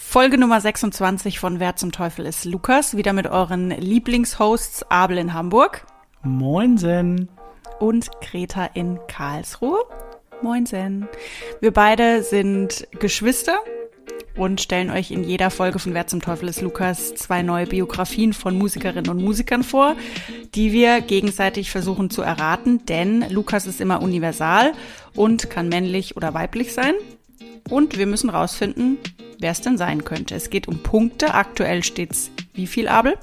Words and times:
Folge 0.00 0.38
Nummer 0.38 0.58
26 0.58 1.38
von 1.38 1.60
Wer 1.60 1.76
zum 1.76 1.92
Teufel 1.92 2.24
ist 2.24 2.46
Lukas, 2.46 2.96
wieder 2.96 3.12
mit 3.12 3.26
euren 3.26 3.70
Lieblingshosts 3.70 4.84
Abel 4.90 5.18
in 5.18 5.34
Hamburg 5.34 5.84
Moinsen. 6.22 7.28
und 7.78 8.08
Greta 8.22 8.70
in 8.72 8.98
Karlsruhe. 9.08 9.80
Moinsen. 10.40 11.08
Wir 11.60 11.72
beide 11.72 12.22
sind 12.22 12.86
Geschwister 13.00 13.58
und 14.34 14.62
stellen 14.62 14.90
euch 14.90 15.10
in 15.10 15.24
jeder 15.24 15.50
Folge 15.50 15.78
von 15.78 15.92
Wer 15.92 16.06
zum 16.06 16.22
Teufel 16.22 16.48
ist 16.48 16.62
Lukas 16.62 17.14
zwei 17.16 17.42
neue 17.42 17.66
Biografien 17.66 18.32
von 18.32 18.56
Musikerinnen 18.56 19.10
und 19.10 19.22
Musikern 19.22 19.64
vor, 19.64 19.94
die 20.54 20.72
wir 20.72 21.02
gegenseitig 21.02 21.70
versuchen 21.70 22.08
zu 22.08 22.22
erraten, 22.22 22.86
denn 22.86 23.28
Lukas 23.28 23.66
ist 23.66 23.80
immer 23.80 24.00
universal 24.00 24.72
und 25.14 25.50
kann 25.50 25.68
männlich 25.68 26.16
oder 26.16 26.32
weiblich 26.32 26.72
sein. 26.72 26.94
Und 27.68 27.98
wir 27.98 28.06
müssen 28.06 28.30
rausfinden, 28.30 28.98
wer 29.38 29.52
es 29.52 29.60
denn 29.60 29.76
sein 29.76 30.04
könnte. 30.04 30.34
Es 30.34 30.50
geht 30.50 30.68
um 30.68 30.82
Punkte. 30.82 31.34
Aktuell 31.34 31.82
steht's 31.82 32.30
wie 32.54 32.66
viel, 32.66 32.88
Abel? 32.88 33.14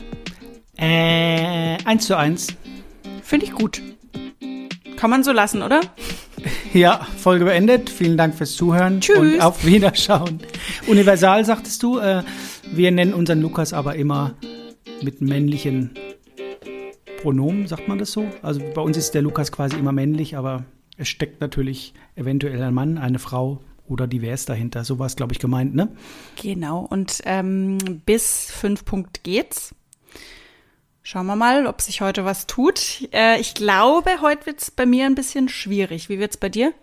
Äh, 0.77 1.77
eins 1.85 2.05
zu 2.05 2.17
eins. 2.17 2.47
Finde 3.23 3.45
ich 3.45 3.51
gut. 3.53 3.81
Kann 4.97 5.09
man 5.09 5.23
so 5.23 5.31
lassen, 5.31 5.61
oder? 5.61 5.81
Ja, 6.73 7.07
Folge 7.17 7.45
beendet. 7.45 7.89
Vielen 7.89 8.17
Dank 8.17 8.35
fürs 8.35 8.55
Zuhören. 8.55 8.99
Tschüss. 8.99 9.17
Und 9.17 9.39
auf 9.39 9.65
Wiederschauen. 9.65 10.41
Universal, 10.87 11.43
sagtest 11.45 11.81
du. 11.81 11.99
Äh, 11.99 12.23
wir 12.71 12.91
nennen 12.91 13.13
unseren 13.13 13.41
Lukas 13.41 13.71
aber 13.71 13.95
immer 13.95 14.35
mit 15.01 15.21
männlichen 15.21 15.91
Pronomen, 17.21 17.65
sagt 17.67 17.87
man 17.87 17.97
das 17.97 18.11
so? 18.11 18.27
Also 18.41 18.61
bei 18.75 18.81
uns 18.81 18.97
ist 18.97 19.15
der 19.15 19.21
Lukas 19.21 19.51
quasi 19.51 19.77
immer 19.77 19.91
männlich, 19.91 20.37
aber 20.37 20.65
es 20.97 21.07
steckt 21.07 21.41
natürlich 21.41 21.93
eventuell 22.15 22.61
ein 22.61 22.73
Mann, 22.73 22.97
eine 22.97 23.19
Frau 23.19 23.61
oder 23.87 24.07
divers 24.07 24.45
dahinter. 24.45 24.83
So 24.83 24.99
war 24.99 25.05
es, 25.05 25.15
glaube 25.15 25.33
ich, 25.33 25.39
gemeint, 25.39 25.75
ne? 25.75 25.89
Genau. 26.41 26.79
Und 26.79 27.21
ähm, 27.25 27.77
bis 28.05 28.51
fünf 28.51 28.85
Punkt 28.85 29.23
geht's. 29.23 29.75
Schauen 31.03 31.27
wir 31.27 31.35
mal, 31.35 31.67
ob 31.67 31.81
sich 31.81 32.01
heute 32.01 32.25
was 32.25 32.47
tut. 32.47 33.07
Äh, 33.13 33.39
ich 33.39 33.53
glaube, 33.53 34.21
heute 34.21 34.47
wird's 34.47 34.71
bei 34.71 34.85
mir 34.85 35.05
ein 35.05 35.15
bisschen 35.15 35.49
schwierig. 35.49 36.09
Wie 36.09 36.19
wird's 36.19 36.37
bei 36.37 36.49
dir? 36.49 36.73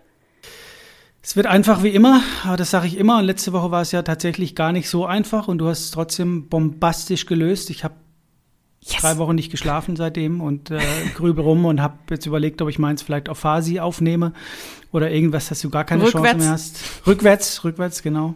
Es 1.21 1.37
wird 1.37 1.47
einfach 1.47 1.83
wie 1.83 1.89
immer, 1.89 2.21
aber 2.43 2.57
das 2.57 2.71
sage 2.71 2.87
ich 2.87 2.97
immer. 2.97 3.19
Und 3.19 3.25
letzte 3.25 3.53
Woche 3.53 3.71
war 3.71 3.81
es 3.81 3.91
ja 3.93 4.01
tatsächlich 4.01 4.55
gar 4.55 4.73
nicht 4.73 4.89
so 4.89 5.05
einfach 5.05 5.47
und 5.47 5.57
du 5.57 5.67
hast 5.67 5.79
es 5.79 5.91
trotzdem 5.91 6.49
bombastisch 6.49 7.25
gelöst. 7.25 7.69
Ich 7.69 7.85
habe 7.85 7.95
Yes. 8.85 9.01
drei 9.01 9.17
Wochen 9.17 9.35
nicht 9.35 9.49
geschlafen 9.49 9.95
seitdem 9.95 10.41
und 10.41 10.69
äh, 10.69 10.79
grübel 11.15 11.43
rum 11.43 11.65
und 11.65 11.81
habe 11.81 11.97
jetzt 12.09 12.25
überlegt, 12.25 12.61
ob 12.61 12.69
ich 12.69 12.79
meins 12.79 13.01
vielleicht 13.01 13.29
auf 13.29 13.39
Fasi 13.39 13.79
aufnehme 13.79 14.33
oder 14.91 15.09
irgendwas, 15.09 15.47
dass 15.47 15.61
du 15.61 15.69
gar 15.69 15.85
keine 15.85 16.03
Chance 16.03 16.17
Rückwärts. 16.17 16.39
mehr 16.39 16.51
hast. 16.51 16.83
Rückwärts, 17.07 17.63
rückwärts, 17.63 18.03
genau. 18.03 18.35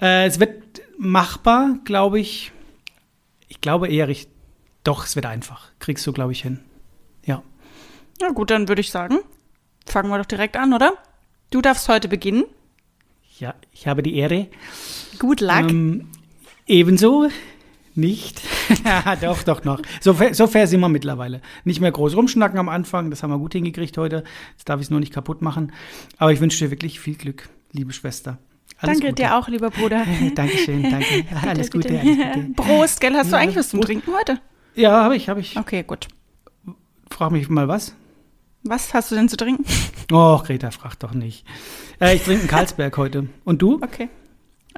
Äh, 0.00 0.26
es 0.26 0.38
wird 0.38 0.82
machbar, 0.98 1.78
glaube 1.84 2.20
ich. 2.20 2.52
Ich 3.48 3.60
glaube 3.60 3.88
eher, 3.88 4.08
ich, 4.08 4.28
doch, 4.84 5.06
es 5.06 5.16
wird 5.16 5.26
einfach. 5.26 5.68
Kriegst 5.78 6.06
du, 6.06 6.12
glaube 6.12 6.32
ich, 6.32 6.42
hin. 6.42 6.60
Ja. 7.24 7.42
Na 8.20 8.30
gut, 8.30 8.50
dann 8.50 8.68
würde 8.68 8.80
ich 8.80 8.90
sagen, 8.90 9.18
fangen 9.86 10.10
wir 10.10 10.18
doch 10.18 10.26
direkt 10.26 10.56
an, 10.56 10.72
oder? 10.74 10.92
Du 11.50 11.60
darfst 11.62 11.88
heute 11.88 12.08
beginnen. 12.08 12.44
Ja, 13.38 13.54
ich 13.72 13.86
habe 13.86 14.02
die 14.02 14.16
Ehre. 14.16 14.48
Good 15.18 15.40
luck. 15.40 15.70
Ähm, 15.70 16.08
ebenso 16.66 17.28
nicht. 17.96 18.40
Ja, 18.84 19.16
doch, 19.16 19.42
doch, 19.42 19.64
noch. 19.64 19.82
So, 20.00 20.14
fair- 20.14 20.32
so 20.34 20.46
fair 20.46 20.66
sind 20.66 20.80
wir 20.80 20.88
mittlerweile. 20.88 21.42
Nicht 21.64 21.80
mehr 21.80 21.92
groß 21.92 22.16
rumschnacken 22.16 22.58
am 22.58 22.70
Anfang, 22.70 23.10
das 23.10 23.22
haben 23.22 23.30
wir 23.30 23.38
gut 23.38 23.52
hingekriegt 23.52 23.98
heute. 23.98 24.24
Jetzt 24.52 24.66
darf 24.68 24.80
ich 24.80 24.86
es 24.86 24.90
nur 24.90 24.98
nicht 25.00 25.12
kaputt 25.12 25.42
machen. 25.42 25.72
Aber 26.16 26.32
ich 26.32 26.40
wünsche 26.40 26.64
dir 26.64 26.70
wirklich 26.70 26.98
viel 27.00 27.16
Glück, 27.16 27.50
liebe 27.72 27.92
Schwester. 27.92 28.38
Alles 28.78 28.98
danke 28.98 29.08
Gute. 29.12 29.22
dir 29.22 29.36
auch, 29.36 29.48
lieber 29.48 29.68
Bruder. 29.70 30.06
Dankeschön, 30.34 30.84
danke. 30.90 31.06
alles 31.46 31.68
Bitte, 31.70 31.88
Gute, 31.88 32.02
bitte. 32.02 32.24
alles 32.24 32.46
Gute. 32.46 32.52
Prost, 32.54 33.00
gell? 33.00 33.14
Hast 33.14 33.30
du 33.30 33.36
Ja, 33.36 33.42
eigentlich 33.42 33.56
was 33.56 33.68
zum 33.68 33.80
Prost. 33.80 33.88
Trinken 33.88 34.12
heute? 34.18 34.38
Ja, 34.74 35.04
habe 35.04 35.16
ich, 35.16 35.28
habe 35.28 35.40
ich. 35.40 35.56
Okay, 35.58 35.82
gut. 35.82 36.08
Frag 37.10 37.30
mich 37.32 37.48
mal 37.50 37.68
was. 37.68 37.94
Was 38.62 38.94
hast 38.94 39.10
du 39.10 39.16
denn 39.16 39.28
zu 39.28 39.36
trinken? 39.36 39.64
Oh, 40.10 40.38
Greta, 40.38 40.70
frag 40.70 40.98
doch 41.00 41.12
nicht. 41.12 41.44
Äh, 42.00 42.14
ich 42.16 42.22
trinke 42.22 42.40
einen 42.42 42.48
Karlsberg 42.48 42.96
heute. 42.96 43.28
Und 43.44 43.60
du? 43.60 43.80
Okay. 43.82 44.08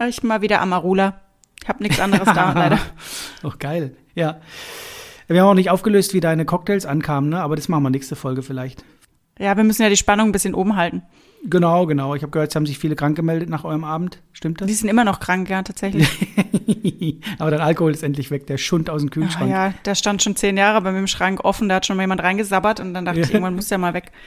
Ich 0.09 0.23
mal 0.25 0.43
wieder 0.43 0.61
Amarula. 0.61 1.21
Ich 1.65 1.69
habe 1.71 1.83
nichts 1.83 1.99
anderes 1.99 2.27
da, 2.27 2.53
leider. 2.55 2.79
Doch, 3.41 3.59
geil. 3.59 3.97
Ja. 4.15 4.39
Wir 5.29 5.41
haben 5.41 5.49
auch 5.49 5.55
nicht 5.55 5.71
aufgelöst, 5.71 6.13
wie 6.13 6.21
deine 6.21 6.45
Cocktails 6.45 6.85
ankamen, 6.85 7.31
ne? 7.31 7.41
aber 7.41 7.57
das 7.57 7.69
machen 7.69 7.83
wir 7.85 7.91
nächste 7.91 8.17
Folge 8.17 8.43
vielleicht. 8.43 8.85
Ja, 9.39 9.57
wir 9.57 9.65
müssen 9.65 9.81
ja 9.81 9.89
die 9.89 9.97
Spannung 9.97 10.29
ein 10.29 10.33
bisschen 10.33 10.55
oben 10.55 10.77
halten. 10.77 11.03
Genau, 11.47 11.87
genau. 11.87 12.15
Ich 12.15 12.23
habe 12.23 12.31
gehört, 12.31 12.51
es 12.51 12.57
haben 12.57 12.65
sich 12.65 12.79
viele 12.79 12.97
krank 12.97 13.17
gemeldet 13.17 13.51
nach 13.51 13.65
eurem 13.65 13.85
Abend. 13.85 14.19
Stimmt 14.33 14.61
Die 14.61 14.67
das? 14.67 14.79
sind 14.79 14.89
immer 14.89 15.05
noch 15.05 15.21
krank, 15.21 15.51
ja, 15.51 15.63
tatsächlich. 15.63 16.09
aber 17.39 17.51
dein 17.51 17.61
Alkohol 17.61 17.93
ist 17.93 18.03
endlich 18.03 18.31
weg, 18.31 18.47
der 18.47 18.57
Schund 18.57 18.89
aus 18.89 19.03
dem 19.03 19.11
Kühlschrank. 19.11 19.51
ja, 19.51 19.75
der 19.85 19.95
stand 19.95 20.23
schon 20.23 20.37
zehn 20.37 20.57
Jahre 20.57 20.81
bei 20.81 20.93
mir 20.93 21.01
im 21.01 21.07
Schrank 21.07 21.45
offen, 21.45 21.69
da 21.69 21.77
hat 21.77 21.87
schon 21.87 21.97
mal 21.97 22.05
jemand 22.05 22.23
reingesabbert 22.23 22.81
und 22.81 22.95
dann 22.95 23.05
dachte 23.05 23.21
ich, 23.21 23.31
irgendwann 23.31 23.55
muss 23.55 23.69
der 23.69 23.79
mal 23.79 23.95
weg. 23.95 24.11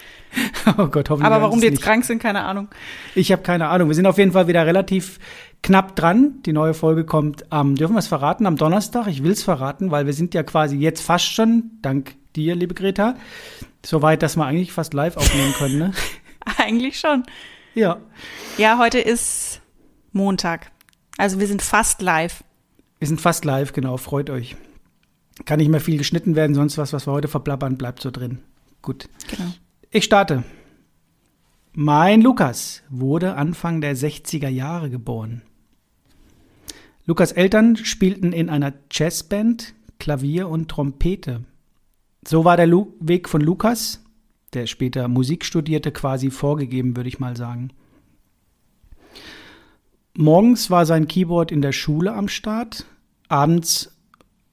Oh 0.77 0.87
Gott, 0.87 1.09
hoffentlich. 1.09 1.25
Aber 1.25 1.41
warum 1.41 1.61
die 1.61 1.67
jetzt 1.67 1.75
nicht. 1.75 1.83
krank 1.83 2.03
sind, 2.03 2.21
keine 2.21 2.43
Ahnung. 2.43 2.67
Ich 3.15 3.31
habe 3.31 3.41
keine 3.43 3.69
Ahnung. 3.69 3.87
Wir 3.87 3.95
sind 3.95 4.05
auf 4.05 4.17
jeden 4.17 4.33
Fall 4.33 4.47
wieder 4.47 4.65
relativ 4.65 5.19
knapp 5.63 5.95
dran. 5.95 6.41
Die 6.45 6.51
neue 6.51 6.73
Folge 6.73 7.05
kommt 7.05 7.51
am, 7.51 7.75
dürfen 7.75 7.93
wir 7.93 7.99
es 7.99 8.07
verraten, 8.07 8.45
am 8.45 8.57
Donnerstag. 8.57 9.07
Ich 9.07 9.23
will 9.23 9.31
es 9.31 9.41
verraten, 9.41 9.89
weil 9.89 10.05
wir 10.05 10.11
sind 10.13 10.33
ja 10.33 10.43
quasi 10.43 10.75
jetzt 10.75 11.01
fast 11.01 11.25
schon, 11.33 11.71
dank 11.81 12.15
dir, 12.35 12.55
liebe 12.55 12.73
Greta, 12.73 13.15
so 13.85 14.01
weit, 14.01 14.21
dass 14.21 14.35
wir 14.35 14.45
eigentlich 14.45 14.73
fast 14.73 14.93
live 14.93 15.15
aufnehmen 15.15 15.53
können. 15.57 15.77
Ne? 15.79 15.91
Eigentlich 16.57 16.99
schon. 16.99 17.23
Ja. 17.75 18.01
Ja, 18.57 18.77
heute 18.77 18.99
ist 18.99 19.61
Montag. 20.11 20.71
Also 21.17 21.39
wir 21.39 21.47
sind 21.47 21.61
fast 21.61 22.01
live. 22.01 22.43
Wir 22.99 23.07
sind 23.07 23.21
fast 23.21 23.45
live, 23.45 23.73
genau. 23.73 23.97
Freut 23.97 24.29
euch. 24.29 24.55
Kann 25.45 25.59
nicht 25.59 25.69
mehr 25.69 25.81
viel 25.81 25.97
geschnitten 25.97 26.35
werden, 26.35 26.55
sonst 26.55 26.77
was, 26.77 26.93
was 26.93 27.07
wir 27.07 27.11
heute 27.11 27.27
verplappern, 27.27 27.77
bleibt 27.77 28.01
so 28.01 28.09
drin. 28.09 28.39
Gut. 28.81 29.07
Genau. 29.29 29.51
Ich 29.91 30.03
starte. 30.03 30.43
Mein 31.73 32.21
Lukas 32.21 32.81
wurde 32.89 33.35
Anfang 33.35 33.81
der 33.81 33.95
60er 33.95 34.47
Jahre 34.47 34.89
geboren. 34.89 35.43
Lukas 37.05 37.31
Eltern 37.31 37.75
spielten 37.75 38.33
in 38.33 38.49
einer 38.49 38.73
Jazzband 38.91 39.75
Klavier 39.99 40.49
und 40.49 40.69
Trompete. 40.69 41.43
So 42.27 42.45
war 42.45 42.57
der 42.57 42.67
Lu 42.67 42.93
Weg 42.99 43.29
von 43.29 43.41
Lukas, 43.41 44.03
der 44.53 44.67
später 44.67 45.07
Musik 45.07 45.45
studierte, 45.45 45.91
quasi 45.91 46.31
vorgegeben, 46.31 46.95
würde 46.95 47.09
ich 47.09 47.19
mal 47.19 47.35
sagen. 47.35 47.71
Morgens 50.15 50.69
war 50.71 50.85
sein 50.85 51.07
Keyboard 51.07 51.51
in 51.51 51.61
der 51.61 51.71
Schule 51.73 52.13
am 52.13 52.27
Start, 52.27 52.85
abends 53.27 53.93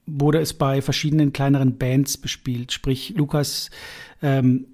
wurde 0.06 0.38
es 0.38 0.53
bei 0.53 0.83
verschiedenen 0.83 1.33
kleineren 1.33 1.78
Bands 1.78 2.19
bespielt. 2.19 2.72
Sprich, 2.72 3.15
Lukas 3.16 3.71
ähm, 4.21 4.66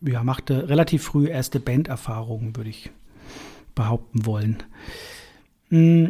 ja, 0.00 0.24
machte 0.24 0.68
relativ 0.68 1.04
früh 1.04 1.28
erste 1.28 1.60
Banderfahrungen, 1.60 2.56
würde 2.56 2.70
ich 2.70 2.90
behaupten 3.76 4.26
wollen. 4.26 4.64
Mm, 5.70 6.06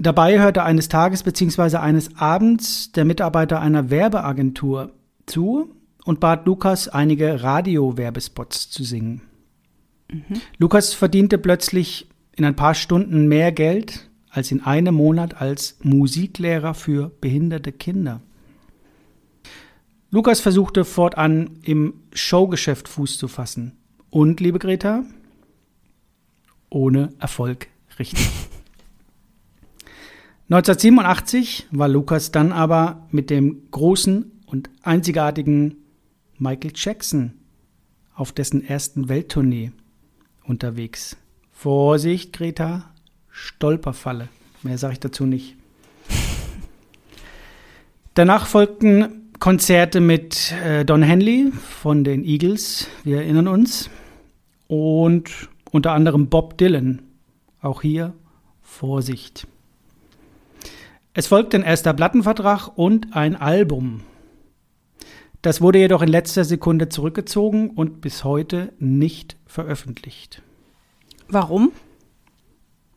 Dabei 0.00 0.38
hörte 0.38 0.62
eines 0.62 0.88
Tages 0.88 1.22
bzw. 1.22 1.76
eines 1.76 2.16
Abends 2.16 2.90
der 2.92 3.04
Mitarbeiter 3.04 3.60
einer 3.60 3.90
Werbeagentur 3.90 4.92
zu 5.26 5.74
und 6.04 6.20
bat 6.20 6.46
Lukas, 6.46 6.88
einige 6.88 7.42
Radio-Werbespots 7.42 8.70
zu 8.70 8.84
singen. 8.84 9.22
Lukas 10.58 10.94
verdiente 10.94 11.38
plötzlich 11.38 12.08
in 12.36 12.44
ein 12.44 12.56
paar 12.56 12.74
Stunden 12.74 13.28
mehr 13.28 13.52
Geld 13.52 14.10
als 14.30 14.50
in 14.52 14.62
einem 14.62 14.94
Monat 14.94 15.40
als 15.40 15.78
Musiklehrer 15.82 16.74
für 16.74 17.10
behinderte 17.20 17.72
Kinder. 17.72 18.20
Lukas 20.10 20.40
versuchte 20.40 20.84
fortan 20.84 21.58
im 21.62 21.94
Showgeschäft 22.12 22.88
Fuß 22.88 23.18
zu 23.18 23.28
fassen. 23.28 23.76
Und, 24.10 24.40
liebe 24.40 24.58
Greta, 24.58 25.04
ohne 26.68 27.10
Erfolg 27.18 27.68
richtig. 27.98 28.28
1987 30.50 31.68
war 31.70 31.86
Lukas 31.86 32.32
dann 32.32 32.50
aber 32.50 33.06
mit 33.12 33.30
dem 33.30 33.70
großen 33.70 34.32
und 34.46 34.68
einzigartigen 34.82 35.76
Michael 36.40 36.72
Jackson 36.74 37.34
auf 38.14 38.32
dessen 38.32 38.66
ersten 38.66 39.10
Welttournee 39.10 39.72
unterwegs. 40.42 41.18
Vorsicht, 41.52 42.32
Greta, 42.32 42.94
Stolperfalle. 43.28 44.28
Mehr 44.62 44.78
sage 44.78 44.94
ich 44.94 45.00
dazu 45.00 45.26
nicht. 45.26 45.56
Danach 48.14 48.46
folgten 48.46 49.30
Konzerte 49.38 50.00
mit 50.00 50.52
äh, 50.64 50.86
Don 50.86 51.02
Henley 51.02 51.52
von 51.52 52.04
den 52.04 52.24
Eagles, 52.24 52.88
wir 53.04 53.18
erinnern 53.18 53.46
uns, 53.46 53.90
und 54.66 55.50
unter 55.70 55.92
anderem 55.92 56.28
Bob 56.28 56.56
Dylan. 56.56 57.02
Auch 57.60 57.82
hier 57.82 58.14
Vorsicht. 58.62 59.46
Es 61.12 61.26
folgte 61.26 61.58
ein 61.58 61.64
erster 61.64 61.92
Plattenvertrag 61.92 62.78
und 62.78 63.14
ein 63.14 63.36
Album. 63.36 64.00
Das 65.42 65.62
wurde 65.62 65.78
jedoch 65.78 66.02
in 66.02 66.08
letzter 66.08 66.44
Sekunde 66.44 66.90
zurückgezogen 66.90 67.70
und 67.70 68.00
bis 68.02 68.24
heute 68.24 68.72
nicht 68.78 69.36
veröffentlicht. 69.46 70.42
Warum? 71.28 71.72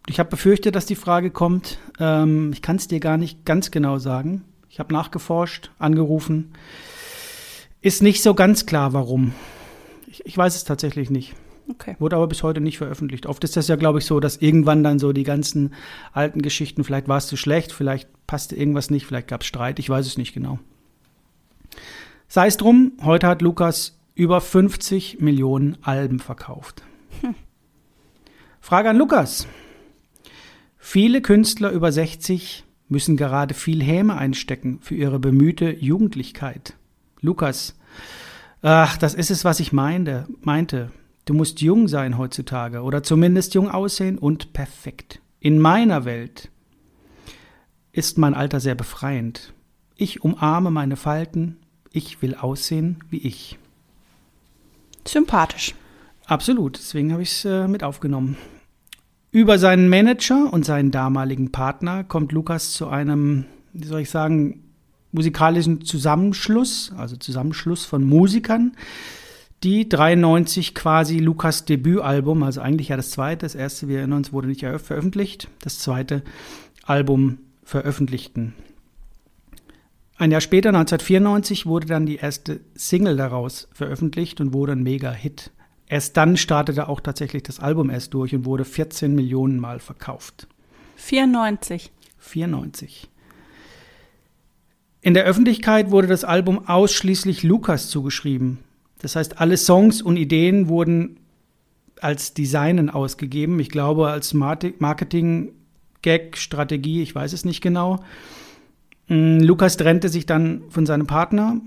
Ich 0.08 0.20
habe 0.20 0.30
befürchtet, 0.30 0.76
dass 0.76 0.86
die 0.86 0.96
Frage 0.96 1.32
kommt. 1.32 1.80
Ähm, 2.00 2.52
ich 2.52 2.62
kann 2.62 2.76
es 2.76 2.90
dir 2.90 3.00
gar 3.00 3.18
nicht 3.18 3.46
ganz 3.46 3.72
genau 3.72 3.98
sagen. 3.98 4.44
Ich 4.70 4.80
habe 4.80 4.94
nachgeforscht, 4.94 5.72
angerufen. 5.80 6.52
Ist 7.82 8.02
nicht 8.02 8.22
so 8.22 8.34
ganz 8.34 8.66
klar, 8.66 8.92
warum. 8.92 9.34
Ich, 10.08 10.26
ich 10.26 10.38
weiß 10.38 10.56
es 10.56 10.66
tatsächlich 10.66 11.10
nicht. 11.10 11.36
Okay. 11.70 11.96
Wurde 12.00 12.18
aber 12.18 12.28
bis 12.28 12.44
heute 12.44 12.60
nicht 12.60 12.78
veröffentlicht. 12.78 13.26
Oft 13.26 13.44
ist 13.46 13.56
das 13.56 13.70
ja, 13.70 13.78
glaube 13.78 14.00
ich, 14.00 14.06
so, 14.06 14.20
dass 14.20 14.38
irgendwann 14.38 14.84
dann 14.84 15.00
so 15.00 15.14
die 15.14 15.24
ganzen 15.24 15.74
alten 16.12 16.42
Geschichten, 16.42 16.84
vielleicht 16.84 17.08
war 17.08 17.18
es 17.18 17.28
zu 17.28 17.38
schlecht, 17.38 17.72
vielleicht 17.72 18.10
passte 18.28 18.58
irgendwas 18.58 18.90
nicht, 18.90 19.06
vielleicht 19.06 19.30
gab 19.30 19.42
es 19.42 19.48
Streit, 19.48 19.80
ich 19.80 19.90
weiß 19.90 20.06
es 20.06 20.18
nicht 20.18 20.34
genau. 20.34 20.60
Sei 22.34 22.48
es 22.48 22.58
drum, 22.58 22.94
heute 23.04 23.28
hat 23.28 23.44
Lukas 23.44 24.00
über 24.16 24.42
50 24.42 25.22
Millionen 25.22 25.78
Alben 25.84 26.18
verkauft. 26.18 26.82
Hm. 27.22 27.36
Frage 28.60 28.90
an 28.90 28.98
Lukas. 28.98 29.46
Viele 30.76 31.22
Künstler 31.22 31.70
über 31.70 31.92
60 31.92 32.64
müssen 32.88 33.18
gerade 33.18 33.54
viel 33.54 33.84
Häme 33.84 34.18
einstecken 34.18 34.80
für 34.82 34.96
ihre 34.96 35.20
bemühte 35.20 35.70
Jugendlichkeit. 35.76 36.76
Lukas, 37.22 37.78
ach, 38.64 38.98
das 38.98 39.14
ist 39.14 39.30
es, 39.30 39.46
was 39.46 39.60
ich 39.60 39.72
meinte, 39.72 40.26
meinte. 40.42 40.90
Du 41.26 41.36
musst 41.36 41.62
jung 41.62 41.88
sein 41.88 42.18
heutzutage 42.18 42.82
oder 42.82 43.04
zumindest 43.04 43.54
jung 43.54 43.70
aussehen 43.70 44.18
und 44.18 44.54
perfekt. 44.54 45.22
In 45.40 45.60
meiner 45.60 46.04
Welt 46.04 46.50
ist 47.92 48.18
mein 48.18 48.34
Alter 48.34 48.60
sehr 48.60 48.74
befreiend. 48.74 49.54
Ich 49.96 50.24
umarme 50.24 50.72
meine 50.72 50.96
Falten, 50.96 51.60
ich 51.94 52.22
will 52.22 52.36
aussehen 52.36 52.98
wie 53.10 53.20
ich. 53.20 53.58
Sympathisch. 55.08 55.76
Absolut, 56.26 56.78
deswegen 56.78 57.12
habe 57.14 57.22
ich 57.22 57.32
es 57.32 57.46
äh, 57.46 57.68
mit 57.68 57.84
aufgenommen. 57.84 58.38
Über 59.32 59.58
seinen 59.58 59.90
Manager 59.90 60.52
und 60.52 60.66
seinen 60.66 60.92
damaligen 60.92 61.52
Partner 61.52 62.04
kommt 62.04 62.32
Lukas 62.32 62.74
zu 62.74 62.88
einem, 62.88 63.46
wie 63.74 63.88
soll 63.88 64.02
ich 64.02 64.10
sagen, 64.10 64.64
musikalischen 65.12 65.86
Zusammenschluss, 65.86 66.92
also 66.98 67.16
Zusammenschluss 67.16 67.86
von 67.86 68.04
Musikern, 68.04 68.74
die 69.64 69.88
93 69.88 70.76
quasi 70.76 71.20
Lukas 71.20 71.66
Debütalbum, 71.66 72.44
also 72.44 72.62
eigentlich 72.62 72.90
ja 72.90 72.98
das 72.98 73.12
zweite, 73.12 73.46
das 73.46 73.56
erste, 73.56 73.88
wir 73.88 74.00
erinnern 74.00 74.18
uns, 74.18 74.34
wurde 74.34 74.48
nicht 74.48 74.62
veröffentlicht, 74.62 75.48
das 75.62 75.80
zweite 75.80 76.24
Album 76.84 77.38
veröffentlichten. 77.64 78.54
Ein 80.18 80.32
Jahr 80.32 80.42
später, 80.42 80.70
1994, 80.70 81.66
wurde 81.66 81.88
dann 81.88 82.06
die 82.06 82.18
erste 82.18 82.62
Single 82.76 83.18
daraus 83.18 83.68
veröffentlicht 83.74 84.40
und 84.42 84.54
wurde 84.54 84.74
ein 84.74 84.84
Mega-Hit. 84.84 85.50
Erst 85.88 86.18
dann 86.18 86.38
startete 86.38 86.88
auch 86.88 87.02
tatsächlich 87.02 87.42
das 87.44 87.60
Album 87.60 87.90
erst 87.90 88.14
durch 88.14 88.34
und 88.34 88.46
wurde 88.46 88.64
14 88.66 89.14
Millionen 89.14 89.60
Mal 89.60 89.80
verkauft. 89.80 90.48
94. 90.96 91.92
94. 92.20 93.10
In 95.02 95.14
der 95.14 95.26
Öffentlichkeit 95.26 95.92
wurde 95.92 96.08
das 96.08 96.24
Album 96.24 96.66
ausschließlich 96.68 97.44
Lukas 97.44 97.90
zugeschrieben. 97.90 98.60
Das 99.00 99.18
heißt, 99.18 99.40
alle 99.40 99.58
Songs 99.58 100.02
und 100.02 100.16
Ideen 100.16 100.70
wurden 100.70 101.20
als 102.00 102.34
Designen 102.34 102.90
ausgegeben. 102.90 103.60
Ich 103.60 103.68
glaube, 103.70 104.10
als 104.10 104.34
Marketing-Gag-Strategie, 104.34 107.02
ich 107.02 107.14
weiß 107.14 107.34
es 107.34 107.44
nicht 107.44 107.60
genau. 107.62 108.00
Mm, 109.08 109.40
Lukas 109.40 109.78
trennte 109.78 110.10
sich 110.10 110.26
dann 110.26 110.64
von 110.70 110.86
seinem 110.86 111.08
Partner. 111.08 111.60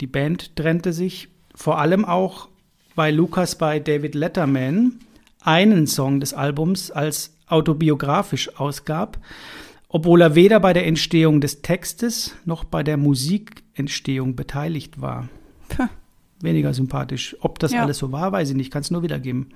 Die 0.00 0.06
Band 0.06 0.56
trennte 0.56 0.92
sich. 0.92 1.28
Vor 1.54 1.78
allem 1.78 2.04
auch, 2.04 2.48
weil 2.94 3.14
Lukas 3.14 3.56
bei 3.56 3.78
David 3.78 4.14
Letterman 4.14 4.98
einen 5.42 5.86
Song 5.86 6.20
des 6.20 6.34
Albums 6.34 6.90
als 6.90 7.36
autobiografisch 7.46 8.56
ausgab, 8.56 9.18
obwohl 9.88 10.22
er 10.22 10.34
weder 10.34 10.60
bei 10.60 10.72
der 10.72 10.86
Entstehung 10.86 11.40
des 11.40 11.62
Textes 11.62 12.34
noch 12.44 12.64
bei 12.64 12.82
der 12.82 12.96
Musikentstehung 12.96 14.36
beteiligt 14.36 15.00
war. 15.00 15.28
Puh 15.68 15.88
weniger 16.42 16.74
sympathisch. 16.74 17.36
Ob 17.40 17.58
das 17.58 17.72
ja. 17.72 17.82
alles 17.82 17.98
so 17.98 18.12
war, 18.12 18.32
weiß 18.32 18.50
ich 18.50 18.56
nicht, 18.56 18.72
kann 18.72 18.82
es 18.82 18.90
nur 18.90 19.02
wiedergeben. 19.02 19.48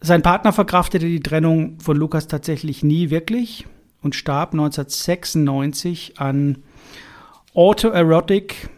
Sein 0.00 0.22
Partner 0.22 0.52
verkraftete 0.52 1.06
die 1.06 1.20
Trennung 1.20 1.80
von 1.80 1.96
Lukas 1.96 2.26
tatsächlich 2.26 2.82
nie 2.82 3.10
wirklich 3.10 3.66
und 4.04 4.14
starb 4.14 4.52
1996 4.52 6.20
an 6.20 6.58
Autoerotic 7.54 8.68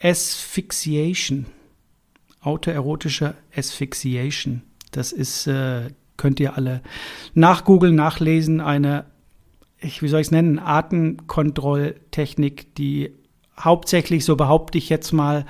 Asphyxiation. 0.00 1.46
Autoerotischer 2.40 3.34
Asphyxiation. 3.54 4.62
Das 4.90 5.12
ist, 5.12 5.46
äh, 5.46 5.90
könnt 6.16 6.40
ihr 6.40 6.56
alle 6.56 6.82
nachgoogeln, 7.34 7.94
nachlesen, 7.94 8.60
eine, 8.60 9.04
ich, 9.78 10.02
wie 10.02 10.08
soll 10.08 10.20
ich 10.20 10.28
es 10.28 10.32
nennen, 10.32 10.58
Atemkontrolltechnik, 10.58 12.74
die 12.74 13.12
hauptsächlich, 13.58 14.24
so 14.24 14.36
behaupte 14.36 14.78
ich 14.78 14.88
jetzt 14.88 15.12
mal, 15.12 15.44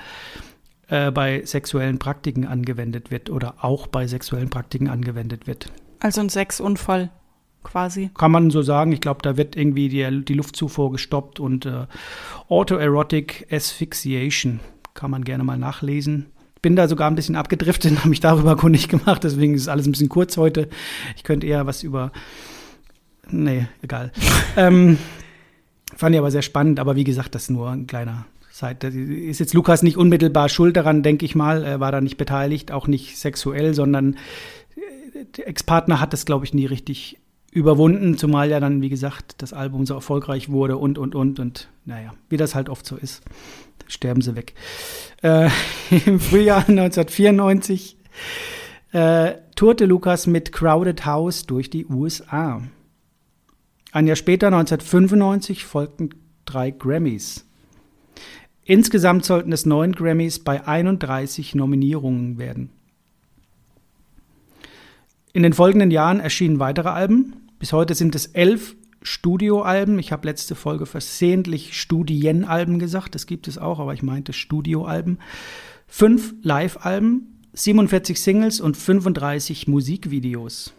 äh, 0.87 1.11
bei 1.11 1.45
sexuellen 1.45 1.99
Praktiken 1.99 2.45
angewendet 2.45 3.11
wird 3.11 3.29
oder 3.29 3.63
auch 3.63 3.87
bei 3.87 4.07
sexuellen 4.07 4.49
Praktiken 4.49 4.89
angewendet 4.89 5.47
wird. 5.47 5.71
Also 5.99 6.21
ein 6.21 6.29
Sexunfall 6.29 7.11
quasi. 7.63 8.09
Kann 8.17 8.31
man 8.31 8.51
so 8.51 8.61
sagen. 8.61 8.91
Ich 8.91 9.01
glaube, 9.01 9.21
da 9.21 9.37
wird 9.37 9.55
irgendwie 9.55 9.89
die, 9.89 10.25
die 10.25 10.33
Luftzufuhr 10.33 10.91
gestoppt 10.91 11.39
und 11.39 11.65
äh, 11.65 11.87
Autoerotic 12.49 13.47
Asphyxiation 13.51 14.59
kann 14.93 15.11
man 15.11 15.23
gerne 15.23 15.43
mal 15.43 15.57
nachlesen. 15.57 16.27
Bin 16.61 16.75
da 16.75 16.87
sogar 16.87 17.09
ein 17.09 17.15
bisschen 17.15 17.35
abgedriftet, 17.35 17.97
habe 17.99 18.09
mich 18.09 18.19
darüber 18.19 18.55
kundig 18.55 18.87
gemacht, 18.87 19.23
deswegen 19.23 19.53
ist 19.53 19.67
alles 19.67 19.87
ein 19.87 19.91
bisschen 19.91 20.09
kurz 20.09 20.37
heute. 20.37 20.69
Ich 21.15 21.23
könnte 21.23 21.47
eher 21.47 21.65
was 21.65 21.83
über. 21.83 22.11
Nee, 23.29 23.67
egal. 23.81 24.11
ähm, 24.57 24.97
Fand 25.95 26.15
ich 26.15 26.19
aber 26.19 26.31
sehr 26.31 26.41
spannend, 26.41 26.79
aber 26.79 26.95
wie 26.95 27.03
gesagt, 27.03 27.35
das 27.35 27.43
ist 27.43 27.49
nur 27.49 27.69
ein 27.69 27.87
kleiner 27.87 28.25
Seite. 28.51 28.87
Ist 28.87 29.39
jetzt 29.39 29.53
Lukas 29.53 29.83
nicht 29.83 29.97
unmittelbar 29.97 30.49
schuld 30.49 30.75
daran, 30.75 31.03
denke 31.03 31.25
ich 31.25 31.35
mal. 31.35 31.63
Er 31.63 31.79
war 31.79 31.91
da 31.91 32.01
nicht 32.01 32.17
beteiligt, 32.17 32.71
auch 32.71 32.87
nicht 32.87 33.17
sexuell, 33.17 33.73
sondern 33.73 34.15
äh, 34.75 35.25
der 35.37 35.47
Ex-Partner 35.47 35.99
hat 35.99 36.13
das, 36.13 36.25
glaube 36.25 36.45
ich, 36.45 36.53
nie 36.53 36.65
richtig 36.65 37.19
überwunden, 37.53 38.17
zumal 38.17 38.49
ja 38.49 38.59
dann, 38.59 38.81
wie 38.81 38.89
gesagt, 38.89 39.35
das 39.37 39.53
Album 39.53 39.85
so 39.85 39.93
erfolgreich 39.93 40.49
wurde 40.49 40.77
und, 40.77 40.97
und, 40.97 41.15
und. 41.15 41.39
Und 41.39 41.69
naja, 41.85 42.13
wie 42.29 42.37
das 42.37 42.55
halt 42.55 42.69
oft 42.69 42.85
so 42.85 42.95
ist, 42.95 43.23
sterben 43.87 44.21
sie 44.21 44.35
weg. 44.35 44.53
Äh, 45.21 45.49
Im 46.05 46.19
Frühjahr 46.19 46.67
1994 46.67 47.97
äh, 48.91 49.33
tourte 49.55 49.85
Lukas 49.85 50.27
mit 50.27 50.51
Crowded 50.51 51.05
House 51.05 51.45
durch 51.45 51.69
die 51.69 51.85
USA. 51.85 52.61
Ein 53.91 54.07
Jahr 54.07 54.15
später, 54.15 54.47
1995, 54.47 55.65
folgten 55.65 56.09
drei 56.45 56.71
Grammys. 56.71 57.45
Insgesamt 58.65 59.25
sollten 59.25 59.51
es 59.51 59.65
neun 59.65 59.91
Grammys 59.91 60.39
bei 60.39 60.65
31 60.65 61.53
Nominierungen 61.53 62.37
werden. 62.37 62.69
In 65.33 65.43
den 65.43 65.53
folgenden 65.53 65.91
Jahren 65.91 66.19
erschienen 66.19 66.59
weitere 66.59 66.89
Alben. 66.89 67.42
Bis 67.63 67.71
heute 67.71 67.95
sind 67.95 68.13
es 68.13 68.25
elf 68.25 68.75
Studioalben. 69.03 69.97
Ich 69.97 70.11
habe 70.11 70.27
letzte 70.27 70.53
Folge 70.53 70.85
versehentlich 70.85 71.79
Studienalben 71.79 72.77
gesagt. 72.77 73.15
Das 73.15 73.25
gibt 73.25 73.47
es 73.47 73.57
auch, 73.57 73.79
aber 73.79 73.93
ich 73.93 74.03
meinte 74.03 74.33
Studioalben. 74.33 75.17
Fünf 75.87 76.33
Live-Alben, 76.41 77.39
47 77.53 78.19
Singles 78.19 78.59
und 78.59 78.75
35 78.75 79.69
Musikvideos. 79.69 80.73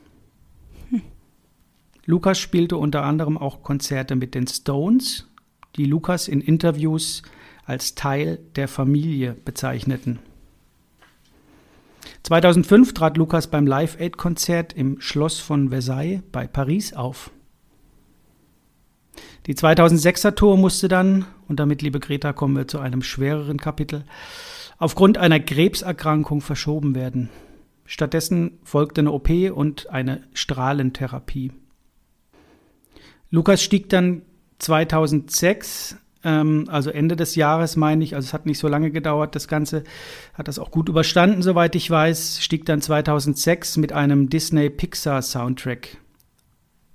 Lukas 2.05 2.39
spielte 2.39 2.77
unter 2.77 3.03
anderem 3.03 3.39
auch 3.39 3.63
Konzerte 3.63 4.15
mit 4.15 4.35
den 4.35 4.47
Stones, 4.47 5.27
die 5.77 5.87
Lukas 5.87 6.29
in 6.29 6.43
Interviews 6.43 7.23
als 7.65 7.95
Teil 7.95 8.41
der 8.57 8.69
Familie 8.69 9.35
bezeichneten. 9.43 10.19
2005 12.23 12.95
trat 12.95 13.17
Lukas 13.17 13.49
beim 13.49 13.67
Live 13.67 13.99
Aid 14.01 14.17
Konzert 14.17 14.73
im 14.73 15.01
Schloss 15.01 15.39
von 15.39 15.71
Versailles 15.71 16.23
bei 16.33 16.47
Paris 16.47 16.93
auf. 16.93 17.31
Die 19.47 19.55
2006er 19.55 20.35
Tour 20.35 20.57
musste 20.57 20.89
dann, 20.89 21.27
und 21.49 21.61
damit, 21.61 21.83
liebe 21.83 22.01
Greta, 22.01 22.33
kommen 22.33 22.57
wir 22.57 22.67
zu 22.67 22.79
einem 22.79 23.03
schwereren 23.03 23.59
Kapitel, 23.59 24.05
aufgrund 24.79 25.19
einer 25.19 25.39
Krebserkrankung 25.39 26.41
verschoben 26.41 26.95
werden. 26.95 27.29
Stattdessen 27.85 28.59
folgte 28.65 29.03
eine 29.03 29.13
OP 29.13 29.29
und 29.55 29.91
eine 29.91 30.23
Strahlentherapie. 30.33 31.53
Lukas 33.31 33.63
stieg 33.63 33.91
dann 33.91 34.23
2006, 34.59 35.97
ähm, 36.25 36.65
also 36.69 36.91
Ende 36.91 37.17
des 37.17 37.35
Jahres 37.35 37.77
meine 37.77 38.03
ich, 38.03 38.15
also 38.15 38.27
es 38.27 38.33
hat 38.33 38.47
nicht 38.47 38.59
so 38.59 38.67
lange 38.67 38.91
gedauert, 38.91 39.35
das 39.35 39.47
Ganze 39.47 39.85
hat 40.33 40.49
das 40.49 40.59
auch 40.59 40.71
gut 40.71 40.89
überstanden, 40.89 41.43
soweit 41.43 41.75
ich 41.75 41.91
weiß, 41.91 42.43
stieg 42.43 42.65
dann 42.65 42.81
2006 42.81 43.77
mit 43.77 43.93
einem 43.93 44.31
Disney-Pixar-Soundtrack 44.31 45.99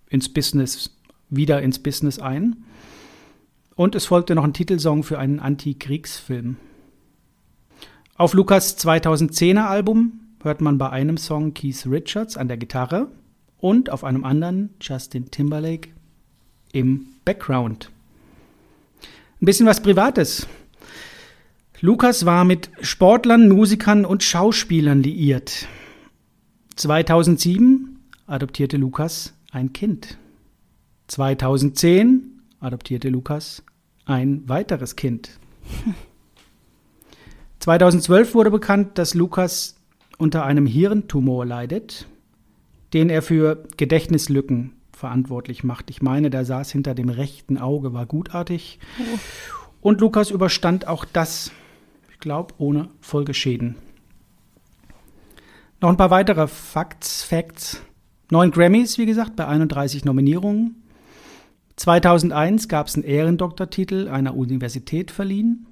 ins 0.10 0.30
Business, 0.34 0.98
wieder 1.30 1.62
ins 1.62 1.80
Business 1.80 2.20
ein. 2.20 2.66
Und 3.76 3.96
es 3.96 4.08
folgte 4.08 4.36
noch 4.36 4.44
ein 4.44 4.54
Titelsong 4.54 5.04
für 5.04 5.20
einen 5.20 5.40
Anti-Kriegsfilm. 5.40 6.58
Auf 8.16 8.34
Lukas 8.34 8.78
2010er 8.78 9.68
Album 9.68 10.20
hört 10.44 10.60
man 10.60 10.78
bei 10.78 10.90
einem 10.90 11.16
Song 11.16 11.54
Keith 11.54 11.86
Richards 11.86 12.36
an 12.36 12.50
der 12.50 12.58
Gitarre 12.58 13.08
und 13.60 13.90
auf 13.90 14.04
einem 14.04 14.26
anderen 14.26 14.72
Justin 14.82 15.32
Timberlake 15.32 15.90
im 16.74 17.08
Background. 17.24 17.92
Ein 19.42 19.46
bisschen 19.46 19.68
was 19.68 19.82
Privates. 19.82 20.48
Lukas 21.80 22.26
war 22.26 22.44
mit 22.44 22.72
Sportlern, 22.82 23.48
Musikern 23.48 24.04
und 24.04 24.22
Schauspielern 24.22 25.02
liiert. 25.02 25.66
2007 26.76 28.00
adoptierte 28.28 28.76
Lukas 28.76 29.34
ein 29.52 29.72
Kind. 29.72 30.18
2010 31.08 32.42
adoptierte 32.60 33.08
Lukas 33.08 33.64
ein 34.04 34.44
weiteres 34.50 34.98
Kind. 34.98 35.40
2012 37.60 38.34
wurde 38.34 38.52
bekannt, 38.52 38.98
dass 38.98 39.14
Lukas 39.14 39.78
unter 40.18 40.44
einem 40.44 40.66
Hirntumor 40.66 41.46
leidet, 41.46 42.08
den 42.92 43.10
er 43.10 43.22
für 43.22 43.64
Gedächtnislücken 43.78 44.74
verantwortlich 45.00 45.64
macht. 45.64 45.90
Ich 45.90 46.02
meine, 46.02 46.30
der 46.30 46.46
saß 46.46 46.72
hinter 46.72 46.94
dem 46.94 47.10
rechten 47.10 47.58
Auge, 47.58 47.94
war 47.94 48.06
gutartig. 48.06 48.80
Oh. 49.00 49.18
Und 49.82 50.02
Lukas 50.02 50.30
überstand 50.30 50.88
auch 50.88 51.06
das, 51.06 51.52
ich 52.12 52.20
glaube, 52.20 52.54
ohne 52.58 52.90
Folgeschäden. 53.00 53.76
Noch 55.80 55.90
ein 55.90 55.98
paar 55.98 56.12
weitere 56.12 56.48
Facts, 56.48 57.24
Facts. 57.24 57.82
Neun 58.30 58.52
Grammys, 58.52 58.98
wie 58.98 59.06
gesagt, 59.06 59.38
bei 59.38 59.48
31 59.48 60.04
Nominierungen. 60.04 60.84
2001 61.78 62.68
gab 62.68 62.88
es 62.88 62.96
einen 62.96 63.06
Ehrendoktortitel 63.06 64.10
einer 64.10 64.36
Universität 64.36 65.12
verliehen. 65.12 65.66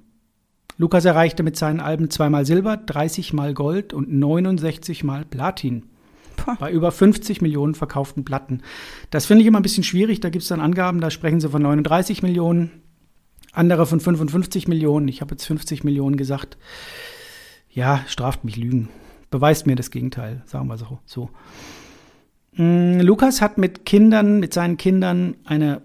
Lukas 0.78 1.04
erreichte 1.04 1.42
mit 1.42 1.56
seinen 1.56 1.80
Alben 1.80 2.08
zweimal 2.08 2.46
Silber, 2.46 2.78
30 2.78 3.34
mal 3.34 3.52
Gold 3.52 3.92
und 3.92 4.10
69 4.10 5.04
mal 5.04 5.26
Platin. 5.26 5.87
Bei 6.60 6.72
über 6.72 6.92
50 6.92 7.40
Millionen 7.40 7.74
verkauften 7.74 8.24
Platten. 8.24 8.62
Das 9.10 9.26
finde 9.26 9.42
ich 9.42 9.48
immer 9.48 9.60
ein 9.60 9.62
bisschen 9.62 9.84
schwierig. 9.84 10.20
Da 10.20 10.30
gibt 10.30 10.42
es 10.42 10.48
dann 10.48 10.60
Angaben, 10.60 11.00
da 11.00 11.10
sprechen 11.10 11.40
sie 11.40 11.48
von 11.48 11.62
39 11.62 12.22
Millionen, 12.22 12.82
andere 13.52 13.86
von 13.86 14.00
55 14.00 14.68
Millionen. 14.68 15.08
Ich 15.08 15.20
habe 15.20 15.32
jetzt 15.32 15.44
50 15.44 15.84
Millionen 15.84 16.16
gesagt. 16.16 16.58
Ja, 17.70 18.04
straft 18.06 18.44
mich 18.44 18.56
Lügen. 18.56 18.88
Beweist 19.30 19.66
mir 19.66 19.76
das 19.76 19.90
Gegenteil, 19.90 20.42
sagen 20.46 20.68
wir 20.68 20.78
so. 20.78 20.98
so. 21.04 21.30
Mm, 22.52 23.00
Lukas 23.00 23.40
hat 23.40 23.58
mit 23.58 23.84
Kindern, 23.84 24.40
mit 24.40 24.54
seinen 24.54 24.76
Kindern 24.78 25.36
eine 25.44 25.82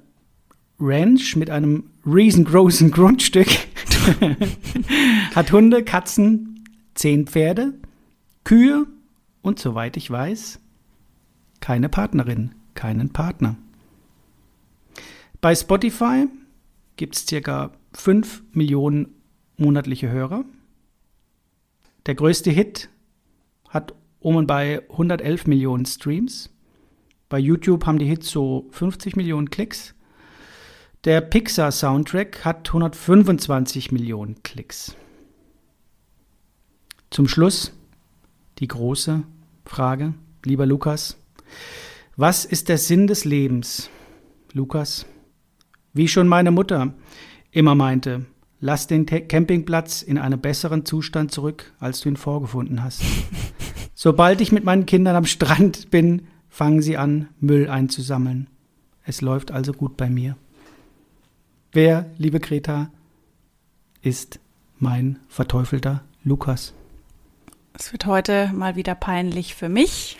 Ranch 0.79 1.36
mit 1.36 1.50
einem 1.50 1.86
riesengroßen 2.05 2.91
Grundstück. 2.91 3.48
hat 5.36 5.51
Hunde, 5.51 5.84
Katzen, 5.84 6.65
zehn 6.96 7.27
Pferde, 7.27 7.74
Kühe 8.43 8.86
und 9.43 9.59
soweit 9.59 9.95
ich 9.97 10.09
weiß, 10.09 10.59
keine 11.59 11.89
Partnerin, 11.89 12.55
keinen 12.73 13.13
Partner. 13.13 13.55
Bei 15.39 15.53
Spotify 15.53 16.27
gibt 16.95 17.15
es 17.15 17.27
circa 17.27 17.71
5 17.93 18.43
Millionen 18.53 19.13
monatliche 19.57 20.09
Hörer. 20.09 20.45
Der 22.05 22.15
größte 22.15 22.50
Hit 22.50 22.89
hat 23.69 23.93
um 24.19 24.38
und 24.38 24.47
bei 24.47 24.81
111 24.89 25.47
Millionen 25.47 25.85
Streams. 25.85 26.50
Bei 27.29 27.38
YouTube 27.38 27.85
haben 27.85 28.00
die 28.00 28.05
Hits 28.05 28.29
so 28.29 28.67
50 28.71 29.15
Millionen 29.15 29.50
Klicks. 29.50 29.93
Der 31.03 31.19
Pixar-Soundtrack 31.19 32.45
hat 32.45 32.69
125 32.69 33.91
Millionen 33.91 34.41
Klicks. 34.43 34.95
Zum 37.09 37.27
Schluss 37.27 37.73
die 38.59 38.67
große 38.67 39.23
Frage, 39.65 40.13
lieber 40.46 40.65
Lukas. 40.65 41.17
Was 42.15 42.46
ist 42.46 42.70
der 42.70 42.77
Sinn 42.77 43.08
des 43.08 43.25
Lebens, 43.25 43.89
Lukas? 44.51 45.05
Wie 45.93 46.08
schon 46.08 46.27
meine 46.27 46.51
Mutter 46.51 46.93
immer 47.51 47.75
meinte, 47.75 48.25
lass 48.60 48.88
den 48.88 49.05
Campingplatz 49.05 50.01
in 50.01 50.17
einem 50.17 50.39
besseren 50.39 50.86
Zustand 50.86 51.32
zurück, 51.32 51.74
als 51.79 52.01
du 52.01 52.10
ihn 52.10 52.17
vorgefunden 52.17 52.84
hast. 52.84 53.01
Sobald 53.96 54.41
ich 54.41 54.51
mit 54.51 54.63
meinen 54.63 54.86
Kindern 54.86 55.15
am 55.15 55.25
Strand 55.25 55.89
bin, 55.91 56.27
fangen 56.50 56.82
sie 56.82 56.98
an, 56.98 57.29
Müll 57.39 57.70
einzusammeln. 57.70 58.48
Es 59.05 59.22
läuft 59.22 59.51
also 59.51 59.74
gut 59.74 59.98
bei 59.98 60.10
mir. 60.10 60.38
Wer, 61.72 62.12
liebe 62.17 62.39
Greta, 62.39 62.91
ist 64.01 64.39
mein 64.77 65.20
verteufelter 65.27 66.03
Lukas? 66.24 66.74
Es 67.77 67.92
wird 67.92 68.06
heute 68.06 68.51
mal 68.53 68.75
wieder 68.75 68.94
peinlich 68.96 69.56
für 69.56 69.70
mich. 69.70 70.18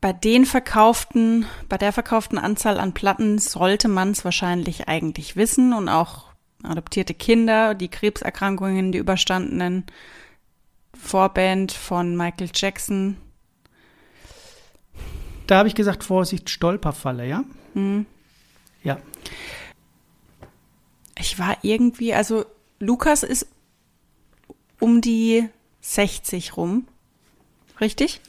Bei 0.00 0.12
den 0.12 0.46
verkauften, 0.46 1.46
bei 1.68 1.76
der 1.78 1.92
verkauften 1.92 2.38
Anzahl 2.38 2.78
an 2.78 2.94
Platten 2.94 3.38
sollte 3.38 3.88
man 3.88 4.12
es 4.12 4.24
wahrscheinlich 4.24 4.86
eigentlich 4.88 5.34
wissen 5.34 5.72
und 5.72 5.88
auch 5.88 6.26
adoptierte 6.62 7.14
Kinder, 7.14 7.74
die 7.74 7.88
Krebserkrankungen, 7.88 8.92
die 8.92 8.98
überstandenen 8.98 9.84
Vorband 10.96 11.72
von 11.72 12.16
Michael 12.16 12.50
Jackson. 12.54 13.16
Da 15.48 15.58
habe 15.58 15.68
ich 15.68 15.74
gesagt, 15.74 16.04
Vorsicht, 16.04 16.50
Stolperfalle, 16.50 17.26
ja? 17.26 17.44
Mhm. 17.74 18.06
Ja. 18.84 18.98
Ich 21.18 21.38
war 21.38 21.56
irgendwie, 21.62 22.14
also 22.14 22.44
Lukas 22.78 23.22
ist 23.22 23.48
um 24.80 25.00
die 25.00 25.48
60 25.80 26.56
rum. 26.56 26.86
Richtig? 27.80 28.20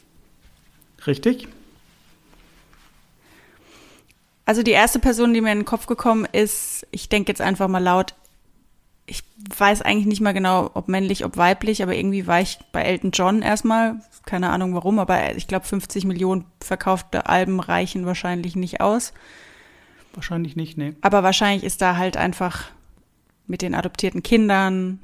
Richtig. 1.06 1.48
Also 4.46 4.64
die 4.64 4.72
erste 4.72 5.00
Person, 5.00 5.34
die 5.34 5.42
mir 5.42 5.52
in 5.52 5.60
den 5.60 5.66
Kopf 5.66 5.88
gekommen 5.88 6.26
ist, 6.32 6.88
ich 6.92 7.10
denke 7.10 7.32
jetzt 7.32 7.42
einfach 7.42 7.68
mal 7.68 7.84
laut, 7.84 8.16
ich 9.06 9.24
weiß 9.58 9.82
eigentlich 9.82 10.06
nicht 10.06 10.22
mal 10.22 10.34
genau, 10.34 10.70
ob 10.74 10.90
männlich, 10.90 11.26
ob 11.26 11.38
weiblich, 11.38 11.82
aber 11.82 11.96
irgendwie 11.96 12.28
war 12.28 12.42
ich 12.42 12.60
bei 12.72 12.82
Elton 12.82 13.12
John 13.12 13.42
erstmal. 13.42 14.02
Keine 14.26 14.50
Ahnung 14.50 14.74
warum, 14.74 15.00
aber 15.00 15.36
ich 15.36 15.48
glaube 15.48 15.66
50 15.66 16.06
Millionen 16.06 16.46
verkaufte 16.62 17.28
Alben 17.28 17.62
reichen 17.62 18.06
wahrscheinlich 18.06 18.58
nicht 18.58 18.82
aus. 18.82 19.14
Wahrscheinlich 20.14 20.56
nicht, 20.56 20.78
nee. 20.78 20.94
Aber 21.02 21.24
wahrscheinlich 21.24 21.64
ist 21.64 21.82
da 21.82 21.96
halt 21.96 22.18
einfach 22.18 22.66
mit 23.48 23.62
den 23.62 23.76
adoptierten 23.76 24.24
Kindern 24.24 25.00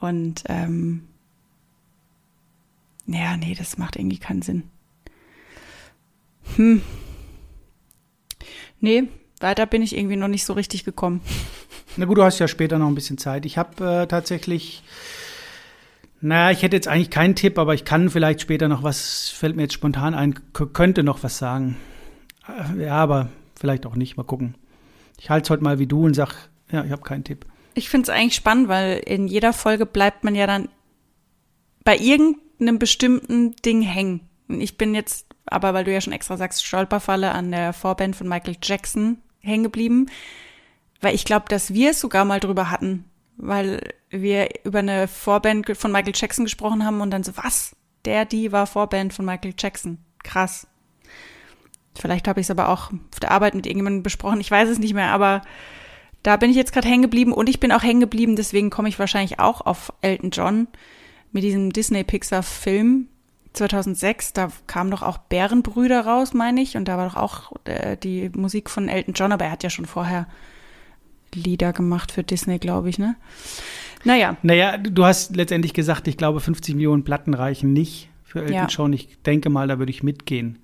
und 0.00 0.44
ähm, 0.48 1.06
ja, 3.06 3.36
nee, 3.36 3.54
das 3.54 3.78
macht 3.78 3.96
irgendwie 3.96 4.18
keinen 4.18 4.42
Sinn. 4.42 4.64
Hm. 6.56 6.82
Nee, 8.80 9.08
weiter 9.40 9.66
bin 9.66 9.82
ich 9.82 9.96
irgendwie 9.96 10.16
noch 10.16 10.28
nicht 10.28 10.44
so 10.44 10.52
richtig 10.52 10.84
gekommen. 10.84 11.20
Na 11.96 12.06
gut, 12.06 12.18
du 12.18 12.22
hast 12.22 12.38
ja 12.38 12.48
später 12.48 12.78
noch 12.78 12.86
ein 12.86 12.94
bisschen 12.94 13.18
Zeit. 13.18 13.44
Ich 13.44 13.58
habe 13.58 14.02
äh, 14.02 14.06
tatsächlich, 14.06 14.82
naja, 16.20 16.50
ich 16.50 16.62
hätte 16.62 16.76
jetzt 16.76 16.88
eigentlich 16.88 17.10
keinen 17.10 17.34
Tipp, 17.34 17.58
aber 17.58 17.74
ich 17.74 17.84
kann 17.84 18.10
vielleicht 18.10 18.40
später 18.40 18.68
noch 18.68 18.82
was, 18.82 19.28
fällt 19.28 19.56
mir 19.56 19.62
jetzt 19.62 19.74
spontan 19.74 20.14
ein, 20.14 20.34
könnte 20.52 21.02
noch 21.02 21.22
was 21.22 21.38
sagen. 21.38 21.76
Äh, 22.48 22.84
ja, 22.84 22.94
aber 22.94 23.28
vielleicht 23.58 23.86
auch 23.86 23.96
nicht, 23.96 24.16
mal 24.16 24.22
gucken. 24.22 24.54
Ich 25.18 25.30
halte 25.30 25.44
es 25.44 25.50
heute 25.50 25.64
mal 25.64 25.78
wie 25.78 25.86
du 25.86 26.06
und 26.06 26.14
sag, 26.14 26.48
ja, 26.70 26.84
ich 26.84 26.92
habe 26.92 27.02
keinen 27.02 27.24
Tipp. 27.24 27.44
Ich 27.74 27.88
finde 27.88 28.10
es 28.10 28.16
eigentlich 28.16 28.34
spannend, 28.34 28.68
weil 28.68 28.98
in 29.06 29.28
jeder 29.28 29.52
Folge 29.52 29.86
bleibt 29.86 30.24
man 30.24 30.34
ja 30.34 30.46
dann 30.46 30.68
bei 31.84 31.96
irgendeinem 31.96 32.78
bestimmten 32.78 33.56
Ding 33.56 33.82
hängen. 33.82 34.28
Ich 34.48 34.76
bin 34.76 34.94
jetzt, 34.94 35.26
aber 35.46 35.74
weil 35.74 35.84
du 35.84 35.92
ja 35.92 36.00
schon 36.00 36.12
extra 36.12 36.36
sagst, 36.36 36.64
Stolperfalle 36.64 37.30
an 37.32 37.50
der 37.50 37.72
Vorband 37.72 38.16
von 38.16 38.28
Michael 38.28 38.56
Jackson 38.62 39.18
hängen 39.40 39.64
geblieben. 39.64 40.06
Weil 41.00 41.14
ich 41.14 41.24
glaube, 41.24 41.46
dass 41.48 41.72
wir 41.72 41.90
es 41.90 42.00
sogar 42.00 42.24
mal 42.24 42.40
drüber 42.40 42.70
hatten, 42.70 43.04
weil 43.36 43.80
wir 44.10 44.48
über 44.64 44.80
eine 44.80 45.08
Vorband 45.08 45.76
von 45.76 45.92
Michael 45.92 46.12
Jackson 46.14 46.44
gesprochen 46.44 46.84
haben 46.84 47.00
und 47.00 47.10
dann 47.10 47.24
so, 47.24 47.36
was? 47.36 47.74
Der, 48.04 48.24
die 48.24 48.52
war 48.52 48.66
Vorband 48.66 49.12
von 49.12 49.24
Michael 49.24 49.54
Jackson. 49.56 49.98
Krass. 50.22 50.66
Vielleicht 51.94 52.28
habe 52.28 52.40
ich 52.40 52.46
es 52.46 52.50
aber 52.50 52.68
auch 52.68 52.92
auf 52.92 53.20
der 53.20 53.30
Arbeit 53.30 53.54
mit 53.54 53.66
irgendjemandem 53.66 54.02
besprochen, 54.02 54.40
ich 54.40 54.50
weiß 54.50 54.68
es 54.68 54.78
nicht 54.78 54.94
mehr, 54.94 55.10
aber 55.10 55.42
da 56.22 56.36
bin 56.36 56.50
ich 56.50 56.56
jetzt 56.56 56.72
gerade 56.72 56.88
hängen 56.88 57.02
geblieben 57.02 57.32
und 57.32 57.48
ich 57.48 57.60
bin 57.60 57.72
auch 57.72 57.82
hängen 57.82 58.00
geblieben, 58.00 58.36
deswegen 58.36 58.70
komme 58.70 58.88
ich 58.88 58.98
wahrscheinlich 58.98 59.38
auch 59.38 59.60
auf 59.62 59.92
Elton 60.02 60.30
John 60.30 60.68
mit 61.32 61.44
diesem 61.44 61.72
Disney-Pixar-Film 61.72 63.08
2006. 63.52 64.32
Da 64.32 64.50
kamen 64.66 64.90
doch 64.90 65.02
auch 65.02 65.18
Bärenbrüder 65.18 66.04
raus, 66.04 66.34
meine 66.34 66.60
ich, 66.60 66.76
und 66.76 66.86
da 66.86 66.98
war 66.98 67.08
doch 67.08 67.16
auch 67.16 67.52
äh, 67.64 67.96
die 67.96 68.30
Musik 68.34 68.68
von 68.70 68.88
Elton 68.88 69.14
John, 69.14 69.32
aber 69.32 69.46
er 69.46 69.52
hat 69.52 69.62
ja 69.62 69.70
schon 69.70 69.86
vorher 69.86 70.26
Lieder 71.34 71.72
gemacht 71.72 72.12
für 72.12 72.24
Disney, 72.24 72.58
glaube 72.58 72.90
ich, 72.90 72.98
ne? 72.98 73.14
Naja. 74.04 74.36
Naja, 74.42 74.78
du 74.78 75.04
hast 75.04 75.36
letztendlich 75.36 75.74
gesagt, 75.74 76.08
ich 76.08 76.16
glaube, 76.16 76.40
50 76.40 76.74
Millionen 76.74 77.04
Platten 77.04 77.34
reichen 77.34 77.72
nicht 77.72 78.08
für 78.24 78.40
Elton 78.40 78.54
ja. 78.54 78.66
John. 78.66 78.92
Ich 78.92 79.18
denke 79.24 79.50
mal, 79.50 79.68
da 79.68 79.78
würde 79.78 79.90
ich 79.90 80.02
mitgehen. 80.02 80.58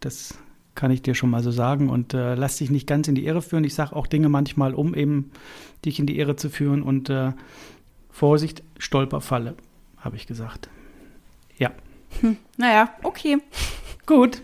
Das 0.00 0.36
kann 0.76 0.92
ich 0.92 1.02
dir 1.02 1.16
schon 1.16 1.30
mal 1.30 1.42
so 1.42 1.50
sagen. 1.50 1.90
Und 1.90 2.14
äh, 2.14 2.36
lass 2.36 2.58
dich 2.58 2.70
nicht 2.70 2.86
ganz 2.86 3.08
in 3.08 3.16
die 3.16 3.26
Irre 3.26 3.42
führen. 3.42 3.64
Ich 3.64 3.74
sage 3.74 3.96
auch 3.96 4.06
Dinge 4.06 4.28
manchmal, 4.28 4.74
um 4.74 4.94
eben 4.94 5.32
dich 5.84 5.98
in 5.98 6.06
die 6.06 6.18
Irre 6.18 6.36
zu 6.36 6.48
führen. 6.48 6.82
Und 6.82 7.10
äh, 7.10 7.32
Vorsicht, 8.10 8.62
Stolperfalle, 8.78 9.56
habe 9.98 10.16
ich 10.16 10.26
gesagt. 10.26 10.68
Ja. 11.58 11.72
Hm, 12.20 12.36
naja, 12.56 12.90
okay. 13.02 13.38
Gut. 14.06 14.42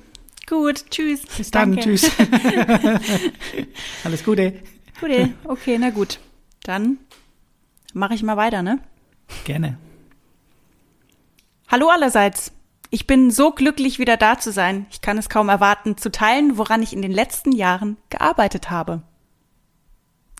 Gut, 0.49 0.91
tschüss. 0.91 1.23
Bis 1.37 1.51
dann, 1.51 1.77
Danke. 1.77 1.83
tschüss. 1.83 2.11
Alles 4.05 4.25
Gute. 4.25 4.55
Gute, 5.01 5.31
okay, 5.45 5.79
na 5.79 5.91
gut. 5.91 6.19
Dann 6.65 6.99
mache 7.95 8.15
ich 8.15 8.23
mal 8.23 8.37
weiter, 8.37 8.63
ne? 8.63 8.79
Gerne. 9.45 9.79
Hallo 11.69 11.89
allerseits. 11.89 12.53
Ich 12.95 13.07
bin 13.07 13.31
so 13.31 13.53
glücklich, 13.53 13.99
wieder 13.99 14.19
da 14.19 14.39
zu 14.39 14.53
sein. 14.53 14.85
Ich 14.91 15.01
kann 15.01 15.17
es 15.17 15.31
kaum 15.31 15.49
erwarten, 15.49 15.97
zu 15.97 16.13
teilen, 16.13 16.59
woran 16.59 16.83
ich 16.83 16.93
in 16.93 17.01
den 17.01 17.11
letzten 17.11 17.51
Jahren 17.51 17.97
gearbeitet 18.11 18.69
habe. 18.69 19.01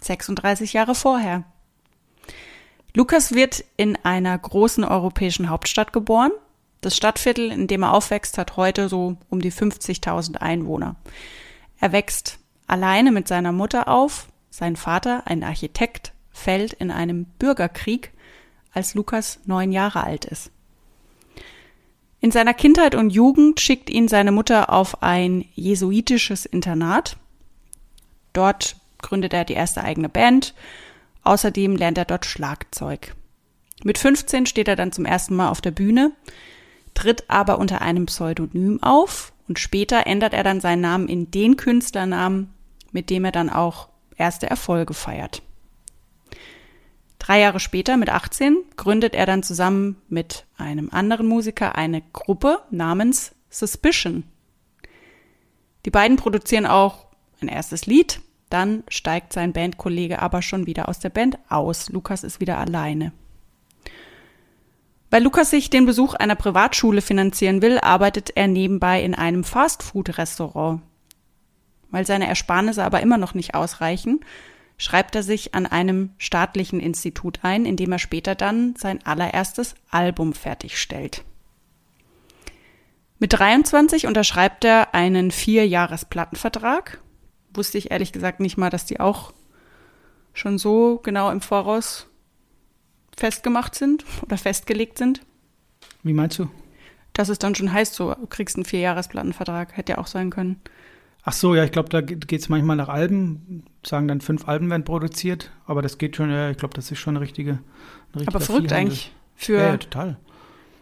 36 0.03 0.75
Jahre 0.75 0.95
vorher. 0.95 1.45
Lukas 2.93 3.33
wird 3.33 3.65
in 3.79 3.97
einer 4.05 4.37
großen 4.37 4.85
europäischen 4.85 5.49
Hauptstadt 5.49 5.95
geboren. 5.95 6.31
Das 6.83 6.95
Stadtviertel, 6.95 7.51
in 7.51 7.69
dem 7.69 7.85
er 7.85 7.95
aufwächst, 7.95 8.37
hat 8.37 8.59
heute 8.59 8.91
so 8.91 9.17
um 9.31 9.41
die 9.41 9.51
50.000 9.51 10.37
Einwohner. 10.37 10.97
Er 11.81 11.93
wächst 11.93 12.39
alleine 12.67 13.13
mit 13.13 13.29
seiner 13.29 13.53
Mutter 13.53 13.89
auf. 13.89 14.29
Sein 14.51 14.77
Vater, 14.77 15.23
ein 15.27 15.43
Architekt, 15.43 16.13
fällt 16.33 16.75
in 16.75 16.91
einem 16.91 17.25
Bürgerkrieg, 17.25 18.13
als 18.75 18.93
Lukas 18.93 19.41
neun 19.47 19.73
Jahre 19.73 20.05
alt 20.05 20.27
ist. 20.27 20.51
In 22.23 22.31
seiner 22.31 22.55
Kindheit 22.55 22.95
und 22.95 23.11
Jugend 23.11 23.61
schickt 23.61 23.91
ihn 23.91 24.07
seine 24.07 24.31
Mutter 24.31 24.73
auf 24.73 25.03
ein 25.03 25.45
jesuitisches 25.55 26.47
Internat. 26.47 27.17
Dort 28.33 28.77
gründet 28.99 29.35
er 29.35 29.45
die 29.45 29.55
erste 29.55 29.83
eigene 29.83 30.09
Band. 30.09 30.55
Außerdem 31.25 31.75
lernt 31.75 31.99
er 31.99 32.05
dort 32.05 32.25
Schlagzeug. 32.25 33.17
Mit 33.83 33.99
15 33.99 34.47
steht 34.47 34.69
er 34.69 34.77
dann 34.77 34.93
zum 34.93 35.05
ersten 35.05 35.35
Mal 35.35 35.49
auf 35.49 35.61
der 35.61 35.73
Bühne, 35.73 36.13
tritt 36.95 37.29
aber 37.29 37.59
unter 37.59 37.83
einem 37.83 38.07
Pseudonym 38.07 38.81
auf 38.85 39.33
und 39.49 39.59
später 39.59 40.07
ändert 40.07 40.33
er 40.33 40.45
dann 40.45 40.61
seinen 40.61 40.81
Namen 40.81 41.09
in 41.09 41.33
den 41.33 41.57
Künstlernamen, 41.57 42.55
mit 42.93 43.11
dem 43.11 43.25
er 43.25 43.33
dann 43.33 43.51
auch 43.51 43.89
erste 44.17 44.49
Erfolge 44.49 44.95
feiert. 44.95 45.43
Drei 47.23 47.39
Jahre 47.39 47.61
später, 47.61 47.97
mit 47.97 48.11
18, 48.11 48.57
gründet 48.77 49.15
er 49.15 49.27
dann 49.27 49.45
zusammen 49.45 50.03
mit 50.09 50.45
einem 50.57 50.89
anderen 50.91 51.29
Musiker 51.29 51.77
eine 51.77 52.03
Gruppe 52.13 52.59
namens 52.73 53.33
Suspicion. 53.49 54.25
Die 55.85 55.91
beiden 55.91 56.17
produzieren 56.17 56.67
auch 56.67 57.07
ein 57.41 57.47
erstes 57.47 57.87
Lied, 57.87 58.21
dann 58.51 58.83
steigt 58.89 59.33
sein 59.33 59.53
Bandkollege 59.53 60.21
aber 60.21 60.43
schon 60.43 60.67
wieder 60.67 60.89
aus 60.89 60.99
der 60.99 61.11
Band 61.11 61.39
aus. 61.49 61.91
Lukas 61.91 62.25
ist 62.25 62.41
wieder 62.41 62.59
alleine. 62.59 63.13
Weil 65.09 65.23
Lukas 65.23 65.51
sich 65.51 65.71
den 65.71 65.87
Besuch 65.87 66.15
einer 66.15 66.35
Privatschule 66.35 67.03
finanzieren 67.03 67.63
will, 67.63 67.79
arbeitet 67.79 68.31
er 68.35 68.49
nebenbei 68.49 69.01
in 69.01 69.15
einem 69.15 69.45
Fastfood-Restaurant. 69.45 70.83
Weil 71.89 72.05
seine 72.05 72.27
Ersparnisse 72.27 72.83
aber 72.83 73.01
immer 73.01 73.17
noch 73.17 73.35
nicht 73.35 73.55
ausreichen, 73.55 74.25
schreibt 74.83 75.15
er 75.15 75.23
sich 75.23 75.55
an 75.55 75.65
einem 75.65 76.11
staatlichen 76.19 76.81
Institut 76.81 77.39
ein, 77.43 77.67
in 77.67 77.77
dem 77.77 77.93
er 77.93 78.01
später 78.01 78.35
dann 78.35 78.75
sein 78.75 78.99
allererstes 79.07 79.77
Album 79.91 80.33
fertigstellt. 80.33 81.23
Mit 83.21 83.33
23 83.33 84.09
unterschreibt 84.09 84.65
er 84.65 84.93
einen 84.93 85.31
Vierjahres-Plattenvertrag. 85.31 87.01
Wusste 87.55 87.79
ich 87.79 87.93
ehrlich 87.93 88.11
gesagt 88.11 88.41
nicht 88.41 88.57
mal, 88.57 88.71
dass 88.71 88.85
die 88.85 88.99
auch 88.99 89.33
schon 90.33 90.59
so 90.59 90.99
genau 91.05 91.31
im 91.31 91.43
Voraus 91.43 92.09
festgemacht 93.17 93.77
sind 93.77 94.05
oder 94.23 94.37
festgelegt 94.37 94.99
sind. 94.99 95.21
Wie 96.03 96.13
meinst 96.13 96.41
du? 96.41 96.49
Dass 97.13 97.29
es 97.29 97.39
dann 97.39 97.55
schon 97.55 97.73
heißt, 97.73 97.95
so 97.95 98.13
du 98.13 98.27
kriegst 98.27 98.57
einen 98.57 98.65
Vierjahres-Plattenvertrag. 98.65 99.77
Hätte 99.77 99.93
ja 99.93 99.99
auch 99.99 100.09
sein 100.09 100.31
können. 100.31 100.61
Ach 101.25 101.33
so, 101.33 101.55
ja, 101.55 101.63
ich 101.65 101.71
glaube, 101.71 101.89
da 101.89 102.01
geht 102.01 102.33
es 102.33 102.49
manchmal 102.49 102.77
nach 102.77 102.89
Alben, 102.89 103.65
sagen 103.87 104.09
dann 104.09 104.21
fünf 104.21 104.49
Alben 104.49 104.71
werden 104.71 104.85
produziert, 104.85 105.53
aber 105.67 105.81
das 105.81 105.99
geht 105.99 106.17
schon, 106.17 106.31
ja, 106.31 106.51
ich 106.51 106.57
glaube, 106.57 106.75
das 106.75 106.91
ist 106.91 106.99
schon 106.99 107.17
eine 107.17 107.23
richtige. 107.23 107.61
Ein 108.15 108.29
Aber 108.29 108.41
verrückt 108.41 108.69
Viehhandel. 108.69 108.79
eigentlich 108.79 109.13
für 109.37 109.57
Ja, 109.57 109.67
ja, 109.69 109.77
total. 109.77 110.17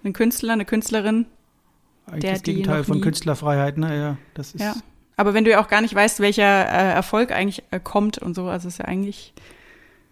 einen 0.02 0.14
Künstler, 0.14 0.54
eine 0.54 0.64
Künstlerin. 0.64 1.26
Eigentlich 2.06 2.20
Der, 2.22 2.32
das 2.32 2.42
Gegenteil 2.42 2.84
von 2.84 3.00
Künstlerfreiheit, 3.02 3.76
ne? 3.76 3.96
Ja, 3.96 4.16
das 4.34 4.54
ist. 4.54 4.62
Ja. 4.62 4.74
Aber 5.16 5.34
wenn 5.34 5.44
du 5.44 5.50
ja 5.50 5.62
auch 5.62 5.68
gar 5.68 5.82
nicht 5.82 5.94
weißt, 5.94 6.20
welcher 6.20 6.66
äh, 6.66 6.92
Erfolg 6.94 7.30
eigentlich 7.30 7.62
äh, 7.70 7.78
kommt 7.78 8.16
und 8.16 8.34
so, 8.34 8.46
also 8.46 8.68
ist 8.68 8.78
ja 8.78 8.86
eigentlich, 8.86 9.34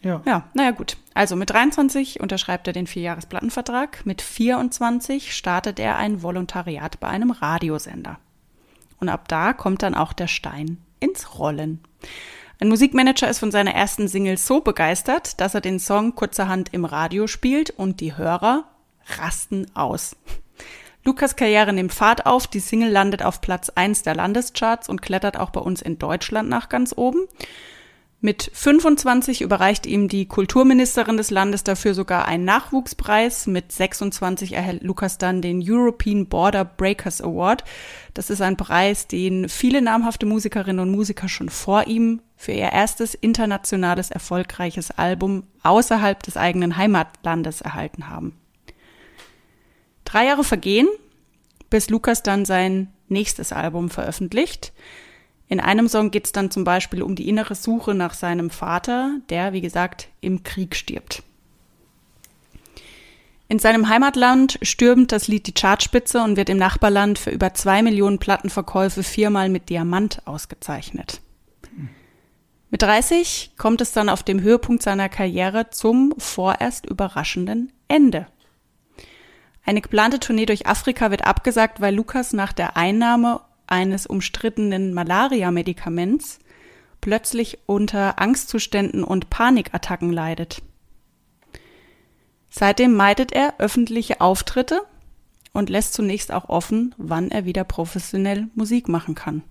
ja. 0.02 0.20
ja, 0.26 0.48
naja 0.52 0.72
gut. 0.72 0.98
Also 1.14 1.34
mit 1.34 1.48
23 1.48 2.20
unterschreibt 2.20 2.66
er 2.66 2.74
den 2.74 2.86
Vierjahres-Plattenvertrag. 2.86 4.04
Mit 4.04 4.20
24 4.20 5.34
startet 5.34 5.80
er 5.80 5.96
ein 5.96 6.22
Volontariat 6.22 7.00
bei 7.00 7.08
einem 7.08 7.30
Radiosender. 7.30 8.18
Und 9.00 9.08
ab 9.08 9.28
da 9.28 9.52
kommt 9.52 9.82
dann 9.82 9.94
auch 9.94 10.12
der 10.12 10.28
Stein 10.28 10.78
ins 11.00 11.38
Rollen. 11.38 11.80
Ein 12.60 12.68
Musikmanager 12.68 13.28
ist 13.28 13.38
von 13.38 13.52
seiner 13.52 13.74
ersten 13.74 14.08
Single 14.08 14.36
so 14.36 14.60
begeistert, 14.60 15.40
dass 15.40 15.54
er 15.54 15.60
den 15.60 15.78
Song 15.78 16.16
kurzerhand 16.16 16.74
im 16.74 16.84
Radio 16.84 17.28
spielt 17.28 17.70
und 17.70 18.00
die 18.00 18.16
Hörer 18.16 18.64
rasten 19.18 19.68
aus. 19.74 20.16
Lukas 21.04 21.36
Karriere 21.36 21.72
nimmt 21.72 21.94
Fahrt 21.94 22.26
auf, 22.26 22.46
die 22.46 22.60
Single 22.60 22.90
landet 22.90 23.22
auf 23.22 23.40
Platz 23.40 23.70
1 23.70 24.02
der 24.02 24.16
Landescharts 24.16 24.88
und 24.88 25.00
klettert 25.00 25.38
auch 25.38 25.50
bei 25.50 25.60
uns 25.60 25.80
in 25.80 25.98
Deutschland 25.98 26.48
nach 26.48 26.68
ganz 26.68 26.92
oben. 26.96 27.28
Mit 28.20 28.50
25 28.52 29.42
überreicht 29.42 29.86
ihm 29.86 30.08
die 30.08 30.26
Kulturministerin 30.26 31.16
des 31.16 31.30
Landes 31.30 31.62
dafür 31.62 31.94
sogar 31.94 32.26
einen 32.26 32.44
Nachwuchspreis. 32.44 33.46
Mit 33.46 33.70
26 33.70 34.54
erhält 34.54 34.82
Lukas 34.82 35.18
dann 35.18 35.40
den 35.40 35.62
European 35.64 36.26
Border 36.26 36.64
Breakers 36.64 37.20
Award. 37.20 37.62
Das 38.14 38.28
ist 38.28 38.40
ein 38.40 38.56
Preis, 38.56 39.06
den 39.06 39.48
viele 39.48 39.82
namhafte 39.82 40.26
Musikerinnen 40.26 40.80
und 40.80 40.90
Musiker 40.90 41.28
schon 41.28 41.48
vor 41.48 41.86
ihm 41.86 42.20
für 42.36 42.50
ihr 42.50 42.72
erstes 42.72 43.14
internationales 43.14 44.10
erfolgreiches 44.10 44.90
Album 44.90 45.44
außerhalb 45.62 46.20
des 46.20 46.36
eigenen 46.36 46.76
Heimatlandes 46.76 47.60
erhalten 47.60 48.08
haben. 48.08 48.36
Drei 50.04 50.26
Jahre 50.26 50.42
vergehen, 50.42 50.88
bis 51.70 51.88
Lukas 51.88 52.24
dann 52.24 52.44
sein 52.44 52.92
nächstes 53.06 53.52
Album 53.52 53.90
veröffentlicht. 53.90 54.72
In 55.48 55.60
einem 55.60 55.88
Song 55.88 56.10
geht 56.10 56.26
es 56.26 56.32
dann 56.32 56.50
zum 56.50 56.64
Beispiel 56.64 57.02
um 57.02 57.14
die 57.14 57.28
innere 57.28 57.54
Suche 57.54 57.94
nach 57.94 58.12
seinem 58.14 58.50
Vater, 58.50 59.18
der, 59.30 59.52
wie 59.52 59.62
gesagt, 59.62 60.08
im 60.20 60.42
Krieg 60.42 60.76
stirbt. 60.76 61.22
In 63.50 63.58
seinem 63.58 63.88
Heimatland 63.88 64.58
stürmt 64.60 65.10
das 65.10 65.26
Lied 65.26 65.46
die 65.46 65.54
Chartspitze 65.54 66.22
und 66.22 66.36
wird 66.36 66.50
im 66.50 66.58
Nachbarland 66.58 67.18
für 67.18 67.30
über 67.30 67.54
zwei 67.54 67.82
Millionen 67.82 68.18
Plattenverkäufe 68.18 69.02
viermal 69.02 69.48
mit 69.48 69.70
Diamant 69.70 70.20
ausgezeichnet. 70.26 71.22
Mit 72.70 72.82
30 72.82 73.52
kommt 73.56 73.80
es 73.80 73.92
dann 73.92 74.10
auf 74.10 74.22
dem 74.22 74.42
Höhepunkt 74.42 74.82
seiner 74.82 75.08
Karriere 75.08 75.70
zum 75.70 76.12
vorerst 76.18 76.84
überraschenden 76.84 77.72
Ende. 77.88 78.26
Eine 79.64 79.80
geplante 79.80 80.20
Tournee 80.20 80.44
durch 80.44 80.66
Afrika 80.66 81.10
wird 81.10 81.26
abgesagt, 81.26 81.80
weil 81.80 81.94
Lukas 81.94 82.34
nach 82.34 82.52
der 82.52 82.76
Einnahme 82.76 83.40
eines 83.68 84.06
umstrittenen 84.06 84.94
Malaria-Medikaments 84.94 86.38
plötzlich 87.00 87.58
unter 87.66 88.18
Angstzuständen 88.18 89.04
und 89.04 89.30
Panikattacken 89.30 90.12
leidet. 90.12 90.62
Seitdem 92.50 92.94
meidet 92.94 93.32
er 93.32 93.54
öffentliche 93.58 94.20
Auftritte 94.20 94.82
und 95.52 95.70
lässt 95.70 95.92
zunächst 95.94 96.32
auch 96.32 96.48
offen, 96.48 96.94
wann 96.98 97.30
er 97.30 97.44
wieder 97.44 97.64
professionell 97.64 98.48
Musik 98.54 98.88
machen 98.88 99.14
kann. 99.14 99.42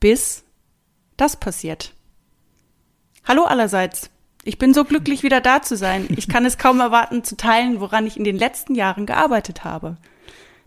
Bis 0.00 0.44
das 1.16 1.36
passiert. 1.36 1.94
Hallo 3.24 3.44
allerseits. 3.44 4.10
Ich 4.42 4.58
bin 4.58 4.74
so 4.74 4.84
glücklich, 4.84 5.22
wieder 5.22 5.40
da 5.40 5.62
zu 5.62 5.76
sein. 5.76 6.06
Ich 6.16 6.28
kann 6.28 6.44
es 6.44 6.58
kaum 6.58 6.80
erwarten, 6.80 7.24
zu 7.24 7.36
teilen, 7.36 7.80
woran 7.80 8.06
ich 8.06 8.18
in 8.18 8.24
den 8.24 8.36
letzten 8.36 8.74
Jahren 8.74 9.06
gearbeitet 9.06 9.64
habe. 9.64 9.96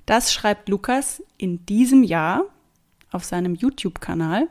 Das 0.07 0.33
schreibt 0.33 0.69
Lukas 0.69 1.21
in 1.37 1.65
diesem 1.65 2.01
Jahr 2.01 2.45
auf 3.11 3.25
seinem 3.25 3.55
YouTube-Kanal 3.55 4.47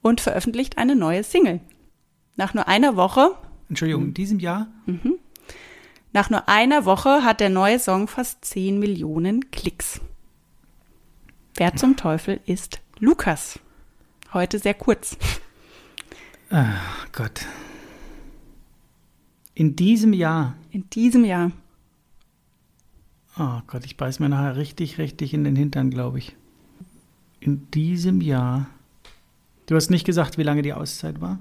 und 0.00 0.22
veröffentlicht 0.22 0.78
eine 0.78 0.96
neue 0.96 1.22
Single. 1.24 1.60
Nach 2.36 2.54
nur 2.54 2.66
einer 2.66 2.96
Woche, 2.96 3.36
Entschuldigung, 3.68 4.04
in 4.04 4.14
diesem 4.14 4.40
Jahr? 4.40 4.68
nach 6.14 6.30
nur 6.30 6.48
einer 6.48 6.86
Woche 6.86 7.22
hat 7.22 7.40
der 7.40 7.50
neue 7.50 7.78
Song 7.78 8.08
fast 8.08 8.46
10 8.46 8.78
Millionen 8.78 9.50
Klicks. 9.50 10.00
Wer 11.56 11.76
zum 11.76 11.98
Teufel 11.98 12.40
ist 12.46 12.80
Lukas? 12.98 13.60
Heute 14.32 14.58
sehr 14.58 14.74
kurz. 14.74 15.18
Ah, 16.48 16.76
Gott. 17.12 17.44
In 19.52 19.76
diesem 19.76 20.14
Jahr. 20.14 20.54
In 20.70 20.88
diesem 20.88 21.26
Jahr. 21.26 21.52
Oh 23.38 23.60
Gott, 23.66 23.84
ich 23.84 23.98
beiß 23.98 24.18
mir 24.18 24.30
nachher 24.30 24.56
richtig, 24.56 24.96
richtig 24.98 25.34
in 25.34 25.44
den 25.44 25.56
Hintern, 25.56 25.90
glaube 25.90 26.18
ich. 26.18 26.34
In 27.38 27.70
diesem 27.70 28.22
Jahr. 28.22 28.66
Du 29.66 29.74
hast 29.74 29.90
nicht 29.90 30.06
gesagt, 30.06 30.38
wie 30.38 30.42
lange 30.42 30.62
die 30.62 30.72
Auszeit 30.72 31.20
war? 31.20 31.38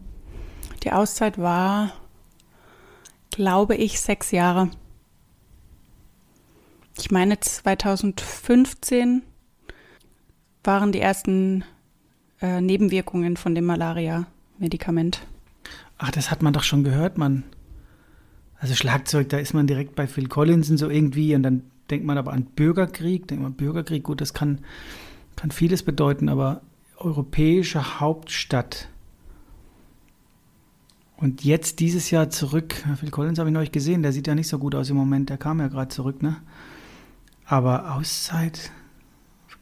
Die 0.83 0.91
Auszeit 0.91 1.37
war, 1.37 1.93
glaube 3.29 3.75
ich, 3.75 4.01
sechs 4.01 4.31
Jahre. 4.31 4.69
Ich 6.97 7.11
meine, 7.11 7.39
2015 7.39 9.21
waren 10.63 10.91
die 10.91 10.99
ersten 10.99 11.63
äh, 12.41 12.59
Nebenwirkungen 12.59 13.37
von 13.37 13.55
dem 13.55 13.65
Malaria-Medikament. 13.65 15.25
Ach, 15.97 16.11
das 16.11 16.29
hat 16.29 16.41
man 16.41 16.51
doch 16.51 16.63
schon 16.63 16.83
gehört, 16.83 17.17
man. 17.17 17.43
Also 18.59 18.75
Schlagzeug, 18.75 19.29
da 19.29 19.37
ist 19.37 19.53
man 19.53 19.67
direkt 19.67 19.95
bei 19.95 20.07
Phil 20.07 20.27
Collins 20.27 20.69
und 20.69 20.77
so 20.77 20.89
irgendwie 20.89 21.35
und 21.35 21.43
dann 21.43 21.63
denkt 21.89 22.05
man 22.05 22.17
aber 22.17 22.33
an 22.33 22.45
Bürgerkrieg, 22.45 23.27
denkt 23.27 23.43
man 23.43 23.53
Bürgerkrieg, 23.53 24.03
gut, 24.03 24.21
das 24.21 24.33
kann, 24.33 24.59
kann 25.35 25.51
vieles 25.51 25.83
bedeuten, 25.83 26.29
aber 26.29 26.61
europäische 26.97 27.99
Hauptstadt. 27.99 28.89
Und 31.17 31.43
jetzt 31.43 31.79
dieses 31.79 32.11
Jahr 32.11 32.29
zurück. 32.29 32.75
Phil 32.99 33.09
Collins 33.09 33.39
habe 33.39 33.49
ich 33.49 33.53
neulich 33.53 33.71
gesehen, 33.71 34.03
der 34.03 34.11
sieht 34.11 34.27
ja 34.27 34.35
nicht 34.35 34.49
so 34.49 34.59
gut 34.59 34.75
aus 34.75 34.89
im 34.89 34.97
Moment, 34.97 35.29
der 35.29 35.37
kam 35.37 35.59
ja 35.59 35.67
gerade 35.67 35.89
zurück, 35.89 36.21
ne? 36.21 36.37
Aber 37.45 37.95
Auszeit, 37.95 38.71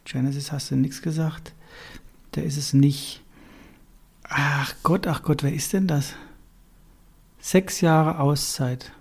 Genesis 0.04 0.52
hast 0.52 0.70
du 0.70 0.76
nichts 0.76 1.02
gesagt. 1.02 1.52
Der 2.34 2.44
ist 2.44 2.56
es 2.56 2.72
nicht. 2.72 3.22
Ach 4.24 4.74
Gott, 4.82 5.06
ach 5.06 5.22
Gott, 5.22 5.42
wer 5.42 5.52
ist 5.52 5.72
denn 5.72 5.86
das? 5.86 6.14
Sechs 7.38 7.82
Jahre 7.82 8.18
Auszeit. 8.18 8.92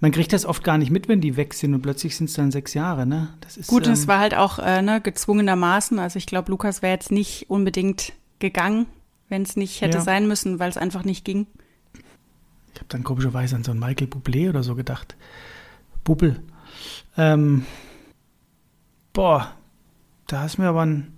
Man 0.00 0.12
kriegt 0.12 0.32
das 0.32 0.44
oft 0.44 0.64
gar 0.64 0.78
nicht 0.78 0.90
mit, 0.90 1.08
wenn 1.08 1.20
die 1.20 1.36
weg 1.36 1.54
sind 1.54 1.74
und 1.74 1.82
plötzlich 1.82 2.16
sind 2.16 2.28
es 2.28 2.34
dann 2.34 2.50
sechs 2.50 2.74
Jahre, 2.74 3.06
ne? 3.06 3.34
Das 3.40 3.56
ist, 3.56 3.68
Gut, 3.68 3.86
ähm, 3.86 3.92
es 3.92 4.08
war 4.08 4.18
halt 4.18 4.34
auch 4.34 4.58
äh, 4.58 4.82
ne, 4.82 5.00
gezwungenermaßen. 5.00 5.98
Also 5.98 6.16
ich 6.16 6.26
glaube, 6.26 6.50
Lukas 6.50 6.82
wäre 6.82 6.94
jetzt 6.94 7.10
nicht 7.10 7.50
unbedingt 7.50 8.12
gegangen, 8.38 8.86
wenn 9.28 9.42
es 9.42 9.56
nicht 9.56 9.80
hätte 9.80 9.98
ja. 9.98 10.04
sein 10.04 10.26
müssen, 10.26 10.58
weil 10.58 10.70
es 10.70 10.76
einfach 10.76 11.04
nicht 11.04 11.24
ging. 11.24 11.46
Ich 12.74 12.80
habe 12.80 12.88
dann 12.88 13.04
komischerweise 13.04 13.56
an 13.56 13.64
so 13.64 13.72
einen 13.72 13.80
Michael 13.80 14.08
Bublé 14.08 14.48
oder 14.48 14.62
so 14.62 14.74
gedacht. 14.74 15.16
Bubble. 16.04 16.40
Ähm, 17.16 17.66
boah, 19.12 19.54
da 20.28 20.42
hast 20.42 20.58
du 20.58 20.62
mir 20.62 20.68
aber 20.68 20.86
ein 20.86 21.12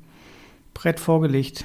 Brett 0.74 0.98
vorgelegt. 0.98 1.64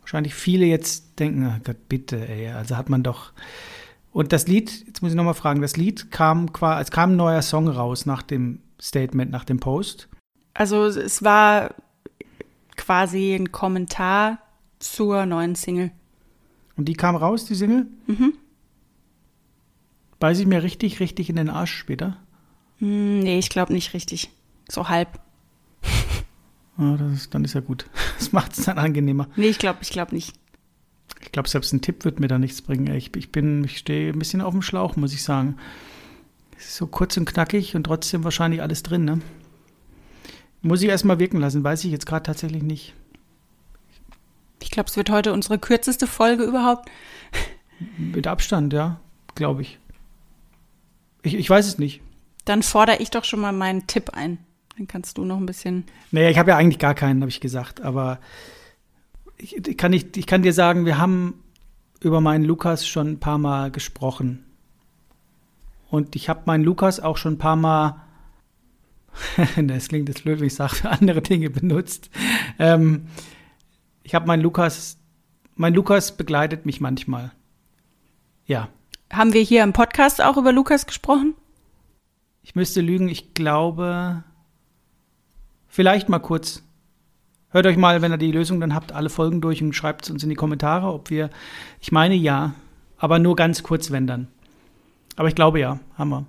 Wahrscheinlich 0.00 0.34
viele 0.34 0.66
jetzt 0.66 1.20
denken, 1.20 1.46
oh 1.46 1.60
Gott, 1.62 1.88
bitte, 1.88 2.28
ey, 2.28 2.48
also 2.48 2.76
hat 2.76 2.88
man 2.88 3.02
doch. 3.02 3.32
Und 4.12 4.32
das 4.32 4.48
Lied, 4.48 4.86
jetzt 4.86 5.02
muss 5.02 5.12
ich 5.12 5.16
nochmal 5.16 5.34
fragen, 5.34 5.60
das 5.60 5.76
Lied 5.76 6.10
kam 6.10 6.52
quasi, 6.52 6.82
es 6.82 6.90
kam 6.90 7.12
ein 7.12 7.16
neuer 7.16 7.42
Song 7.42 7.68
raus 7.68 8.06
nach 8.06 8.22
dem 8.22 8.60
Statement, 8.80 9.30
nach 9.30 9.44
dem 9.44 9.60
Post. 9.60 10.08
Also 10.54 10.86
es 10.86 11.22
war 11.22 11.74
quasi 12.76 13.34
ein 13.34 13.52
Kommentar 13.52 14.38
zur 14.78 15.26
neuen 15.26 15.54
Single. 15.54 15.92
Und 16.76 16.86
die 16.86 16.94
kam 16.94 17.14
raus, 17.14 17.44
die 17.44 17.54
Single? 17.54 17.86
Mhm. 18.06 18.34
Beiß 20.18 20.38
ich 20.38 20.46
mir 20.46 20.62
richtig, 20.62 21.00
richtig 21.00 21.30
in 21.30 21.36
den 21.36 21.50
Arsch 21.50 21.74
später? 21.74 22.16
Hm, 22.78 23.20
nee, 23.20 23.38
ich 23.38 23.48
glaube 23.48 23.72
nicht 23.72 23.94
richtig. 23.94 24.30
So 24.68 24.88
halb. 24.88 25.20
Ja, 26.78 26.94
ist, 27.12 27.34
dann 27.34 27.44
ist 27.44 27.52
ja 27.52 27.60
gut. 27.60 27.86
Das 28.18 28.32
macht 28.32 28.56
es 28.56 28.64
dann 28.64 28.78
angenehmer. 28.78 29.28
Nee, 29.36 29.48
ich 29.48 29.58
glaube, 29.58 29.80
ich 29.82 29.90
glaube 29.90 30.14
nicht. 30.14 30.34
Ich 31.20 31.32
glaube, 31.32 31.48
selbst 31.48 31.72
ein 31.72 31.82
Tipp 31.82 32.04
wird 32.04 32.18
mir 32.18 32.28
da 32.28 32.38
nichts 32.38 32.62
bringen. 32.62 32.92
Ich, 32.94 33.14
ich 33.14 33.30
bin, 33.30 33.64
ich 33.64 33.78
stehe 33.78 34.12
ein 34.12 34.18
bisschen 34.18 34.40
auf 34.40 34.52
dem 34.52 34.62
Schlauch, 34.62 34.96
muss 34.96 35.12
ich 35.12 35.22
sagen. 35.22 35.56
So 36.58 36.86
kurz 36.86 37.16
und 37.16 37.26
knackig 37.26 37.76
und 37.76 37.84
trotzdem 37.84 38.24
wahrscheinlich 38.24 38.62
alles 38.62 38.82
drin, 38.82 39.04
ne? 39.04 39.20
Muss 40.62 40.82
ich 40.82 40.88
erstmal 40.88 41.18
wirken 41.18 41.38
lassen, 41.38 41.64
weiß 41.64 41.84
ich 41.84 41.90
jetzt 41.90 42.06
gerade 42.06 42.22
tatsächlich 42.22 42.62
nicht. 42.62 42.94
Ich 44.62 44.70
glaube, 44.70 44.88
es 44.88 44.96
wird 44.96 45.10
heute 45.10 45.32
unsere 45.32 45.58
kürzeste 45.58 46.06
Folge 46.06 46.44
überhaupt. 46.44 46.90
Mit 47.96 48.26
Abstand, 48.26 48.72
ja, 48.72 49.00
glaube 49.34 49.62
ich. 49.62 49.78
ich. 51.22 51.34
Ich 51.34 51.48
weiß 51.48 51.66
es 51.66 51.78
nicht. 51.78 52.02
Dann 52.44 52.62
fordere 52.62 52.98
ich 52.98 53.10
doch 53.10 53.24
schon 53.24 53.40
mal 53.40 53.52
meinen 53.52 53.86
Tipp 53.86 54.10
ein. 54.10 54.38
Dann 54.76 54.86
kannst 54.86 55.18
du 55.18 55.24
noch 55.24 55.38
ein 55.38 55.46
bisschen. 55.46 55.84
Naja, 56.10 56.28
ich 56.28 56.38
habe 56.38 56.50
ja 56.50 56.56
eigentlich 56.56 56.78
gar 56.78 56.94
keinen, 56.94 57.22
habe 57.22 57.30
ich 57.30 57.40
gesagt. 57.40 57.80
Aber 57.80 58.18
ich, 59.42 59.76
kann 59.76 59.90
nicht, 59.90 60.16
ich 60.16 60.26
kann 60.26 60.42
dir 60.42 60.52
sagen, 60.52 60.84
wir 60.84 60.98
haben 60.98 61.42
über 62.00 62.20
meinen 62.20 62.44
Lukas 62.44 62.86
schon 62.86 63.08
ein 63.08 63.20
paar 63.20 63.38
Mal 63.38 63.70
gesprochen. 63.70 64.44
Und 65.90 66.16
ich 66.16 66.28
habe 66.28 66.42
meinen 66.46 66.64
Lukas 66.64 67.00
auch 67.00 67.16
schon 67.16 67.34
ein 67.34 67.38
paar 67.38 67.56
Mal, 67.56 68.00
das 69.56 69.88
klingt 69.88 70.08
jetzt 70.08 70.22
blöd, 70.22 70.40
wenn 70.40 70.46
ich 70.46 70.54
sage, 70.54 70.76
für 70.76 70.90
andere 70.90 71.20
Dinge 71.22 71.50
benutzt. 71.50 72.10
Ähm, 72.58 73.06
ich 74.02 74.14
habe 74.14 74.26
meinen 74.26 74.42
Lukas, 74.42 74.98
mein 75.56 75.74
Lukas 75.74 76.16
begleitet 76.16 76.66
mich 76.66 76.80
manchmal. 76.80 77.32
Ja. 78.46 78.68
Haben 79.12 79.32
wir 79.32 79.42
hier 79.42 79.64
im 79.64 79.72
Podcast 79.72 80.22
auch 80.22 80.36
über 80.36 80.52
Lukas 80.52 80.86
gesprochen? 80.86 81.34
Ich 82.42 82.54
müsste 82.54 82.80
lügen, 82.80 83.08
ich 83.08 83.34
glaube, 83.34 84.22
Vielleicht 85.70 86.08
mal 86.08 86.18
kurz. 86.18 86.64
Hört 87.52 87.66
euch 87.66 87.76
mal, 87.76 88.00
wenn 88.00 88.12
ihr 88.12 88.18
die 88.18 88.32
Lösung 88.32 88.60
dann 88.60 88.74
habt, 88.74 88.92
alle 88.92 89.10
Folgen 89.10 89.40
durch 89.40 89.62
und 89.62 89.74
schreibt 89.74 90.04
es 90.04 90.10
uns 90.10 90.22
in 90.22 90.30
die 90.30 90.36
Kommentare, 90.36 90.86
ob 90.92 91.10
wir. 91.10 91.30
Ich 91.80 91.90
meine 91.90 92.14
ja, 92.14 92.54
aber 92.96 93.18
nur 93.18 93.34
ganz 93.34 93.62
kurz, 93.62 93.90
wenn 93.90 94.06
dann. 94.06 94.28
Aber 95.16 95.28
ich 95.28 95.34
glaube 95.34 95.58
ja, 95.58 95.80
haben 95.98 96.10
wir. 96.10 96.26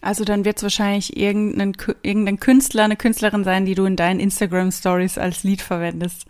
Also 0.00 0.24
dann 0.24 0.44
wird 0.44 0.58
es 0.58 0.62
wahrscheinlich 0.62 1.16
irgendein, 1.16 1.72
irgendein 2.02 2.38
Künstler, 2.38 2.84
eine 2.84 2.96
Künstlerin 2.96 3.42
sein, 3.42 3.64
die 3.64 3.74
du 3.74 3.84
in 3.84 3.96
deinen 3.96 4.20
Instagram-Stories 4.20 5.18
als 5.18 5.42
Lied 5.42 5.60
verwendest 5.60 6.26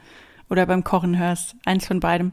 oder 0.48 0.64
beim 0.64 0.84
Kochen 0.84 1.18
hörst. 1.18 1.54
Eins 1.66 1.86
von 1.86 2.00
beidem. 2.00 2.32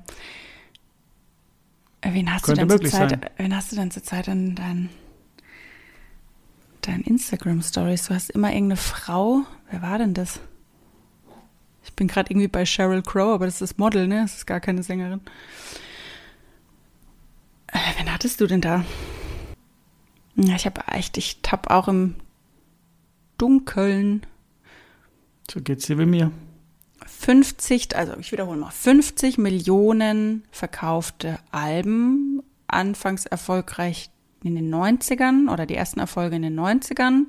Äh, 1.99 2.13
wen 2.13 2.33
hast 2.33 2.43
Könnte 2.43 2.61
du 2.61 2.67
denn 2.67 2.81
zurzeit? 2.89 3.09
Sein. 3.09 3.21
Wen 3.35 3.55
hast 3.55 3.71
du 3.71 3.75
denn 3.75 3.91
zurzeit 3.91 4.29
in 4.29 4.55
deinen 4.55 4.89
deinen 6.81 7.03
Instagram-Stories? 7.03 8.07
Du 8.07 8.13
hast 8.13 8.29
immer 8.29 8.53
irgendeine 8.53 8.77
Frau. 8.77 9.41
Wer 9.69 9.81
war 9.81 9.97
denn 9.97 10.13
das? 10.13 10.39
Ich 11.86 11.93
bin 11.93 12.08
gerade 12.08 12.32
irgendwie 12.32 12.48
bei 12.48 12.65
Sheryl 12.65 13.04
Crow, 13.04 13.34
aber 13.36 13.45
das 13.45 13.62
ist 13.62 13.78
Model, 13.78 14.08
ne? 14.08 14.24
Das 14.24 14.36
ist 14.36 14.45
gar 14.45 14.60
keine 14.60 14.84
Sängerin. 14.84 15.21
Äh, 17.67 17.78
wen 17.98 18.12
hattest 18.12 18.41
du 18.41 18.48
denn 18.48 18.62
da? 18.62 18.84
Ja, 20.36 20.56
ich 20.56 20.65
habe 20.65 20.82
echt, 20.91 21.17
ich 21.17 21.41
tapp 21.41 21.69
auch 21.69 21.88
im 21.88 22.15
Dunkeln. 23.38 24.26
So 25.50 25.62
geht's 25.62 25.86
dir 25.86 26.00
wie 26.00 26.06
mir. 26.06 26.32
50, 27.06 27.95
also 27.95 28.17
ich 28.17 28.32
wiederhole 28.32 28.60
mal, 28.60 28.71
50 28.71 29.38
Millionen 29.38 30.43
verkaufte 30.52 31.39
Alben, 31.52 32.41
anfangs 32.67 33.26
erfolgreich 33.26 34.10
in 34.43 34.56
den 34.56 34.74
90ern 34.74 35.52
oder 35.52 35.65
die 35.65 35.76
ersten 35.76 36.00
Erfolge 36.00 36.36
in 36.36 36.41
den 36.41 36.60
90ern. 36.60 37.26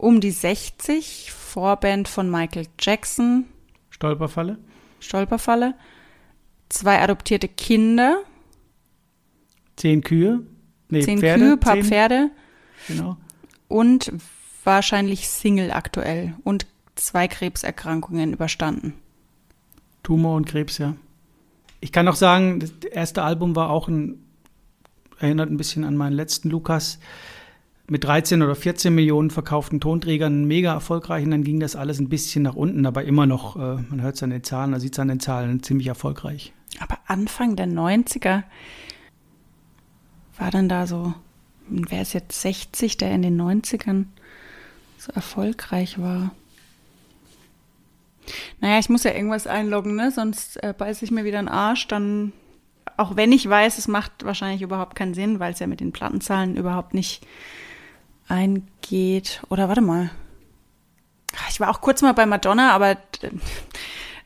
Um 0.00 0.22
die 0.22 0.30
60, 0.30 1.30
Vorband 1.30 2.08
von 2.08 2.30
Michael 2.30 2.66
Jackson. 2.80 3.44
Stolperfalle. 3.90 4.56
Stolperfalle. 4.98 5.74
Zwei 6.70 7.02
adoptierte 7.02 7.48
Kinder. 7.48 8.22
Zehn 9.76 10.02
Kühe. 10.02 10.40
Nee, 10.88 11.02
zehn 11.02 11.18
Pferde, 11.18 11.44
Kühe, 11.44 11.56
paar 11.58 11.74
zehn. 11.74 11.84
Pferde. 11.84 12.30
Genau. 12.88 13.18
Und 13.68 14.10
wahrscheinlich 14.64 15.28
Single 15.28 15.70
aktuell. 15.70 16.34
Und 16.44 16.66
zwei 16.94 17.28
Krebserkrankungen 17.28 18.32
überstanden. 18.32 18.94
Tumor 20.02 20.36
und 20.36 20.46
Krebs, 20.46 20.78
ja. 20.78 20.96
Ich 21.80 21.92
kann 21.92 22.08
auch 22.08 22.16
sagen, 22.16 22.60
das 22.60 22.72
erste 22.90 23.22
Album 23.22 23.54
war 23.54 23.68
auch 23.68 23.88
ein 23.88 24.24
erinnert 25.18 25.50
ein 25.50 25.58
bisschen 25.58 25.84
an 25.84 25.96
meinen 25.96 26.14
letzten 26.14 26.48
Lukas, 26.48 26.98
mit 27.90 28.04
13 28.04 28.40
oder 28.42 28.54
14 28.54 28.94
Millionen 28.94 29.30
verkauften 29.30 29.80
Tonträgern 29.80 30.44
mega 30.44 30.72
erfolgreich 30.72 31.24
und 31.24 31.32
dann 31.32 31.42
ging 31.42 31.58
das 31.58 31.74
alles 31.74 31.98
ein 31.98 32.08
bisschen 32.08 32.44
nach 32.44 32.54
unten, 32.54 32.86
aber 32.86 33.02
immer 33.04 33.26
noch, 33.26 33.56
äh, 33.56 33.82
man 33.88 34.00
hört 34.00 34.14
es 34.14 34.22
an 34.22 34.30
den 34.30 34.44
Zahlen, 34.44 34.70
man 34.70 34.78
sieht 34.78 34.92
es 34.92 34.98
an 35.00 35.08
den 35.08 35.18
Zahlen, 35.18 35.60
ziemlich 35.64 35.88
erfolgreich. 35.88 36.52
Aber 36.78 36.98
Anfang 37.06 37.56
der 37.56 37.66
90er 37.66 38.44
war 40.38 40.50
dann 40.52 40.68
da 40.68 40.86
so, 40.86 41.14
wer 41.68 42.02
ist 42.02 42.12
jetzt 42.12 42.40
60, 42.40 42.96
der 42.96 43.10
in 43.10 43.22
den 43.22 43.40
90ern 43.40 44.04
so 44.96 45.12
erfolgreich 45.12 46.00
war? 46.00 46.30
Naja, 48.60 48.78
ich 48.78 48.88
muss 48.88 49.02
ja 49.02 49.12
irgendwas 49.12 49.48
einloggen, 49.48 49.96
ne? 49.96 50.12
Sonst 50.12 50.62
äh, 50.62 50.72
beiße 50.76 51.04
ich 51.04 51.10
mir 51.10 51.24
wieder 51.24 51.40
einen 51.40 51.48
Arsch, 51.48 51.88
dann 51.88 52.32
auch 52.96 53.16
wenn 53.16 53.32
ich 53.32 53.48
weiß, 53.48 53.78
es 53.78 53.88
macht 53.88 54.24
wahrscheinlich 54.24 54.62
überhaupt 54.62 54.94
keinen 54.94 55.14
Sinn, 55.14 55.40
weil 55.40 55.52
es 55.52 55.58
ja 55.58 55.66
mit 55.66 55.80
den 55.80 55.90
Plattenzahlen 55.90 56.56
überhaupt 56.56 56.94
nicht 56.94 57.26
eingeht. 58.30 59.42
Oder 59.50 59.68
warte 59.68 59.80
mal. 59.80 60.10
Ich 61.48 61.60
war 61.60 61.70
auch 61.70 61.80
kurz 61.80 62.02
mal 62.02 62.12
bei 62.12 62.26
Madonna, 62.26 62.72
aber 62.72 62.96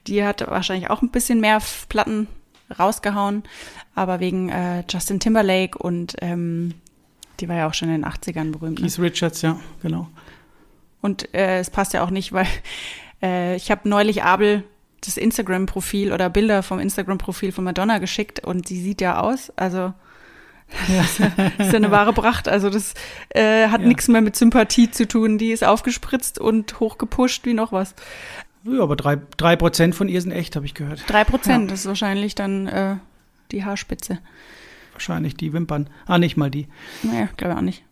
die 0.07 0.25
hat 0.25 0.47
wahrscheinlich 0.49 0.91
auch 0.91 1.03
ein 1.03 1.11
bisschen 1.11 1.41
mehr 1.41 1.61
Platten 1.89 2.29
rausgehauen. 2.79 3.43
Aber 3.95 4.21
wegen 4.21 4.49
äh, 4.49 4.85
Justin 4.89 5.21
Timberlake 5.21 5.79
und 5.79 6.17
ähm, 6.21 6.75
die 7.41 7.49
war 7.49 7.57
ja 7.57 7.69
auch 7.69 7.75
schon 7.75 7.89
in 7.89 8.03
den 8.03 8.11
80ern 8.11 8.53
berühmt. 8.53 8.81
Ne? 8.81 8.87
Keith 8.87 8.99
ne? 8.99 9.05
Richards, 9.05 9.43
ja, 9.43 9.59
genau. 9.83 10.09
Und 11.01 11.35
äh, 11.35 11.59
es 11.59 11.71
passt 11.71 11.93
ja 11.93 12.03
auch 12.03 12.11
nicht, 12.11 12.33
weil 12.33 12.47
äh, 13.23 13.57
ich 13.57 13.71
habe 13.71 13.89
neulich 13.89 14.23
Abel 14.23 14.65
das 15.03 15.17
Instagram-Profil 15.17 16.13
oder 16.13 16.31
Bilder 16.31 16.63
vom 16.63 16.79
Instagram-Profil 16.79 17.53
von 17.53 17.65
Madonna 17.65 17.99
geschickt 17.99 18.41
und 18.41 18.67
sie 18.67 18.81
sieht 18.81 19.01
ja 19.01 19.21
aus. 19.21 19.51
Also 19.57 19.93
Das 20.89 21.19
ist 21.21 21.73
ja 21.73 21.75
eine 21.75 21.91
wahre 21.91 22.13
Pracht. 22.13 22.49
Also 22.49 22.69
das 22.71 22.95
äh, 23.31 23.69
hat 23.69 23.81
Ja. 23.81 23.87
nichts 23.87 24.09
mehr 24.09 24.21
mit 24.23 24.37
Sympathie 24.37 24.91
zu 24.91 25.07
tun. 25.07 25.39
Die 25.39 25.51
ist 25.53 25.65
aufgespritzt 25.65 26.39
und 26.39 26.81
hochgepusht 26.81 27.45
wie 27.47 27.55
noch 27.55 27.73
was. 27.73 27.95
Ja, 28.65 28.83
aber 28.83 28.97
drei, 28.97 29.19
drei 29.37 29.57
Prozent 29.57 29.95
von 29.95 30.09
ihr 30.09 30.21
sind 30.21 30.33
echt, 30.33 30.57
habe 30.57 30.67
ich 30.67 30.75
gehört. 30.75 31.05
Drei 31.07 31.25
Prozent 31.25 31.71
ist 31.71 31.87
wahrscheinlich 31.87 32.35
dann 32.35 32.67
äh, 32.67 32.97
die 33.53 33.65
Haarspitze. 33.65 34.19
Wahrscheinlich 34.93 35.37
die 35.37 35.53
Wimpern. 35.53 35.91
Ah, 36.07 36.19
nicht 36.19 36.37
mal 36.37 36.51
die. 36.51 36.69
Naja, 37.03 37.29
glaube 37.37 37.53
ich 37.55 37.59
auch 37.59 37.63
nicht. 37.63 37.85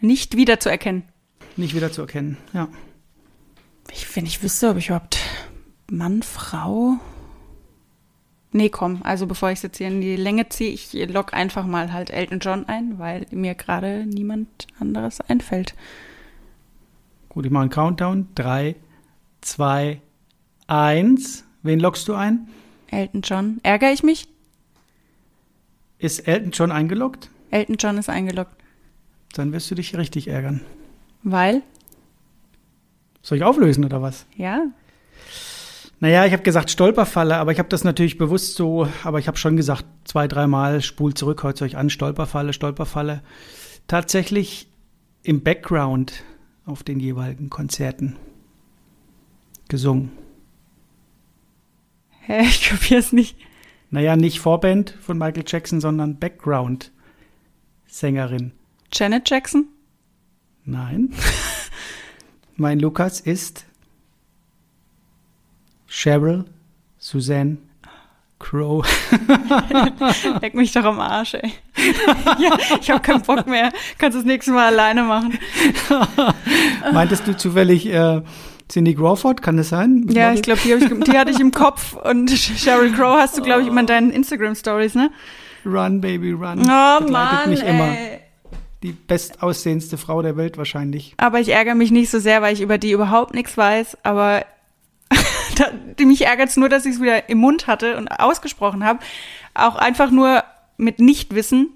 Nicht 0.00 0.36
wiederzuerkennen. 0.36 1.02
Nicht 1.56 1.74
wieder 1.74 1.90
zu 1.92 2.02
erkennen. 2.02 2.36
Ja. 2.52 2.68
Ich, 3.92 4.14
wenn 4.16 4.24
ich 4.24 4.42
wüsste, 4.42 4.68
ob 4.70 4.76
ich 4.76 4.86
überhaupt 4.86 5.18
Mann, 5.90 6.22
Frau. 6.22 6.96
Nee, 8.52 8.68
komm, 8.68 9.00
also 9.04 9.26
bevor 9.26 9.50
ich 9.50 9.58
es 9.58 9.62
jetzt 9.62 9.78
hier 9.78 9.86
in 9.88 10.00
die 10.00 10.16
Länge 10.16 10.48
ziehe, 10.48 10.70
ich 10.70 10.92
log 11.08 11.32
einfach 11.34 11.66
mal 11.66 11.92
halt 11.92 12.10
Elton 12.10 12.40
John 12.40 12.64
ein, 12.66 12.98
weil 12.98 13.26
mir 13.30 13.54
gerade 13.54 14.06
niemand 14.06 14.66
anderes 14.80 15.20
einfällt. 15.20 15.74
Gut, 17.28 17.46
ich 17.46 17.52
mache 17.52 17.62
einen 17.62 17.70
Countdown. 17.70 18.28
Drei, 18.34 18.74
zwei, 19.40 20.00
eins. 20.66 21.44
Wen 21.62 21.78
lockst 21.78 22.08
du 22.08 22.14
ein? 22.14 22.48
Elton 22.88 23.20
John. 23.22 23.60
Ärgere 23.62 23.92
ich 23.92 24.02
mich? 24.02 24.26
Ist 25.98 26.26
Elton 26.26 26.50
John 26.50 26.72
eingeloggt? 26.72 27.30
Elton 27.50 27.76
John 27.78 27.98
ist 27.98 28.08
eingeloggt. 28.08 28.56
Dann 29.32 29.52
wirst 29.52 29.70
du 29.70 29.76
dich 29.76 29.96
richtig 29.96 30.26
ärgern. 30.26 30.62
Weil? 31.22 31.62
Soll 33.22 33.38
ich 33.38 33.44
auflösen 33.44 33.84
oder 33.84 34.02
was? 34.02 34.26
Ja. 34.34 34.64
Naja, 36.02 36.24
ich 36.24 36.32
habe 36.32 36.42
gesagt 36.42 36.70
Stolperfalle, 36.70 37.36
aber 37.36 37.52
ich 37.52 37.58
habe 37.58 37.68
das 37.68 37.84
natürlich 37.84 38.16
bewusst 38.16 38.54
so, 38.54 38.88
aber 39.04 39.18
ich 39.18 39.28
habe 39.28 39.36
schon 39.36 39.58
gesagt, 39.58 39.84
zwei, 40.04 40.26
dreimal, 40.26 40.80
spult 40.80 41.18
zurück, 41.18 41.42
hört 41.42 41.60
euch 41.60 41.76
an, 41.76 41.90
Stolperfalle, 41.90 42.54
Stolperfalle. 42.54 43.22
Tatsächlich 43.86 44.70
im 45.22 45.42
Background 45.42 46.24
auf 46.64 46.82
den 46.82 47.00
jeweiligen 47.00 47.50
Konzerten 47.50 48.16
gesungen. 49.68 50.10
Hä, 52.20 52.40
ich 52.44 52.62
kapiere 52.62 53.00
es 53.00 53.12
nicht. 53.12 53.36
Naja, 53.90 54.16
nicht 54.16 54.40
Vorband 54.40 54.96
von 55.02 55.18
Michael 55.18 55.44
Jackson, 55.46 55.82
sondern 55.82 56.18
Background-Sängerin. 56.18 58.52
Janet 58.90 59.28
Jackson? 59.28 59.66
Nein. 60.64 61.12
mein 62.56 62.80
Lukas 62.80 63.20
ist 63.20 63.66
Cheryl 65.90 66.44
Suzanne 66.98 67.58
Crow. 68.38 68.86
Leck 70.40 70.54
mich 70.54 70.72
doch 70.72 70.84
am 70.84 71.00
Arsch, 71.00 71.34
ey. 71.34 71.52
ja, 72.38 72.56
ich 72.80 72.90
habe 72.90 73.00
keinen 73.00 73.22
Bock 73.22 73.46
mehr. 73.46 73.70
Kannst 73.98 74.16
das 74.16 74.24
nächste 74.24 74.52
Mal 74.52 74.68
alleine 74.68 75.02
machen. 75.02 75.38
Meintest 76.92 77.26
du 77.26 77.36
zufällig 77.36 77.86
äh, 77.86 78.22
Cindy 78.70 78.94
Crawford? 78.94 79.42
Kann 79.42 79.58
das 79.58 79.68
sein? 79.70 80.06
Das 80.06 80.16
Ja, 80.16 80.32
ich 80.32 80.42
glaube, 80.42 80.60
die, 80.64 80.78
die 81.10 81.18
hatte 81.18 81.32
ich 81.32 81.40
im 81.40 81.50
Kopf. 81.50 81.94
Und 81.96 82.30
Sheryl 82.30 82.92
Crow 82.92 83.18
hast 83.18 83.36
du, 83.36 83.42
glaube 83.42 83.62
ich, 83.62 83.68
immer 83.68 83.80
in 83.80 83.86
deinen 83.86 84.10
Instagram-Stories, 84.10 84.94
ne? 84.94 85.10
Run, 85.66 86.00
Baby, 86.00 86.32
Run. 86.32 86.60
Oh 86.60 87.00
Begleitet 87.00 87.10
Mann, 87.10 87.50
mich 87.50 87.62
immer. 87.62 87.88
ey. 87.88 88.20
Die 88.82 88.92
bestaussehendste 88.92 89.98
Frau 89.98 90.22
der 90.22 90.38
Welt 90.38 90.56
wahrscheinlich. 90.56 91.14
Aber 91.18 91.40
ich 91.40 91.50
ärgere 91.50 91.74
mich 91.74 91.90
nicht 91.90 92.08
so 92.10 92.18
sehr, 92.18 92.40
weil 92.40 92.54
ich 92.54 92.62
über 92.62 92.78
die 92.78 92.92
überhaupt 92.92 93.34
nichts 93.34 93.58
weiß. 93.58 93.98
Aber 94.04 94.46
da, 95.60 95.70
die 95.98 96.06
mich 96.06 96.26
ärgert 96.26 96.48
es 96.48 96.56
nur, 96.56 96.68
dass 96.68 96.86
ich 96.86 96.94
es 96.94 97.00
wieder 97.00 97.28
im 97.28 97.38
Mund 97.38 97.66
hatte 97.66 97.96
und 97.96 98.08
ausgesprochen 98.08 98.84
habe. 98.84 99.00
Auch 99.54 99.76
einfach 99.76 100.10
nur 100.10 100.42
mit 100.76 100.98
Nichtwissen. 100.98 101.70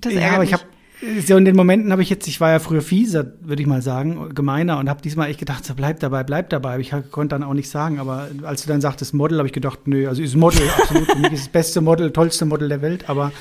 Das 0.00 0.12
ja, 0.12 0.20
ärgert 0.20 0.34
aber 0.34 0.44
ich 0.44 0.52
habe 0.52 0.64
so 1.26 1.36
in 1.36 1.44
den 1.44 1.56
Momenten 1.56 1.92
habe 1.92 2.02
ich 2.02 2.08
jetzt, 2.08 2.26
ich 2.26 2.40
war 2.40 2.50
ja 2.50 2.58
früher 2.58 2.80
fieser, 2.80 3.32
würde 3.42 3.60
ich 3.60 3.68
mal 3.68 3.82
sagen, 3.82 4.34
gemeiner 4.34 4.78
und 4.78 4.88
habe 4.88 5.02
diesmal 5.02 5.28
echt 5.28 5.38
gedacht, 5.38 5.64
so 5.64 5.74
bleib 5.74 6.00
dabei, 6.00 6.24
bleib 6.24 6.48
dabei. 6.48 6.72
Aber 6.72 6.80
ich 6.80 6.94
konnte 7.10 7.34
dann 7.34 7.42
auch 7.42 7.52
nicht 7.52 7.68
sagen. 7.68 7.98
Aber 7.98 8.28
als 8.42 8.62
du 8.62 8.68
dann 8.68 8.80
sagtest 8.80 9.12
Model, 9.12 9.38
habe 9.38 9.46
ich 9.46 9.52
gedacht, 9.52 9.80
nö, 9.86 10.08
also 10.08 10.22
ist 10.22 10.36
Model 10.36 10.68
absolut 10.70 11.10
für 11.10 11.18
mich 11.18 11.32
ist 11.32 11.44
das 11.44 11.48
beste 11.48 11.80
Model, 11.82 12.12
tollste 12.12 12.46
Model 12.46 12.68
der 12.68 12.80
Welt. 12.80 13.10
Aber 13.10 13.32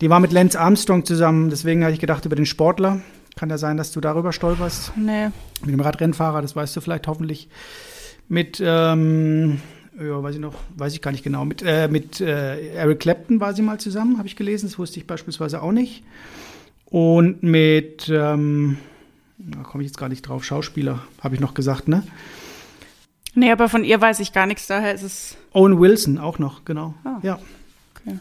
die 0.00 0.08
war 0.08 0.20
mit 0.20 0.32
Lance 0.32 0.58
Armstrong 0.58 1.04
zusammen, 1.04 1.50
deswegen 1.50 1.82
habe 1.82 1.92
ich 1.92 2.00
gedacht 2.00 2.24
über 2.24 2.36
den 2.36 2.46
Sportler. 2.46 3.00
Kann 3.36 3.50
ja 3.50 3.58
sein, 3.58 3.76
dass 3.76 3.92
du 3.92 4.00
darüber 4.00 4.32
stolperst. 4.32 4.92
nee. 4.96 5.28
Mit 5.60 5.74
dem 5.74 5.80
Radrennfahrer, 5.80 6.40
das 6.40 6.56
weißt 6.56 6.74
du 6.76 6.80
vielleicht 6.80 7.06
hoffentlich. 7.06 7.48
Mit, 8.28 8.62
ähm, 8.64 9.60
ja, 9.98 10.22
weiß 10.22 10.34
ich 10.34 10.40
noch, 10.40 10.54
weiß 10.76 10.92
ich 10.94 11.02
gar 11.02 11.12
nicht 11.12 11.24
genau. 11.24 11.44
Mit, 11.44 11.62
äh, 11.62 11.88
mit 11.88 12.20
äh, 12.20 12.74
Eric 12.74 13.00
Clapton 13.00 13.40
war 13.40 13.54
sie 13.54 13.62
mal 13.62 13.80
zusammen, 13.80 14.18
habe 14.18 14.28
ich 14.28 14.36
gelesen. 14.36 14.66
Das 14.68 14.78
wusste 14.78 15.00
ich 15.00 15.06
beispielsweise 15.06 15.62
auch 15.62 15.72
nicht. 15.72 16.04
Und 16.86 17.42
mit, 17.42 18.08
ähm, 18.08 18.78
da 19.38 19.60
komme 19.60 19.82
ich 19.82 19.90
jetzt 19.90 19.98
gar 19.98 20.08
nicht 20.08 20.22
drauf, 20.22 20.44
Schauspieler, 20.44 21.02
habe 21.20 21.34
ich 21.34 21.40
noch 21.40 21.54
gesagt, 21.54 21.88
ne? 21.88 22.02
Nee, 23.34 23.52
aber 23.52 23.68
von 23.68 23.84
ihr 23.84 24.00
weiß 24.00 24.20
ich 24.20 24.32
gar 24.32 24.46
nichts, 24.46 24.66
daher 24.66 24.94
ist 24.94 25.02
es. 25.02 25.36
Owen 25.52 25.78
Wilson 25.78 26.18
auch 26.18 26.38
noch, 26.38 26.64
genau. 26.64 26.94
Ah. 27.04 27.18
Ja. 27.22 27.38
Okay. 27.94 28.18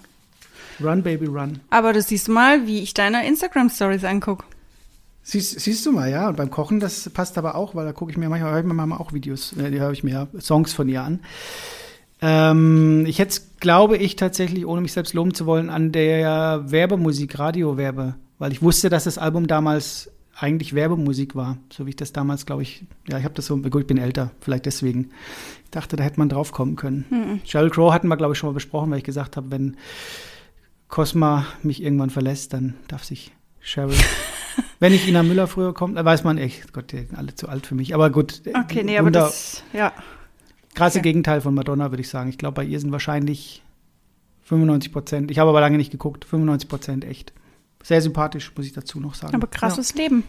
Run, 0.83 1.01
Baby, 1.01 1.25
Run. 1.25 1.59
Aber 1.69 1.93
du 1.93 2.01
siehst 2.01 2.29
mal, 2.29 2.67
wie 2.67 2.83
ich 2.83 2.93
deine 2.93 3.25
Instagram-Stories 3.27 4.03
angucke. 4.03 4.45
Siehst, 5.29 5.59
siehst 5.59 5.85
du 5.85 5.91
mal, 5.91 6.09
ja. 6.09 6.29
Und 6.29 6.37
beim 6.37 6.49
Kochen, 6.49 6.79
das 6.79 7.09
passt 7.09 7.37
aber 7.37 7.55
auch, 7.55 7.75
weil 7.75 7.83
da 7.83 7.91
gucke 7.91 8.11
ich 8.11 8.17
mir 8.17 8.29
manchmal, 8.29 8.51
höre 8.51 8.59
ich 8.59 8.65
mir 8.65 8.73
manchmal 8.73 8.99
auch 8.99 9.11
Videos, 9.11 9.51
äh, 9.57 9.71
die 9.71 9.81
höre 9.81 9.91
ich 9.91 10.01
mir 10.01 10.29
Songs 10.39 10.71
von 10.71 10.87
ihr 10.87 11.03
an. 11.03 11.19
Ähm, 12.21 13.03
ich 13.05 13.19
hätte, 13.19 13.41
glaube 13.59 13.97
ich, 13.97 14.15
tatsächlich, 14.15 14.65
ohne 14.65 14.79
mich 14.79 14.93
selbst 14.93 15.13
loben 15.13 15.33
zu 15.33 15.45
wollen, 15.45 15.69
an 15.69 15.91
der 15.91 16.71
Werbemusik, 16.71 17.37
Radiowerbe, 17.37 18.15
weil 18.39 18.53
ich 18.53 18.61
wusste, 18.61 18.87
dass 18.87 19.03
das 19.03 19.17
Album 19.17 19.47
damals 19.47 20.09
eigentlich 20.33 20.73
Werbemusik 20.73 21.35
war, 21.35 21.57
so 21.73 21.85
wie 21.85 21.89
ich 21.89 21.97
das 21.97 22.13
damals, 22.13 22.45
glaube 22.45 22.61
ich, 22.61 22.85
ja, 23.09 23.17
ich 23.17 23.25
habe 23.25 23.35
das 23.35 23.47
so, 23.47 23.57
gut, 23.57 23.81
ich 23.81 23.87
bin 23.87 23.97
älter, 23.97 24.31
vielleicht 24.39 24.65
deswegen. 24.65 25.09
Ich 25.65 25.71
dachte, 25.71 25.97
da 25.97 26.05
hätte 26.05 26.21
man 26.21 26.29
drauf 26.29 26.53
kommen 26.53 26.77
können. 26.77 27.03
Mhm. 27.09 27.41
Sheryl 27.43 27.69
Crow 27.69 27.91
hatten 27.91 28.07
wir, 28.07 28.15
glaube 28.15 28.31
ich, 28.31 28.39
schon 28.39 28.47
mal 28.47 28.53
besprochen, 28.53 28.91
weil 28.91 28.99
ich 28.99 29.03
gesagt 29.03 29.35
habe, 29.35 29.51
wenn 29.51 29.75
Cosma 30.87 31.45
mich 31.63 31.83
irgendwann 31.83 32.11
verlässt, 32.11 32.53
dann 32.53 32.75
darf 32.87 33.03
sich 33.03 33.33
Sheryl. 33.67 33.97
Wenn 34.79 34.93
nicht 34.93 35.07
Ina 35.07 35.23
Müller 35.23 35.47
früher 35.47 35.73
kommt, 35.73 35.97
dann 35.97 36.05
weiß 36.05 36.23
man 36.23 36.37
echt, 36.37 36.71
Gott, 36.71 36.91
die 36.91 36.97
sind 36.99 37.15
alle 37.17 37.35
zu 37.35 37.49
alt 37.49 37.65
für 37.65 37.75
mich. 37.75 37.93
Aber 37.93 38.09
gut, 38.09 38.41
Okay, 38.53 38.83
nee, 38.83 38.97
aber 38.97 39.11
das, 39.11 39.63
ja. 39.73 39.91
krasse 40.73 40.99
okay. 40.99 41.09
Gegenteil 41.09 41.41
von 41.41 41.53
Madonna, 41.53 41.91
würde 41.91 42.01
ich 42.01 42.09
sagen. 42.09 42.29
Ich 42.29 42.37
glaube, 42.37 42.55
bei 42.55 42.63
ihr 42.63 42.79
sind 42.79 42.91
wahrscheinlich 42.91 43.61
95 44.43 44.93
Prozent. 44.93 45.31
Ich 45.31 45.39
habe 45.39 45.49
aber 45.49 45.59
lange 45.59 45.77
nicht 45.77 45.91
geguckt. 45.91 46.23
95 46.25 46.69
Prozent 46.69 47.05
echt. 47.05 47.33
Sehr 47.83 48.01
sympathisch, 48.01 48.53
muss 48.55 48.65
ich 48.65 48.73
dazu 48.73 48.99
noch 48.99 49.15
sagen. 49.15 49.35
Aber 49.35 49.47
krasses 49.47 49.95
Leben. 49.95 50.23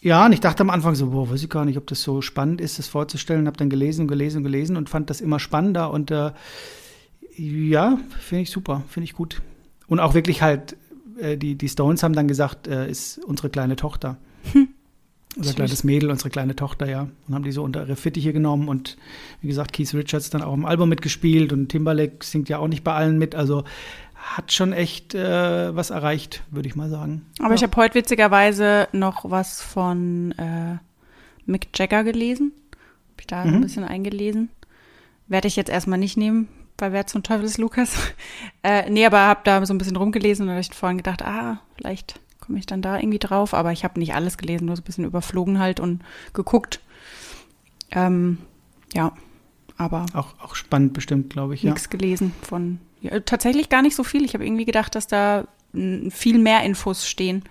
Ja. 0.00 0.20
ja, 0.20 0.26
und 0.26 0.32
ich 0.32 0.40
dachte 0.40 0.60
am 0.60 0.70
Anfang 0.70 0.94
so, 0.94 1.08
boah, 1.08 1.28
weiß 1.28 1.42
ich 1.42 1.50
gar 1.50 1.64
nicht, 1.64 1.76
ob 1.76 1.88
das 1.88 2.02
so 2.02 2.22
spannend 2.22 2.60
ist, 2.60 2.78
das 2.78 2.86
vorzustellen. 2.86 3.48
Habe 3.48 3.56
dann 3.56 3.70
gelesen 3.70 4.02
und 4.02 4.08
gelesen 4.08 4.38
und 4.38 4.44
gelesen 4.44 4.76
und 4.76 4.88
fand 4.88 5.10
das 5.10 5.20
immer 5.20 5.40
spannender. 5.40 5.90
Und 5.90 6.12
äh, 6.12 6.30
ja, 7.36 7.98
finde 8.20 8.42
ich 8.42 8.50
super, 8.50 8.84
finde 8.88 9.04
ich 9.04 9.14
gut. 9.14 9.42
Und 9.88 9.98
auch 9.98 10.14
wirklich 10.14 10.40
halt, 10.42 10.76
äh, 11.20 11.36
die, 11.36 11.54
die 11.56 11.68
Stones 11.68 12.02
haben 12.02 12.14
dann 12.14 12.28
gesagt, 12.28 12.66
äh, 12.68 12.88
ist 12.90 13.18
unsere 13.24 13.50
kleine 13.50 13.76
Tochter. 13.76 14.16
Unser 15.36 15.50
Süß. 15.50 15.54
kleines 15.56 15.84
Mädel, 15.84 16.10
unsere 16.10 16.28
kleine 16.30 16.56
Tochter, 16.56 16.88
ja. 16.88 17.06
Und 17.28 17.34
haben 17.34 17.44
die 17.44 17.52
so 17.52 17.62
unter 17.62 17.82
ihre 17.82 17.94
Fittiche 17.96 18.32
genommen. 18.32 18.68
Und 18.68 18.96
wie 19.40 19.46
gesagt, 19.48 19.72
Keith 19.72 19.94
Richards 19.94 20.30
dann 20.30 20.42
auch 20.42 20.54
im 20.54 20.64
Album 20.66 20.88
mitgespielt 20.88 21.52
und 21.52 21.68
Timberlake 21.68 22.24
singt 22.24 22.48
ja 22.48 22.58
auch 22.58 22.66
nicht 22.68 22.82
bei 22.82 22.92
allen 22.94 23.16
mit. 23.18 23.34
Also 23.36 23.62
hat 24.16 24.52
schon 24.52 24.72
echt 24.72 25.14
äh, 25.14 25.74
was 25.74 25.90
erreicht, 25.90 26.42
würde 26.50 26.68
ich 26.68 26.74
mal 26.74 26.90
sagen. 26.90 27.24
Aber 27.38 27.54
ich 27.54 27.60
ja. 27.60 27.68
habe 27.68 27.76
heute 27.80 27.94
witzigerweise 27.94 28.88
noch 28.92 29.30
was 29.30 29.62
von 29.62 30.32
äh, 30.32 30.76
Mick 31.46 31.68
Jagger 31.78 32.02
gelesen. 32.04 32.52
Hab 33.12 33.20
ich 33.20 33.26
da 33.28 33.42
so 33.44 33.48
ein 33.50 33.56
Mhm. 33.58 33.60
bisschen 33.62 33.84
eingelesen. 33.84 34.48
Werde 35.28 35.46
ich 35.46 35.54
jetzt 35.54 35.70
erstmal 35.70 35.98
nicht 36.00 36.16
nehmen, 36.16 36.48
bei 36.80 36.92
Wer 36.92 37.06
zum 37.06 37.22
Teufel 37.22 37.44
ist 37.44 37.58
Lukas. 37.58 37.94
äh, 38.62 38.90
nee, 38.90 39.06
aber 39.06 39.20
habe 39.20 39.40
da 39.44 39.64
so 39.64 39.72
ein 39.72 39.78
bisschen 39.78 39.96
rumgelesen 39.96 40.46
und 40.46 40.50
habe 40.50 40.60
ich 40.60 40.72
vorhin 40.74 40.96
gedacht, 40.96 41.22
ah, 41.22 41.60
vielleicht 41.76 42.18
komme 42.40 42.58
ich 42.58 42.66
dann 42.66 42.82
da 42.82 42.98
irgendwie 42.98 43.18
drauf. 43.18 43.54
Aber 43.54 43.70
ich 43.70 43.84
habe 43.84 44.00
nicht 44.00 44.14
alles 44.14 44.38
gelesen, 44.38 44.66
nur 44.66 44.76
so 44.76 44.82
ein 44.82 44.84
bisschen 44.84 45.04
überflogen 45.04 45.58
halt 45.58 45.78
und 45.78 46.02
geguckt. 46.32 46.80
Ähm, 47.92 48.38
ja, 48.94 49.12
aber 49.76 50.06
Auch, 50.14 50.34
auch 50.42 50.54
spannend 50.54 50.92
bestimmt, 50.92 51.30
glaube 51.30 51.54
ich, 51.54 51.62
ja. 51.62 51.70
nichts 51.70 51.90
gelesen 51.90 52.32
von. 52.42 52.78
Ja, 53.00 53.18
tatsächlich 53.20 53.68
gar 53.68 53.82
nicht 53.82 53.96
so 53.96 54.04
viel. 54.04 54.24
Ich 54.24 54.34
habe 54.34 54.44
irgendwie 54.44 54.64
gedacht, 54.64 54.94
dass 54.94 55.06
da 55.06 55.46
viel 55.72 56.38
mehr 56.38 56.62
Infos 56.64 57.08
stehen. 57.08 57.44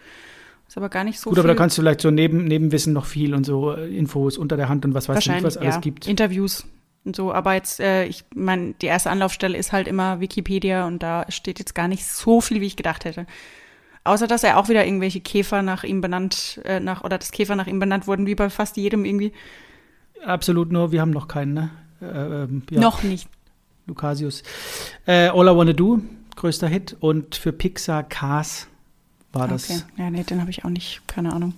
Ist 0.68 0.78
aber 0.78 0.89
gar 0.89 1.04
nicht 1.04 1.20
so 1.20 1.30
Gut, 1.30 1.38
viel. 1.38 1.39
aber 1.39 1.48
da 1.48 1.56
kannst 1.56 1.78
du 1.78 1.82
vielleicht 1.82 2.02
so 2.02 2.12
neben, 2.12 2.44
Nebenwissen 2.44 2.94
noch 2.94 3.06
viel 3.06 3.34
und 3.34 3.46
so 3.46 3.74
äh, 3.74 3.96
Infos 3.96 4.38
unter 4.38 4.58
der 4.58 4.70
Hand 4.70 4.86
und 4.86 4.94
was 4.94 5.10
weiß 5.10 5.26
ich 5.26 5.44
was 5.44 5.58
alles 5.58 5.76
ja, 5.76 5.82
gibt. 5.82 6.08
Interviews 6.08 6.65
und 7.10 7.15
so. 7.15 7.34
Aber 7.34 7.54
jetzt, 7.54 7.80
äh, 7.80 8.06
ich 8.06 8.24
meine, 8.34 8.74
die 8.82 8.86
erste 8.86 9.10
Anlaufstelle 9.10 9.58
ist 9.58 9.72
halt 9.72 9.88
immer 9.88 10.19
Wikipedia 10.19 10.88
und 10.88 11.04
da 11.04 11.26
steht 11.30 11.60
jetzt 11.60 11.76
gar 11.76 11.88
nicht 11.88 12.06
so 12.06 12.39
viel, 12.41 12.62
wie 12.62 12.65
ich 12.67 12.76
gedacht 12.78 13.06
hätte. 13.06 13.26
Außer 14.04 14.28
dass 14.28 14.43
er 14.43 14.58
auch 14.58 14.69
wieder 14.69 14.86
irgendwelche 14.86 15.19
Käfer 15.19 15.62
nach 15.62 15.84
ihm 15.84 16.02
benannt, 16.02 16.62
äh, 16.65 16.80
nach 16.80 17.04
oder 17.04 17.17
dass 17.17 17.32
Käfer 17.32 17.56
nach 17.56 17.67
ihm 17.67 17.80
benannt 17.80 18.08
wurden, 18.08 18.26
wie 18.26 18.36
bei 18.36 18.50
fast 18.50 18.78
jedem 18.78 19.04
irgendwie. 19.06 19.34
Absolut 20.26 20.72
nur, 20.72 20.91
wir 20.91 21.02
haben 21.02 21.12
noch 21.12 21.28
keinen, 21.28 21.54
ne? 21.54 21.69
Äh, 22.02 22.06
ähm, 22.06 22.63
ja, 22.69 22.80
Noch 22.80 23.04
nicht. 23.04 23.28
Lucasius. 23.88 24.43
Äh, 25.06 25.28
All 25.28 25.48
I 25.48 25.56
Wanna 25.56 25.74
Do 25.74 26.00
größter 26.39 26.67
Hit. 26.67 26.95
Und 27.00 27.36
für 27.36 27.52
Pixar 27.52 28.04
Cars 28.04 28.67
war 29.34 29.43
Okay. 29.43 29.52
das. 29.54 29.86
Ja, 29.98 30.10
nee, 30.10 30.24
den 30.24 30.41
habe 30.41 30.50
ich 30.50 30.65
auch 30.65 30.69
nicht. 30.69 31.02
Keine 31.08 31.34
Ahnung. 31.34 31.54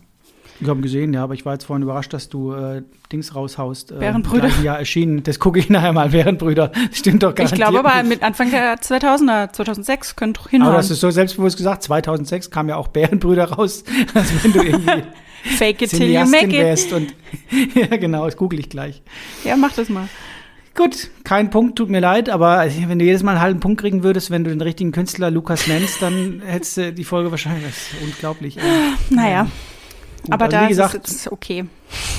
Ich 0.61 0.69
habe 0.69 0.81
gesehen, 0.81 1.13
ja, 1.13 1.23
aber 1.23 1.33
ich 1.33 1.43
war 1.43 1.53
jetzt 1.53 1.65
vorhin 1.65 1.81
überrascht, 1.81 2.13
dass 2.13 2.29
du 2.29 2.53
äh, 2.53 2.83
Dings 3.11 3.33
raushaust. 3.33 3.91
Äh, 3.91 3.95
Bärenbrüder. 3.95 4.49
Jahr 4.61 4.77
erschienen. 4.77 5.23
Das 5.23 5.39
gucke 5.39 5.57
ich 5.57 5.69
nachher 5.69 5.91
mal. 5.91 6.09
Bärenbrüder. 6.09 6.71
Stimmt 6.91 7.23
doch 7.23 7.33
gar 7.33 7.45
Ich 7.45 7.53
glaube 7.53 7.79
aber 7.79 8.03
mit 8.03 8.21
Anfang 8.21 8.51
der 8.51 8.75
2000er, 8.75 9.51
2006 9.51 10.15
könnte 10.15 10.39
Aber 10.41 10.49
hinhauen. 10.51 10.75
das 10.75 10.91
ist 10.91 10.99
so 10.99 11.09
selbstbewusst 11.09 11.57
gesagt. 11.57 11.81
2006 11.83 12.51
kam 12.51 12.69
ja 12.69 12.75
auch 12.75 12.89
Bärenbrüder 12.89 13.51
raus. 13.51 13.83
Also 14.13 14.33
wenn 14.43 14.53
du 14.53 14.61
irgendwie 14.61 15.03
Fake 15.57 15.81
it 15.81 15.89
till 15.89 16.11
you 16.11 16.25
make 16.25 16.55
it. 16.55 16.93
und 16.93 17.13
ja 17.75 17.97
genau, 17.97 18.25
das 18.25 18.37
google 18.37 18.59
ich 18.59 18.69
gleich. 18.69 19.01
Ja, 19.43 19.55
mach 19.55 19.73
das 19.73 19.89
mal. 19.89 20.07
Gut, 20.75 21.09
kein 21.23 21.49
Punkt, 21.49 21.77
tut 21.77 21.89
mir 21.89 21.99
leid, 21.99 22.29
aber 22.29 22.65
wenn 22.87 22.99
du 22.99 23.05
jedes 23.05 23.23
Mal 23.23 23.31
einen 23.31 23.41
halben 23.41 23.59
Punkt 23.59 23.81
kriegen 23.81 24.03
würdest, 24.03 24.31
wenn 24.31 24.43
du 24.43 24.51
den 24.51 24.61
richtigen 24.61 24.91
Künstler 24.91 25.29
Lukas 25.31 25.67
nennst, 25.67 26.01
dann 26.01 26.41
hättest 26.45 26.77
du 26.77 26.93
die 26.93 27.03
Folge 27.03 27.31
wahrscheinlich. 27.31 27.65
Das 27.65 27.77
ist 27.77 28.01
unglaublich. 28.03 28.57
Naja, 29.09 29.47
Gut, 30.23 30.33
aber 30.33 30.45
also 30.45 30.57
da 30.57 30.63
wie 30.65 30.69
gesagt, 30.69 31.07
ist 31.07 31.15
es 31.15 31.31
okay. 31.31 31.65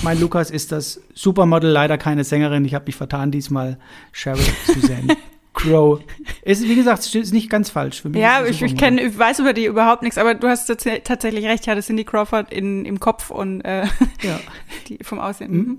mein 0.03 0.19
Lukas 0.21 0.51
ist 0.51 0.73
das 0.73 1.01
Supermodel, 1.15 1.71
leider 1.71 1.99
keine 1.99 2.25
Sängerin. 2.25 2.65
Ich 2.65 2.75
habe 2.75 2.87
mich 2.87 2.97
vertan 2.97 3.31
diesmal. 3.31 3.79
Cheryl 4.13 4.43
Suzanne 4.67 5.17
Crow. 5.55 6.01
Ist, 6.43 6.63
wie 6.63 6.75
gesagt, 6.75 7.15
ist 7.15 7.33
nicht 7.33 7.51
ganz 7.51 7.71
falsch 7.71 8.01
für 8.03 8.09
mich. 8.09 8.21
Ja, 8.21 8.45
ich, 8.45 8.63
ich, 8.63 8.77
kenn, 8.77 8.99
ich 8.99 9.17
weiß 9.19 9.39
über 9.41 9.53
die 9.53 9.67
überhaupt 9.67 10.03
nichts, 10.03 10.19
aber 10.19 10.35
du 10.35 10.49
hast 10.49 10.67
tats 10.67 10.85
tatsächlich 11.05 11.45
recht, 11.45 11.63
ich 11.65 11.69
hatte 11.69 11.83
Cindy 11.83 12.05
Crawford 12.05 12.53
in, 12.53 12.85
im 12.85 12.99
Kopf 13.01 13.31
und 13.31 13.61
äh, 13.61 13.85
Ja, 14.23 14.41
die 14.89 14.99
vom 15.03 15.19
Aussehen. 15.21 15.53
Mhm. 15.53 15.59
Mhm. 15.59 15.79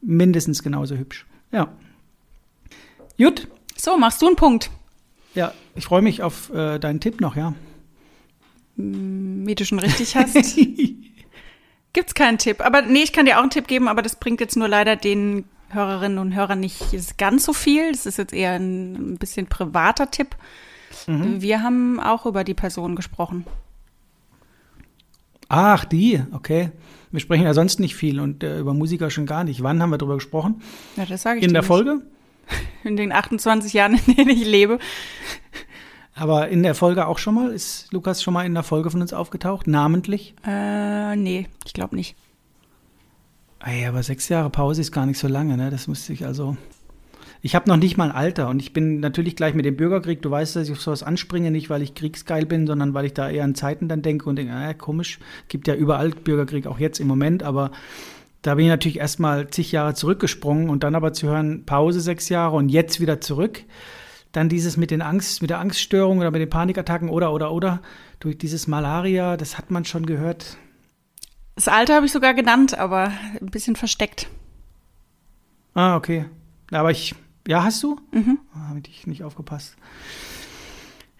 mindestens 0.00 0.62
genauso 0.62 0.96
hübsch. 0.96 1.26
Ja. 1.52 1.68
Gut. 3.18 3.46
So, 3.76 3.96
machst 3.98 4.20
du 4.22 4.26
einen 4.26 4.36
Punkt, 4.36 4.70
Ja, 5.34 5.52
ich 5.74 5.84
freue 5.84 6.02
mich 6.02 6.22
auf 6.22 6.50
äh, 6.52 6.78
deinen 6.78 7.00
Tipp 7.00 7.20
noch, 7.20 7.36
ja. 7.36 7.54
wie 8.76 9.54
du 9.54 9.64
schon 9.64 9.78
richtig 9.78 10.16
hast. 10.16 10.36
Gibt's 11.92 12.14
keinen 12.14 12.38
Tipp. 12.38 12.60
Aber 12.60 12.82
nee, 12.82 13.02
ich 13.02 13.12
kann 13.12 13.26
dir 13.26 13.38
auch 13.38 13.42
einen 13.42 13.50
Tipp 13.50 13.66
geben, 13.66 13.88
aber 13.88 14.02
das 14.02 14.16
bringt 14.16 14.40
jetzt 14.40 14.56
nur 14.56 14.68
leider 14.68 14.96
den 14.96 15.44
Hörerinnen 15.70 16.18
und 16.18 16.34
Hörern 16.34 16.60
nicht 16.60 17.18
ganz 17.18 17.44
so 17.44 17.52
viel. 17.52 17.92
Das 17.92 18.06
ist 18.06 18.18
jetzt 18.18 18.32
eher 18.32 18.52
ein, 18.52 19.14
ein 19.14 19.18
bisschen 19.18 19.46
privater 19.46 20.10
Tipp. 20.10 20.36
Mhm. 21.06 21.40
Wir 21.40 21.62
haben 21.62 22.00
auch 22.00 22.26
über 22.26 22.44
die 22.44 22.54
Person 22.54 22.96
gesprochen. 22.96 23.44
Ach, 25.48 25.84
die, 25.84 26.22
okay. 26.32 26.70
Wir 27.10 27.18
sprechen 27.20 27.44
ja 27.44 27.54
sonst 27.54 27.80
nicht 27.80 27.96
viel 27.96 28.20
und 28.20 28.44
äh, 28.44 28.60
über 28.60 28.72
Musiker 28.72 29.10
schon 29.10 29.26
gar 29.26 29.42
nicht. 29.42 29.62
Wann 29.64 29.82
haben 29.82 29.90
wir 29.90 29.98
darüber 29.98 30.14
gesprochen? 30.14 30.62
Ja, 30.96 31.06
das 31.06 31.22
sage 31.22 31.38
ich 31.38 31.44
In 31.44 31.52
der 31.52 31.62
nicht. 31.62 31.66
Folge? 31.66 32.02
In 32.84 32.96
den 32.96 33.12
28 33.12 33.72
Jahren, 33.72 33.94
in 34.06 34.14
denen 34.14 34.30
ich 34.30 34.44
lebe. 34.44 34.78
Aber 36.20 36.50
in 36.50 36.62
der 36.62 36.74
Folge 36.74 37.06
auch 37.06 37.16
schon 37.16 37.34
mal? 37.34 37.50
Ist 37.50 37.90
Lukas 37.94 38.22
schon 38.22 38.34
mal 38.34 38.44
in 38.44 38.52
der 38.52 38.62
Folge 38.62 38.90
von 38.90 39.00
uns 39.00 39.14
aufgetaucht? 39.14 39.66
Namentlich? 39.66 40.34
Äh, 40.46 41.16
nee, 41.16 41.48
ich 41.64 41.72
glaube 41.72 41.96
nicht. 41.96 42.14
Ey, 43.64 43.86
aber 43.86 44.02
sechs 44.02 44.28
Jahre 44.28 44.50
Pause 44.50 44.82
ist 44.82 44.92
gar 44.92 45.06
nicht 45.06 45.18
so 45.18 45.28
lange, 45.28 45.56
ne? 45.56 45.70
Das 45.70 45.88
müsste 45.88 46.12
ich 46.12 46.26
also. 46.26 46.58
Ich 47.40 47.54
habe 47.54 47.70
noch 47.70 47.78
nicht 47.78 47.96
mal 47.96 48.10
ein 48.10 48.14
Alter 48.14 48.50
und 48.50 48.60
ich 48.60 48.74
bin 48.74 49.00
natürlich 49.00 49.34
gleich 49.34 49.54
mit 49.54 49.64
dem 49.64 49.78
Bürgerkrieg. 49.78 50.20
Du 50.20 50.30
weißt, 50.30 50.56
dass 50.56 50.66
ich 50.66 50.72
auf 50.72 50.82
sowas 50.82 51.02
anspringe, 51.02 51.50
nicht 51.50 51.70
weil 51.70 51.80
ich 51.80 51.94
kriegsgeil 51.94 52.44
bin, 52.44 52.66
sondern 52.66 52.92
weil 52.92 53.06
ich 53.06 53.14
da 53.14 53.30
eher 53.30 53.44
an 53.44 53.54
Zeiten 53.54 53.88
dann 53.88 54.02
denke 54.02 54.28
und 54.28 54.36
denke, 54.36 54.52
äh, 54.52 54.74
komisch, 54.74 55.20
gibt 55.48 55.68
ja 55.68 55.74
überall 55.74 56.10
Bürgerkrieg, 56.10 56.66
auch 56.66 56.78
jetzt 56.78 57.00
im 57.00 57.06
Moment, 57.06 57.42
aber 57.42 57.70
da 58.42 58.56
bin 58.56 58.66
ich 58.66 58.70
natürlich 58.70 58.98
erstmal 58.98 59.48
zig 59.48 59.72
Jahre 59.72 59.94
zurückgesprungen 59.94 60.68
und 60.68 60.84
dann 60.84 60.94
aber 60.94 61.14
zu 61.14 61.28
hören, 61.28 61.64
Pause 61.64 62.02
sechs 62.02 62.28
Jahre 62.28 62.56
und 62.56 62.68
jetzt 62.68 63.00
wieder 63.00 63.22
zurück. 63.22 63.62
Dann 64.32 64.48
dieses 64.48 64.76
mit 64.76 64.90
den 64.90 65.02
Angst, 65.02 65.42
mit 65.42 65.50
der 65.50 65.58
Angststörung 65.58 66.18
oder 66.18 66.30
mit 66.30 66.40
den 66.40 66.50
Panikattacken 66.50 67.08
oder 67.08 67.32
oder 67.32 67.52
oder 67.52 67.82
durch 68.20 68.38
dieses 68.38 68.68
Malaria, 68.68 69.36
das 69.36 69.58
hat 69.58 69.70
man 69.70 69.84
schon 69.84 70.06
gehört. 70.06 70.56
Das 71.56 71.66
Alter 71.68 71.96
habe 71.96 72.06
ich 72.06 72.12
sogar 72.12 72.32
genannt, 72.34 72.78
aber 72.78 73.12
ein 73.40 73.50
bisschen 73.50 73.74
versteckt. 73.76 74.28
Ah, 75.74 75.96
okay. 75.96 76.26
Aber 76.70 76.90
ich, 76.90 77.14
ja, 77.46 77.64
hast 77.64 77.82
du? 77.82 78.00
Mhm. 78.12 78.38
Ah, 78.54 78.68
Habe 78.68 78.80
ich 78.88 79.06
nicht 79.06 79.24
aufgepasst. 79.24 79.76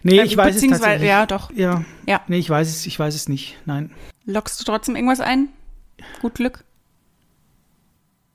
Nee, 0.03 0.21
ich 0.21 0.35
weiß 0.35 0.55
es 0.55 0.61
tatsächlich. 0.67 1.07
ja, 1.07 1.25
doch. 1.25 1.51
Ja. 1.51 1.83
Ja. 2.07 2.21
Nee, 2.27 2.39
ich 2.39 2.49
weiß 2.49 2.67
es, 2.69 2.85
ich 2.85 2.97
weiß 2.97 3.13
es 3.13 3.29
nicht. 3.29 3.57
Nein. 3.65 3.91
Lockst 4.25 4.59
du 4.59 4.63
trotzdem 4.63 4.95
irgendwas 4.95 5.19
ein? 5.19 5.49
Gut 6.21 6.35
Glück. 6.35 6.63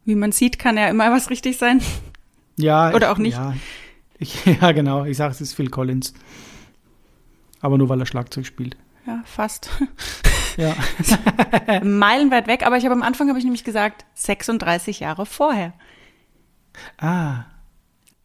Wie 0.05 0.15
man 0.15 0.31
sieht, 0.33 0.59
kann 0.59 0.77
ja 0.77 0.89
immer 0.89 1.11
was 1.11 1.31
richtig 1.31 1.57
sein. 1.59 1.83
Ja. 2.57 2.95
Oder 2.95 3.11
auch 3.11 3.19
nicht. 3.19 3.37
Ja, 3.37 3.55
ich, 4.19 4.45
ja 4.61 4.73
genau. 4.73 5.05
Ich 5.05 5.17
sage, 5.17 5.33
es 5.33 5.41
ist 5.41 5.55
Phil 5.55 5.71
Collins. 5.71 6.15
Aber 7.61 7.79
nur, 7.79 7.89
weil 7.89 8.01
er 8.01 8.07
Schlagzeug 8.07 8.47
spielt. 8.47 8.77
Ja, 9.07 9.23
fast. 9.25 9.71
Ja. 10.57 10.75
Meilenweit 11.85 12.47
weg, 12.47 12.65
aber 12.65 12.79
ich 12.79 12.87
habe 12.87 12.95
am 12.95 13.03
Anfang 13.03 13.29
habe 13.29 13.39
ich 13.39 13.45
nämlich 13.45 13.63
gesagt, 13.63 14.07
36 14.15 15.01
Jahre 15.01 15.27
vorher. 15.27 15.75
ah. 16.97 17.45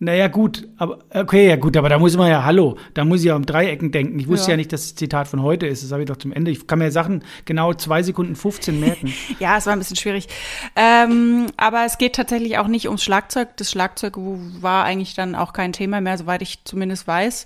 Naja, 0.04 0.30
gut, 0.30 0.68
aber 0.78 0.98
okay, 1.14 1.48
ja 1.48 1.58
gut, 1.58 1.78
aber 1.78 1.88
da 1.88 2.00
muss 2.00 2.18
man 2.18 2.28
ja, 2.28 2.44
hallo, 2.44 2.76
da 2.96 3.06
muss 3.06 3.20
ich 3.20 3.28
ja 3.28 3.36
um 3.36 3.46
Dreiecken 3.46 3.92
denken. 3.92 4.18
Ich 4.18 4.28
wusste 4.28 4.48
Ja. 4.48 4.54
ja, 4.54 4.58
nicht, 4.58 4.74
dass 4.74 4.82
das 4.82 4.96
Zitat 4.96 5.28
von 5.28 5.44
heute 5.44 5.68
ist. 5.68 5.84
Das 5.84 5.92
habe 5.92 6.02
ich 6.02 6.08
doch 6.08 6.18
zum 6.18 6.34
Ende. 6.34 6.50
Ich 6.50 6.66
kann 6.66 6.80
mir 6.80 6.90
Sachen 6.90 7.24
genau 7.46 7.76
zwei 7.76 8.02
Sekunden 8.02 8.36
15 8.36 8.80
merken. 8.80 9.14
Ja, 9.40 9.58
es 9.58 9.68
war 9.68 9.74
ein 9.74 9.80
bisschen 9.80 9.98
schwierig. 9.98 10.28
Ähm, 10.76 11.52
aber 11.56 11.86
es 11.86 12.00
geht 12.00 12.16
tatsächlich 12.16 12.58
auch 12.58 12.68
nicht 12.68 12.88
ums 12.88 13.04
Schlagzeug. 13.04 13.50
Das 13.58 13.70
Schlagzeug 13.70 14.14
war 14.18 14.86
eigentlich 14.86 15.14
dann 15.14 15.36
auch 15.36 15.54
kein 15.54 15.72
Thema 15.72 16.02
mehr, 16.02 16.18
soweit 16.18 16.42
ich 16.42 16.64
zumindest 16.66 17.08
weiß. 17.08 17.46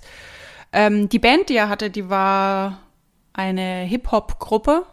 Ähm, 0.72 1.10
die 1.10 1.18
Band, 1.18 1.50
die 1.50 1.56
er 1.56 1.68
hatte, 1.68 1.90
die 1.90 2.08
war 2.08 2.80
eine 3.34 3.82
Hip-Hop-Gruppe. 3.82 4.86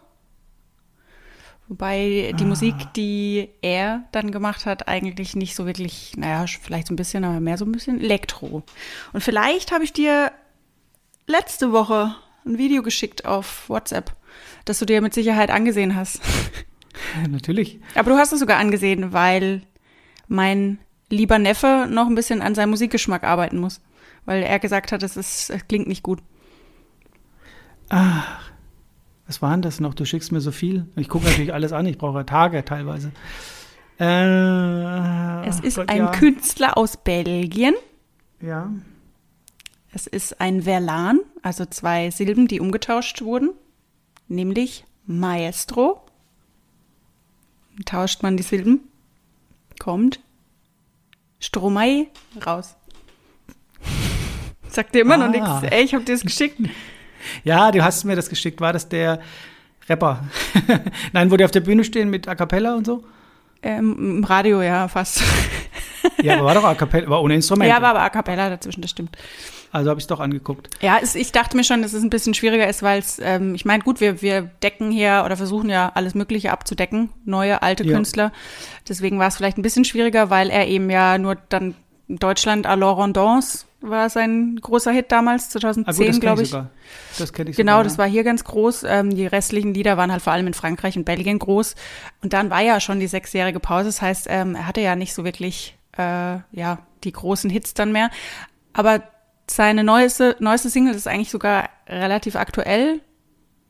Wobei 1.68 2.34
die 2.38 2.44
Musik, 2.44 2.74
die 2.94 3.48
er 3.62 4.04
dann 4.12 4.30
gemacht 4.30 4.66
hat, 4.66 4.86
eigentlich 4.86 5.34
nicht 5.34 5.56
so 5.56 5.64
wirklich, 5.64 6.12
naja, 6.16 6.44
vielleicht 6.46 6.88
so 6.88 6.92
ein 6.92 6.96
bisschen, 6.96 7.24
aber 7.24 7.40
mehr 7.40 7.56
so 7.56 7.64
ein 7.64 7.72
bisschen 7.72 8.00
Elektro. 8.00 8.62
Und 9.12 9.20
vielleicht 9.22 9.72
habe 9.72 9.82
ich 9.82 9.92
dir 9.94 10.30
letzte 11.26 11.72
Woche 11.72 12.14
ein 12.44 12.58
Video 12.58 12.82
geschickt 12.82 13.24
auf 13.24 13.68
WhatsApp, 13.70 14.14
das 14.66 14.78
du 14.78 14.84
dir 14.84 15.00
mit 15.00 15.14
Sicherheit 15.14 15.50
angesehen 15.50 15.96
hast. 15.96 16.20
Natürlich. 17.30 17.80
Aber 17.94 18.10
du 18.10 18.18
hast 18.18 18.32
es 18.32 18.40
sogar 18.40 18.58
angesehen, 18.58 19.12
weil 19.12 19.62
mein 20.28 20.78
lieber 21.08 21.38
Neffe 21.38 21.86
noch 21.88 22.06
ein 22.06 22.14
bisschen 22.14 22.42
an 22.42 22.54
seinem 22.54 22.70
Musikgeschmack 22.70 23.24
arbeiten 23.24 23.58
muss. 23.58 23.80
Weil 24.26 24.42
er 24.42 24.58
gesagt 24.58 24.92
hat, 24.92 25.02
es, 25.02 25.16
ist, 25.16 25.50
es 25.50 25.66
klingt 25.66 25.88
nicht 25.88 26.02
gut. 26.02 26.20
Was 29.26 29.40
war 29.40 29.50
denn 29.52 29.62
das 29.62 29.80
noch? 29.80 29.94
Du 29.94 30.04
schickst 30.04 30.32
mir 30.32 30.40
so 30.40 30.52
viel. 30.52 30.86
Ich 30.96 31.08
gucke 31.08 31.24
natürlich 31.26 31.54
alles 31.54 31.72
an. 31.72 31.86
Ich 31.86 31.96
brauche 31.98 32.26
Tage 32.26 32.64
teilweise. 32.64 33.10
Äh, 33.98 35.48
Es 35.48 35.60
ist 35.60 35.76
Gott, 35.76 35.88
ein 35.88 35.98
ja. 35.98 36.10
Künstler 36.10 36.76
aus 36.76 36.96
Belgien. 36.96 37.74
Ja. 38.40 38.70
Es 39.92 40.06
ist 40.06 40.40
ein 40.40 40.62
Verlan, 40.62 41.20
also 41.42 41.64
zwei 41.66 42.10
Silben, 42.10 42.48
die 42.48 42.60
umgetauscht 42.60 43.22
wurden. 43.22 43.50
Nämlich 44.28 44.84
Maestro. 45.06 46.04
Tauscht 47.86 48.22
man 48.22 48.36
die 48.36 48.42
Silben, 48.42 48.80
kommt 49.80 50.20
Stromae 51.40 52.06
raus. 52.46 52.76
Sagt 54.68 54.94
dir 54.94 55.00
immer 55.02 55.16
noch 55.16 55.26
Ah. 55.26 55.60
nichts. 55.60 55.72
Ey, 55.74 55.82
ich 55.84 55.94
hab 55.94 56.04
dir 56.04 56.12
das 56.12 56.22
geschickt. 56.22 56.58
Ja, 57.44 57.70
du 57.70 57.82
hast 57.82 58.04
mir 58.04 58.16
das 58.16 58.28
geschickt. 58.28 58.60
War 58.60 58.72
das 58.72 58.88
der 58.88 59.20
Rapper? 59.88 60.24
Nein, 61.12 61.30
wo 61.30 61.36
die 61.36 61.44
auf 61.44 61.50
der 61.50 61.60
Bühne 61.60 61.84
stehen 61.84 62.10
mit 62.10 62.26
A 62.28 62.34
Cappella 62.34 62.74
und 62.74 62.86
so? 62.86 63.04
Ähm, 63.62 64.18
Im 64.18 64.24
Radio, 64.24 64.60
ja, 64.62 64.88
fast. 64.88 65.22
Ja, 66.22 66.34
aber 66.34 66.44
war 66.44 66.54
doch 66.54 66.64
A 66.64 66.74
Cappella, 66.74 67.08
war 67.08 67.22
ohne 67.22 67.34
Instrumente. 67.34 67.74
Ja, 67.74 67.80
war 67.80 67.90
aber 67.90 68.02
A 68.02 68.10
Cappella 68.10 68.50
dazwischen, 68.50 68.82
das 68.82 68.90
stimmt. 68.90 69.16
also 69.72 69.88
habe 69.88 69.98
ich 69.98 70.04
es 70.04 70.08
doch 70.08 70.20
angeguckt. 70.20 70.68
Ja, 70.82 70.98
es, 71.02 71.14
ich 71.14 71.32
dachte 71.32 71.56
mir 71.56 71.64
schon, 71.64 71.80
dass 71.80 71.94
es 71.94 72.02
ein 72.02 72.10
bisschen 72.10 72.34
schwieriger 72.34 72.68
ist, 72.68 72.82
weil 72.82 72.98
es, 72.98 73.18
ähm, 73.22 73.54
ich 73.54 73.64
meine, 73.64 73.82
gut, 73.82 74.00
wir, 74.02 74.20
wir 74.20 74.42
decken 74.62 74.90
hier 74.90 75.22
oder 75.24 75.38
versuchen 75.38 75.70
ja 75.70 75.90
alles 75.94 76.14
Mögliche 76.14 76.50
abzudecken, 76.52 77.08
neue, 77.24 77.62
alte 77.62 77.84
Ja. 77.84 77.94
Künstler. 77.94 78.32
Deswegen 78.86 79.18
war 79.18 79.28
es 79.28 79.36
vielleicht 79.36 79.56
ein 79.56 79.62
bisschen 79.62 79.86
schwieriger, 79.86 80.28
weil 80.28 80.50
er 80.50 80.68
eben 80.68 80.90
ja 80.90 81.16
nur 81.16 81.36
dann 81.48 81.74
Deutschland 82.08 82.66
à 82.66 82.76
la 82.76 82.90
Rondance 82.90 83.66
war 83.80 84.08
sein 84.10 84.56
großer 84.60 84.92
Hit 84.92 85.12
damals, 85.12 85.44
Ah, 85.48 85.52
gut, 85.54 85.60
2010, 85.62 86.06
das 86.06 86.20
glaube 86.20 86.42
ich 86.42 86.50
sogar. 86.50 86.70
Das 87.18 87.32
kenne 87.32 87.50
ich 87.50 87.56
Genau, 87.56 87.72
sogar. 87.72 87.84
das 87.84 87.98
war 87.98 88.06
hier 88.08 88.24
ganz 88.24 88.44
groß. 88.44 88.84
Ähm, 88.84 89.14
die 89.14 89.26
restlichen 89.26 89.74
Lieder 89.74 89.96
waren 89.96 90.10
halt 90.12 90.22
vor 90.22 90.32
allem 90.32 90.46
in 90.46 90.54
Frankreich 90.54 90.96
und 90.96 91.04
Belgien 91.04 91.38
groß. 91.38 91.74
Und 92.22 92.32
dann 92.32 92.50
war 92.50 92.60
ja 92.62 92.80
schon 92.80 93.00
die 93.00 93.06
sechsjährige 93.06 93.60
Pause. 93.60 93.86
Das 93.86 94.00
heißt, 94.02 94.26
ähm, 94.30 94.54
er 94.54 94.66
hatte 94.66 94.80
ja 94.80 94.96
nicht 94.96 95.12
so 95.14 95.24
wirklich 95.24 95.76
äh, 95.98 96.38
ja, 96.52 96.78
die 97.04 97.12
großen 97.12 97.50
Hits 97.50 97.74
dann 97.74 97.92
mehr. 97.92 98.10
Aber 98.72 99.02
seine 99.50 99.84
neueste, 99.84 100.36
neueste 100.40 100.70
Single 100.70 100.94
ist 100.94 101.06
eigentlich 101.06 101.30
sogar 101.30 101.68
relativ 101.86 102.36
aktuell. 102.36 103.00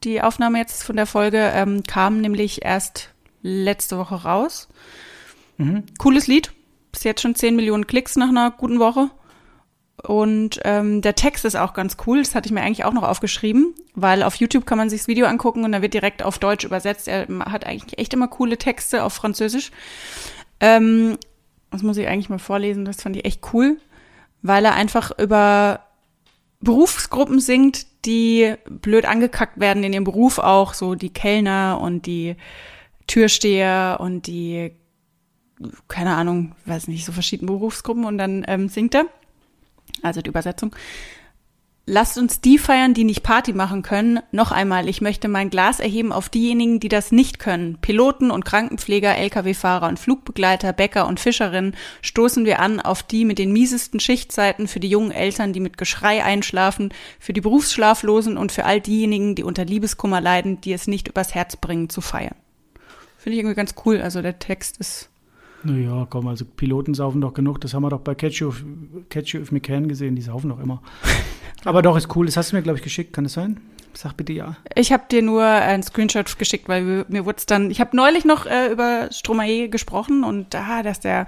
Die 0.05 0.23
Aufnahme 0.23 0.59
jetzt 0.59 0.85
von 0.85 0.97
der 0.97 1.07
Folge 1.07 1.39
ähm, 1.55 1.83
kam 1.83 2.21
nämlich 2.21 2.65
erst 2.65 3.11
letzte 3.43 3.99
Woche 3.99 4.23
raus. 4.23 4.69
Mhm. 5.57 5.85
Cooles 5.99 6.27
Lied. 6.29 6.53
Jetzt 7.05 7.23
schon 7.23 7.35
10 7.35 7.57
Millionen 7.57 7.87
Klicks 7.87 8.17
nach 8.17 8.29
einer 8.29 8.51
guten 8.51 8.79
Woche. 8.79 9.11
Und 10.03 10.61
ähm, 10.65 11.01
der 11.01 11.15
Text 11.15 11.45
ist 11.45 11.57
auch 11.57 11.73
ganz 11.73 11.97
cool. 12.07 12.19
Das 12.19 12.35
hatte 12.35 12.47
ich 12.47 12.53
mir 12.53 12.63
eigentlich 12.63 12.85
auch 12.85 12.93
noch 12.93 13.05
aufgeschrieben, 13.05 13.75
weil 13.95 14.23
auf 14.23 14.35
YouTube 14.35 14.67
kann 14.67 14.77
man 14.77 14.91
sich 14.91 15.01
das 15.01 15.09
Video 15.09 15.27
angucken 15.27 15.65
und 15.65 15.73
da 15.73 15.81
wird 15.81 15.95
direkt 15.95 16.23
auf 16.23 16.39
Deutsch 16.39 16.65
übersetzt. 16.65 17.09
Er 17.09 17.27
hat 17.47 17.65
eigentlich 17.65 17.99
echt 17.99 18.13
immer 18.13 18.29
coole 18.29 18.59
Texte 18.59 19.03
auf 19.03 19.15
Französisch. 19.15 19.71
Ähm, 20.61 21.17
das 21.71 21.83
muss 21.83 21.97
ich 21.97 22.07
eigentlich 22.07 22.29
mal 22.29 22.39
vorlesen. 22.39 22.85
Das 22.85 23.03
fand 23.03 23.17
ich 23.17 23.25
echt 23.25 23.41
cool, 23.53 23.79
weil 24.43 24.65
er 24.65 24.75
einfach 24.75 25.19
über 25.19 25.81
Berufsgruppen 26.61 27.41
singt, 27.41 27.87
die 28.05 28.55
blöd 28.69 29.07
angekackt 29.07 29.61
werden 29.61 29.85
in 29.85 29.93
ihrem 29.93 30.05
Beruf 30.05 30.39
auch, 30.39 30.75
so 30.75 30.95
die 30.95 31.13
Kellner 31.13 31.79
und 31.81 32.07
die 32.07 32.37
Türsteher 33.07 33.99
und 34.01 34.27
die, 34.27 34.73
keine 35.89 36.15
Ahnung, 36.15 36.55
weiß 36.67 36.89
nicht, 36.89 37.05
so 37.05 37.13
verschiedene 37.13 37.51
Berufsgruppen 37.51 38.05
und 38.05 38.19
dann 38.19 38.45
ähm, 38.49 38.69
singt 38.69 38.95
er, 38.95 39.07
also 40.03 40.21
die 40.21 40.31
Übersetzung. 40.31 40.75
Lasst 41.87 42.17
uns 42.17 42.41
die 42.41 42.57
feiern, 42.57 42.95
die 42.95 43.05
nicht 43.05 43.23
Party 43.23 43.53
machen 43.53 43.83
können. 43.83 44.21
Noch 44.33 44.53
einmal, 44.53 44.89
ich 44.89 45.03
möchte 45.03 45.29
mein 45.29 45.51
Glas 45.51 45.81
erheben 45.81 46.13
auf 46.13 46.31
diejenigen, 46.31 46.81
die 46.81 46.89
das 46.89 47.13
nicht 47.13 47.39
können. 47.39 47.77
Piloten 47.83 48.31
und 48.31 48.47
Krankenpfleger, 48.47 49.15
Lkw-Fahrer 49.19 49.89
und 49.89 49.99
Flugbegleiter, 49.99 50.73
Bäcker 50.73 51.07
und 51.07 51.21
Fischerinnen 51.21 51.77
stoßen 52.01 52.47
wir 52.47 52.61
an 52.61 52.81
auf 52.81 53.03
die 53.03 53.27
mit 53.27 53.39
den 53.39 53.53
miesesten 53.53 54.01
Schichtzeiten, 54.01 54.67
für 54.67 54.81
die 54.81 54.89
jungen 54.89 55.11
Eltern, 55.11 55.53
die 55.53 55.61
mit 55.61 55.77
Geschrei 55.77 56.25
einschlafen, 56.25 56.89
für 57.21 57.35
die 57.35 57.43
Berufsschlaflosen 57.43 58.39
und 58.39 58.51
für 58.51 58.65
all 58.65 58.81
diejenigen, 58.81 59.35
die 59.35 59.45
unter 59.45 59.67
Liebeskummer 59.67 60.23
leiden, 60.23 60.63
die 60.63 60.73
es 60.73 60.87
nicht 60.87 61.09
übers 61.09 61.35
Herz 61.35 61.57
bringen 61.57 61.91
zu 61.91 62.01
feiern. 62.01 62.37
Finde 63.19 63.35
ich 63.35 63.41
irgendwie 63.41 63.57
ganz 63.57 63.75
cool. 63.85 64.01
Also 64.01 64.23
der 64.23 64.39
Text 64.39 64.79
ist 64.79 65.11
naja, 65.65 66.07
komm, 66.09 66.29
also 66.29 66.45
Piloten 66.45 66.95
saufen 66.95 67.21
doch 67.21 67.35
genug. 67.35 67.61
Das 67.61 67.75
haben 67.75 67.83
wir 67.83 67.91
doch 67.91 68.01
bei 68.01 68.15
Catch 68.15 68.41
You, 68.41 68.53
Catch 69.09 69.35
you 69.35 69.41
If 69.41 69.53
Me 69.53 69.61
Can 69.61 69.89
gesehen. 69.89 70.17
Die 70.17 70.23
saufen 70.23 70.51
doch 70.51 70.61
immer. 70.61 70.83
Aber 71.65 71.83
doch, 71.83 71.97
ist 71.97 72.15
cool. 72.15 72.27
Das 72.27 72.37
hast 72.37 72.53
du 72.53 72.57
mir, 72.57 72.63
glaube 72.63 72.79
ich, 72.79 72.85
geschickt. 72.85 73.13
Kann 73.13 73.25
das 73.25 73.33
sein? 73.33 73.61
Sag 73.95 74.17
bitte 74.17 74.33
ja. 74.33 74.57
Ich 74.75 74.93
habe 74.93 75.05
dir 75.11 75.23
nur 75.23 75.45
einen 75.45 75.83
Screenshot 75.83 76.39
geschickt, 76.39 76.69
weil 76.69 77.05
mir, 77.09 77.25
wurde 77.25 77.39
es 77.39 77.47
dann. 77.47 77.71
Ich 77.71 77.81
habe 77.81 77.97
neulich 77.97 78.25
noch 78.25 78.47
äh, 78.47 78.73
über 78.73 79.09
Stromae 79.13 79.69
gesprochen 79.69 80.25
und 80.25 80.53
da, 80.53 80.83
dass 80.83 81.01
der 81.01 81.27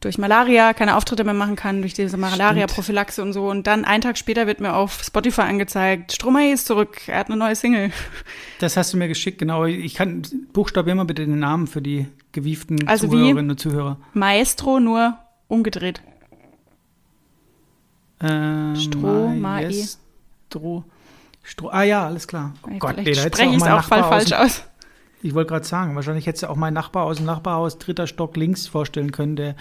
durch 0.00 0.18
Malaria 0.18 0.74
keine 0.74 0.96
Auftritte 0.96 1.24
mehr 1.24 1.34
machen 1.34 1.56
kann, 1.56 1.80
durch 1.80 1.94
diese 1.94 2.16
Malaria-Prophylaxe 2.16 3.22
und 3.22 3.32
so. 3.32 3.48
Und 3.48 3.66
dann 3.66 3.84
einen 3.84 4.02
Tag 4.02 4.18
später 4.18 4.46
wird 4.46 4.60
mir 4.60 4.74
auf 4.74 5.02
Spotify 5.02 5.42
angezeigt, 5.42 6.12
Stromae 6.12 6.52
ist 6.52 6.66
zurück, 6.66 7.00
er 7.06 7.18
hat 7.18 7.28
eine 7.28 7.36
neue 7.36 7.56
Single. 7.56 7.90
Das 8.58 8.78
hast 8.78 8.94
du 8.94 8.96
mir 8.96 9.08
geschickt, 9.08 9.38
genau. 9.38 9.66
Ich 9.66 9.94
kann, 9.94 10.22
buchstabier 10.54 10.94
mal 10.94 11.04
bitte 11.04 11.26
den 11.26 11.38
Namen 11.38 11.66
für 11.66 11.82
die 11.82 12.06
gewieften 12.32 12.88
also 12.88 13.06
Zuhörerinnen 13.06 13.50
und 13.50 13.60
Zuhörer. 13.60 13.98
Maestro, 14.14 14.80
nur 14.80 15.18
umgedreht. 15.46 16.00
Ähm, 18.20 18.76
Stromae. 18.76 19.70
Stro, 20.48 20.84
Stro, 21.42 21.68
ah 21.68 21.82
ja, 21.82 22.06
alles 22.06 22.26
klar. 22.26 22.54
Oh 22.62 22.78
Gott, 22.78 22.96
nee, 22.96 23.12
da 23.12 23.22
spreche 23.22 23.50
ich 23.50 23.56
es 23.56 23.62
auch 23.62 23.84
voll 23.84 24.02
falsch 24.02 24.32
aus. 24.32 24.62
Ich 25.26 25.34
wollte 25.34 25.48
gerade 25.48 25.66
sagen, 25.66 25.96
wahrscheinlich 25.96 26.26
hättest 26.26 26.44
du 26.44 26.50
auch 26.50 26.56
meinen 26.56 26.74
Nachbar 26.74 27.04
aus 27.04 27.16
dem 27.16 27.26
Nachbarhaus 27.26 27.78
dritter 27.78 28.06
Stock 28.06 28.36
links 28.36 28.68
vorstellen 28.68 29.10
können, 29.10 29.34
der, 29.34 29.56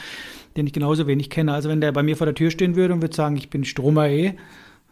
den 0.56 0.68
ich 0.68 0.74
genauso 0.74 1.08
wenig 1.08 1.32
kenne. 1.32 1.54
Also 1.54 1.70
wenn 1.70 1.82
der 1.82 1.92
bei 1.92 2.04
mir 2.04 2.16
vor 2.16 2.26
der 2.26 2.36
Tür 2.36 2.52
stehen 2.52 2.76
würde 2.76 2.94
und 2.94 3.02
würde 3.02 3.16
sagen, 3.16 3.36
ich 3.36 3.50
bin 3.50 3.66
Stromae, 3.66 4.34
würde 4.34 4.38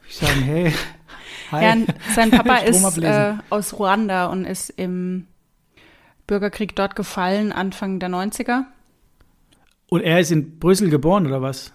ich 0.08 0.16
sagen, 0.16 0.42
hey. 0.42 0.74
Hi. 1.52 1.64
Ja, 1.64 1.78
sein 2.16 2.32
Papa 2.32 2.58
ist 2.66 2.98
äh, 2.98 3.36
aus 3.52 3.78
Ruanda 3.78 4.26
und 4.28 4.46
ist 4.46 4.72
im 4.72 5.28
Bürgerkrieg 6.26 6.76
dort 6.76 6.96
gefallen, 6.96 7.52
Anfang 7.52 8.00
der 8.00 8.10
90er. 8.10 8.64
Und 9.90 10.02
er 10.02 10.20
ist 10.20 10.32
in 10.32 10.58
Brüssel 10.58 10.90
geboren, 10.90 11.28
oder 11.28 11.44
was? 11.44 11.72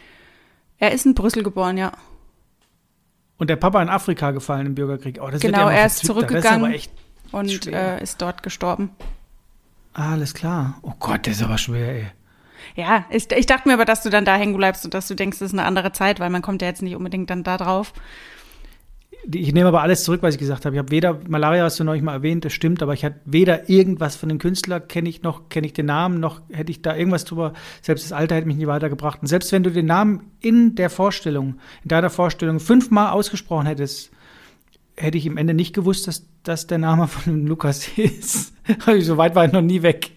Er 0.79 0.91
ist 0.91 1.07
in 1.07 1.15
Brüssel 1.15 1.45
geboren, 1.45 1.77
ja. 1.77 1.93
Und 3.37 3.49
der 3.49 3.57
Papa 3.57 3.81
in 3.81 3.89
Afrika 3.89 4.33
gefallen 4.33 4.67
im 4.67 4.75
Bürgerkrieg. 4.75 5.21
Oh, 5.23 5.29
genau, 5.39 5.71
ja 5.71 5.71
er 5.71 5.87
ist 5.87 6.05
zurückgegangen. 6.05 6.73
Ist 6.73 6.91
und 7.33 7.67
äh, 7.67 8.03
ist 8.03 8.21
dort 8.23 8.43
gestorben. 8.43 8.91
Alles 9.95 10.35
klar. 10.35 10.79
Oh 10.83 10.93
Gott, 10.99 11.27
der 11.27 11.33
ist 11.33 11.43
aber 11.43 11.59
schwer, 11.59 11.89
ey. 11.89 12.07
Ja, 12.77 13.05
ich, 13.11 13.31
ich 13.33 13.47
dachte 13.47 13.69
mir 13.69 13.75
aber, 13.75 13.85
dass 13.85 14.03
du 14.03 14.11
dann 14.11 14.25
da 14.25 14.37
hängen 14.37 14.57
bleibst 14.57 14.85
und 14.85 14.95
dass 14.95 15.09
du 15.09 15.15
denkst, 15.15 15.39
das 15.39 15.49
ist 15.53 15.59
eine 15.59 15.67
andere 15.67 15.93
Zeit, 15.93 16.21
weil 16.21 16.31
man 16.31 16.43
kommt 16.43 16.63
ja 16.63 16.69
jetzt 16.69 16.83
nicht 16.83 16.97
unbedingt 16.97 17.31
dann 17.31 17.43
da 17.43 17.57
drauf. 17.57 17.93
Ich 19.31 19.53
nehme 19.53 19.69
aber 19.69 19.83
alles 19.83 20.05
zurück, 20.05 20.23
was 20.23 20.35
ich 20.35 20.39
gesagt 20.39 20.65
habe. 20.65 20.77
Ich 20.77 20.79
habe 20.79 20.91
weder, 20.91 21.21
Malaria 21.29 21.65
hast 21.65 21.81
du 21.81 21.85
neulich 21.85 22.03
mal 22.03 22.13
erwähnt, 22.13 22.45
das 22.45 22.53
stimmt, 22.53 22.83
aber 22.83 22.95
ich 22.95 23.05
hatte 23.05 23.21
weder 23.25 23.69
irgendwas 23.69 24.17
von 24.17 24.29
dem 24.29 24.39
Künstler, 24.39 24.81
kenne 24.81 25.09
ich 25.09 25.23
noch, 25.23 25.49
kenne 25.49 25.67
ich 25.67 25.73
den 25.73 25.87
Namen, 25.87 26.21
noch 26.21 26.41
hätte 26.51 26.71
ich 26.71 26.83
da 26.83 26.97
irgendwas 26.97 27.25
drüber, 27.25 27.53
selbst 27.83 28.05
das 28.05 28.13
Alter 28.13 28.37
hätte 28.37 28.47
mich 28.47 28.57
nie 28.57 28.69
weitergebracht. 28.69 29.21
Und 29.21 29.27
selbst 29.27 29.51
wenn 29.51 29.65
du 29.65 29.71
den 29.71 29.87
Namen 29.87 30.31
in 30.41 30.77
der 30.77 30.89
Vorstellung, 30.89 31.59
in 31.83 31.89
deiner 31.89 32.11
Vorstellung 32.11 32.61
fünfmal 32.61 33.11
ausgesprochen 33.11 33.67
hättest, 33.67 34.13
hätte 34.99 35.19
ich 35.19 35.27
im 35.27 35.37
Ende 35.37 35.55
nicht 35.55 35.75
gewusst, 35.75 36.07
dass 36.07 36.27
das 36.43 36.67
der 36.67 36.79
Name 36.79 37.09
von 37.09 37.47
Lukas 37.47 37.89
ist. 37.97 38.53
so 39.01 39.17
weit 39.17 39.35
war 39.35 39.45
ich 39.47 39.53
noch 39.53 39.63
nie 39.63 39.83
weg. 39.83 40.11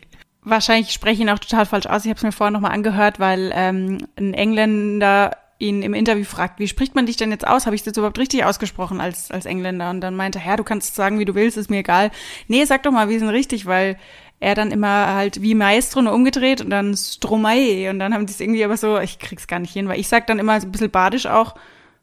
Wahrscheinlich 0.43 0.91
spreche 0.91 1.15
ich 1.15 1.19
ihn 1.21 1.29
auch 1.29 1.39
total 1.39 1.65
falsch 1.65 1.85
aus. 1.85 2.03
Ich 2.03 2.09
habe 2.09 2.17
es 2.17 2.23
mir 2.23 2.31
vorher 2.31 2.51
nochmal 2.51 2.71
angehört, 2.71 3.19
weil 3.19 3.51
ähm, 3.53 3.99
ein 4.17 4.33
Engländer 4.33 5.37
ihn 5.59 5.83
im 5.83 5.93
Interview 5.93 6.25
fragt, 6.25 6.59
wie 6.59 6.67
spricht 6.67 6.95
man 6.95 7.05
dich 7.05 7.17
denn 7.17 7.29
jetzt 7.29 7.47
aus? 7.47 7.67
Habe 7.67 7.75
ich 7.75 7.83
das 7.83 7.95
überhaupt 7.95 8.17
richtig 8.17 8.43
ausgesprochen 8.43 8.99
als, 8.99 9.29
als 9.29 9.45
Engländer? 9.45 9.91
Und 9.91 10.01
dann 10.01 10.15
meinte 10.15 10.39
er, 10.39 10.45
ja, 10.45 10.55
du 10.57 10.63
kannst 10.63 10.95
sagen, 10.95 11.19
wie 11.19 11.25
du 11.25 11.35
willst, 11.35 11.57
ist 11.57 11.69
mir 11.69 11.79
egal. 11.79 12.09
Nee, 12.47 12.65
sag 12.65 12.81
doch 12.83 12.91
mal, 12.91 13.09
ist 13.11 13.21
denn 13.21 13.29
richtig? 13.29 13.67
Weil 13.67 13.97
er 14.39 14.55
dann 14.55 14.71
immer 14.71 15.13
halt 15.13 15.43
wie 15.43 15.53
Maestro 15.53 16.01
nur 16.01 16.13
umgedreht 16.13 16.61
und 16.61 16.71
dann 16.71 16.97
Stromae. 16.97 17.89
Und 17.89 17.99
dann 17.99 18.13
haben 18.13 18.25
die 18.25 18.33
es 18.33 18.39
irgendwie 18.39 18.65
aber 18.65 18.75
so, 18.75 18.99
ich 18.99 19.19
krieg's 19.19 19.45
gar 19.45 19.59
nicht 19.59 19.73
hin, 19.73 19.87
weil 19.87 19.99
ich 19.99 20.07
sag 20.07 20.25
dann 20.25 20.39
immer 20.39 20.59
so 20.59 20.67
ein 20.67 20.71
bisschen 20.71 20.89
badisch 20.89 21.27
auch 21.27 21.53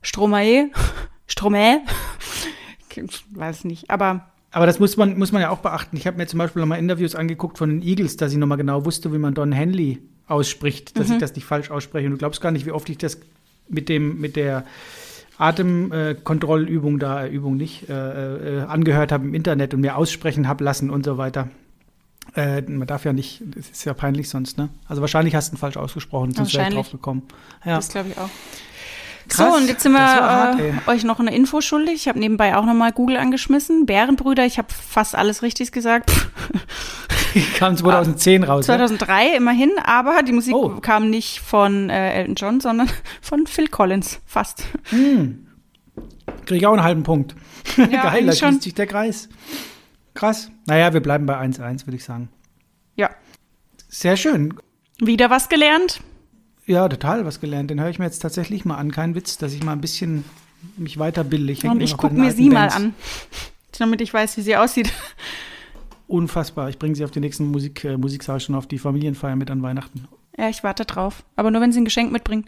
Stromae, 0.01 0.71
Stromae 1.27 1.81
weiß 3.31 3.65
nicht, 3.65 3.91
aber. 3.91 4.29
Aber 4.51 4.65
das 4.65 4.79
muss 4.79 4.97
man, 4.97 5.19
muss 5.19 5.31
man 5.31 5.43
ja 5.43 5.51
auch 5.51 5.59
beachten. 5.59 5.97
Ich 5.99 6.07
habe 6.07 6.17
mir 6.17 6.27
zum 6.27 6.39
Beispiel 6.39 6.61
nochmal 6.61 6.79
Interviews 6.79 7.15
angeguckt 7.15 7.59
von 7.59 7.69
den 7.69 7.83
Eagles, 7.83 8.17
dass 8.17 8.33
ich 8.33 8.39
nochmal 8.39 8.57
genau 8.57 8.87
wusste, 8.87 9.13
wie 9.13 9.19
man 9.19 9.35
Don 9.35 9.53
Henley 9.53 10.01
ausspricht, 10.27 10.99
dass 10.99 11.09
mhm. 11.09 11.15
ich 11.15 11.21
das 11.21 11.35
nicht 11.35 11.45
falsch 11.45 11.71
ausspreche. 11.71 12.07
Und 12.07 12.13
du 12.13 12.19
glaubst 12.19 12.41
gar 12.41 12.51
nicht, 12.51 12.65
wie 12.65 12.71
oft 12.71 12.89
ich 12.89 12.97
das 12.97 13.19
mit 13.69 13.91
dem, 13.91 14.21
mit 14.21 14.37
der 14.37 14.65
Atemkontrollübung 15.39 16.97
äh, 16.97 16.99
da, 16.99 17.27
Übung 17.27 17.57
nicht, 17.57 17.89
äh, 17.89 18.59
äh, 18.59 18.63
angehört 18.63 19.13
habe 19.13 19.25
im 19.25 19.35
Internet 19.35 19.75
und 19.75 19.81
mir 19.81 19.97
aussprechen 19.97 20.49
habe 20.49 20.65
lassen 20.65 20.91
und 20.91 21.05
so 21.05 21.19
weiter. 21.19 21.49
Äh, 22.35 22.63
man 22.63 22.87
darf 22.87 23.05
ja 23.05 23.13
nicht, 23.13 23.43
das 23.55 23.71
ist 23.71 23.85
ja 23.85 23.95
peinlich 23.95 24.29
sonst, 24.29 24.59
ne? 24.59 24.69
Also 24.87 25.01
wahrscheinlich 25.01 25.35
hast 25.35 25.51
du 25.51 25.57
ihn 25.57 25.59
falsch 25.59 25.77
ausgesprochen, 25.77 26.33
sonst 26.33 26.55
wäre 26.55 26.69
ich 26.69 26.75
drauf 26.75 26.91
gekommen. 26.91 27.23
Ja. 27.65 27.77
Das 27.77 27.89
glaube 27.89 28.11
ich 28.11 28.19
auch. 28.19 28.29
Krass, 29.29 29.53
so, 29.53 29.57
und 29.61 29.69
jetzt 29.69 29.83
sind 29.83 29.93
wir 29.93 30.01
hart, 30.01 30.61
äh, 30.61 30.73
euch 30.87 31.05
noch 31.05 31.21
eine 31.21 31.35
Info 31.35 31.61
schuldig. 31.61 31.95
Ich 31.95 32.09
habe 32.09 32.19
nebenbei 32.19 32.57
auch 32.57 32.65
nochmal 32.65 32.93
Google 32.93 33.19
angeschmissen. 33.19 33.87
Bärenbrüder, 33.87 34.47
ich 34.47 34.59
habe 34.59 34.69
fast 34.73 35.15
alles 35.15 35.43
richtig 35.43 35.73
gesagt. 35.73 36.11
kam 37.59 37.77
2010 37.77 38.45
raus. 38.45 38.67
2003 38.67 39.29
ja? 39.29 39.37
immerhin, 39.37 39.71
aber 39.83 40.23
die 40.23 40.33
Musik 40.33 40.55
oh. 40.55 40.81
kam 40.81 41.11
nicht 41.11 41.41
von 41.41 41.91
äh, 41.91 42.15
Elton 42.15 42.35
John, 42.35 42.61
sondern 42.61 42.91
von 43.21 43.47
Phil 43.47 43.69
Collins. 43.69 44.21
Fast. 44.25 44.65
Hm. 44.91 45.47
Kriege 46.47 46.57
ich 46.57 46.67
auch 46.67 46.73
einen 46.73 46.83
halben 46.83 47.03
Punkt. 47.03 47.35
Ja, 47.77 47.87
Geil, 48.11 48.27
da 48.27 48.33
schließt 48.33 48.63
sich 48.63 48.75
der 48.75 48.87
Kreis. 48.87 49.29
Krass. 50.15 50.51
Naja, 50.67 50.93
wir 50.93 51.01
bleiben 51.01 51.27
bei 51.27 51.39
1-1, 51.39 51.87
würde 51.87 51.97
ich 51.97 52.05
sagen. 52.05 52.29
Ja. 52.97 53.11
Sehr 53.89 54.17
schön. 54.17 54.55
Wieder 54.99 55.31
was 55.31 55.49
gelernt. 55.49 56.01
Ja, 56.69 56.87
total 56.87 57.25
was 57.25 57.41
gelernt. 57.41 57.71
Den 57.71 57.81
höre 57.81 57.89
ich 57.89 57.99
mir 57.99 58.05
jetzt 58.05 58.19
tatsächlich 58.21 58.67
mal 58.67 58.77
an. 58.77 58.93
Kein 58.93 59.15
Witz, 59.15 59.39
dass 59.39 59.55
ich 59.55 59.65
mal 59.65 59.73
ein 59.73 59.81
bisschen 59.81 60.23
mich 60.77 60.99
weiterbilde. 60.99 61.51
Ich 61.51 61.65
Und 61.65 61.81
ich 61.81 61.97
gucke 61.97 62.15
mir 62.15 62.31
sie 62.31 62.51
Bands. 62.51 62.75
mal 62.75 62.83
an, 62.83 62.95
damit 63.79 64.03
ich 64.03 64.13
weiß, 64.13 64.37
wie 64.37 64.43
sie 64.43 64.55
aussieht. 64.55 64.93
Unfassbar. 66.09 66.69
Ich 66.69 66.79
bringe 66.79 66.95
sie 66.95 67.05
auf 67.05 67.11
die 67.11 67.21
nächsten 67.21 67.47
Musik, 67.51 67.85
äh, 67.85 67.97
Musiksaal 67.97 68.39
schon 68.41 68.55
auf 68.55 68.67
die 68.67 68.79
Familienfeier 68.79 69.35
mit 69.35 69.51
an 69.51 69.63
Weihnachten. 69.63 70.09
Ja, 70.37 70.51
ich 70.51 70.63
warte 70.63 70.85
drauf. 70.85 71.25
Aber 71.37 71.51
nur, 71.51 71.63
wenn 71.63 71.73
sie 71.73 71.81
ein 71.81 71.85
Geschenk 71.87 72.13
mitbringt. 72.13 72.47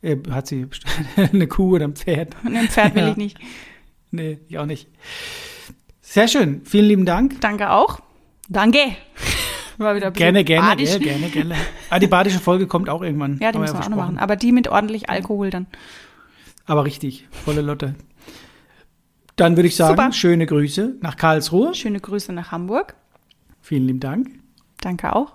Äh, 0.00 0.16
hat 0.30 0.46
sie 0.46 0.66
eine 1.16 1.46
Kuh 1.48 1.74
oder 1.74 1.84
ein 1.88 1.96
Pferd? 1.96 2.34
Ein 2.46 2.68
Pferd 2.68 2.94
will 2.94 3.02
ja. 3.04 3.10
ich 3.10 3.16
nicht. 3.18 3.38
Nee, 4.10 4.38
ich 4.48 4.58
auch 4.58 4.66
nicht. 4.66 4.88
Sehr 6.00 6.28
schön. 6.28 6.62
Vielen 6.64 6.86
lieben 6.86 7.04
Dank. 7.04 7.42
Danke 7.42 7.70
auch. 7.70 8.00
Danke. 8.48 8.96
War 9.84 9.94
wieder 9.96 10.10
gerne, 10.10 10.44
gerne, 10.44 10.68
badisch. 10.68 10.98
gerne, 10.98 11.28
gerne. 11.28 11.54
Ah, 11.90 11.98
die 11.98 12.06
badische 12.06 12.38
Folge 12.38 12.66
kommt 12.66 12.88
auch 12.88 13.02
irgendwann. 13.02 13.38
Ja, 13.40 13.52
die 13.52 13.58
müssen 13.58 13.74
wir 13.78 13.84
auch 13.84 13.88
noch 13.88 13.96
machen. 13.96 14.18
Aber 14.18 14.36
die 14.36 14.52
mit 14.52 14.68
ordentlich 14.68 15.10
Alkohol 15.10 15.50
dann. 15.50 15.66
Aber 16.64 16.84
richtig, 16.84 17.28
volle 17.30 17.60
Lotte. 17.60 17.94
Dann 19.36 19.56
würde 19.56 19.68
ich 19.68 19.76
sagen, 19.76 19.96
Super. 19.96 20.12
schöne 20.12 20.46
Grüße 20.46 20.96
nach 21.00 21.16
Karlsruhe. 21.16 21.74
Schöne 21.74 22.00
Grüße 22.00 22.32
nach 22.32 22.52
Hamburg. 22.52 22.94
Vielen 23.60 23.86
lieben 23.86 24.00
Dank. 24.00 24.30
Danke 24.80 25.14
auch. 25.14 25.34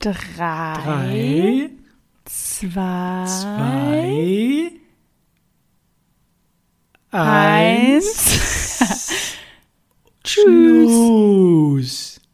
Drei. 0.00 0.12
Drei. 0.36 1.70
Zwei. 2.26 3.24
Zwei. 3.26 4.70
Eins. 7.10 8.14
Tschüss. 10.24 10.90
Tschüss. 10.90 12.09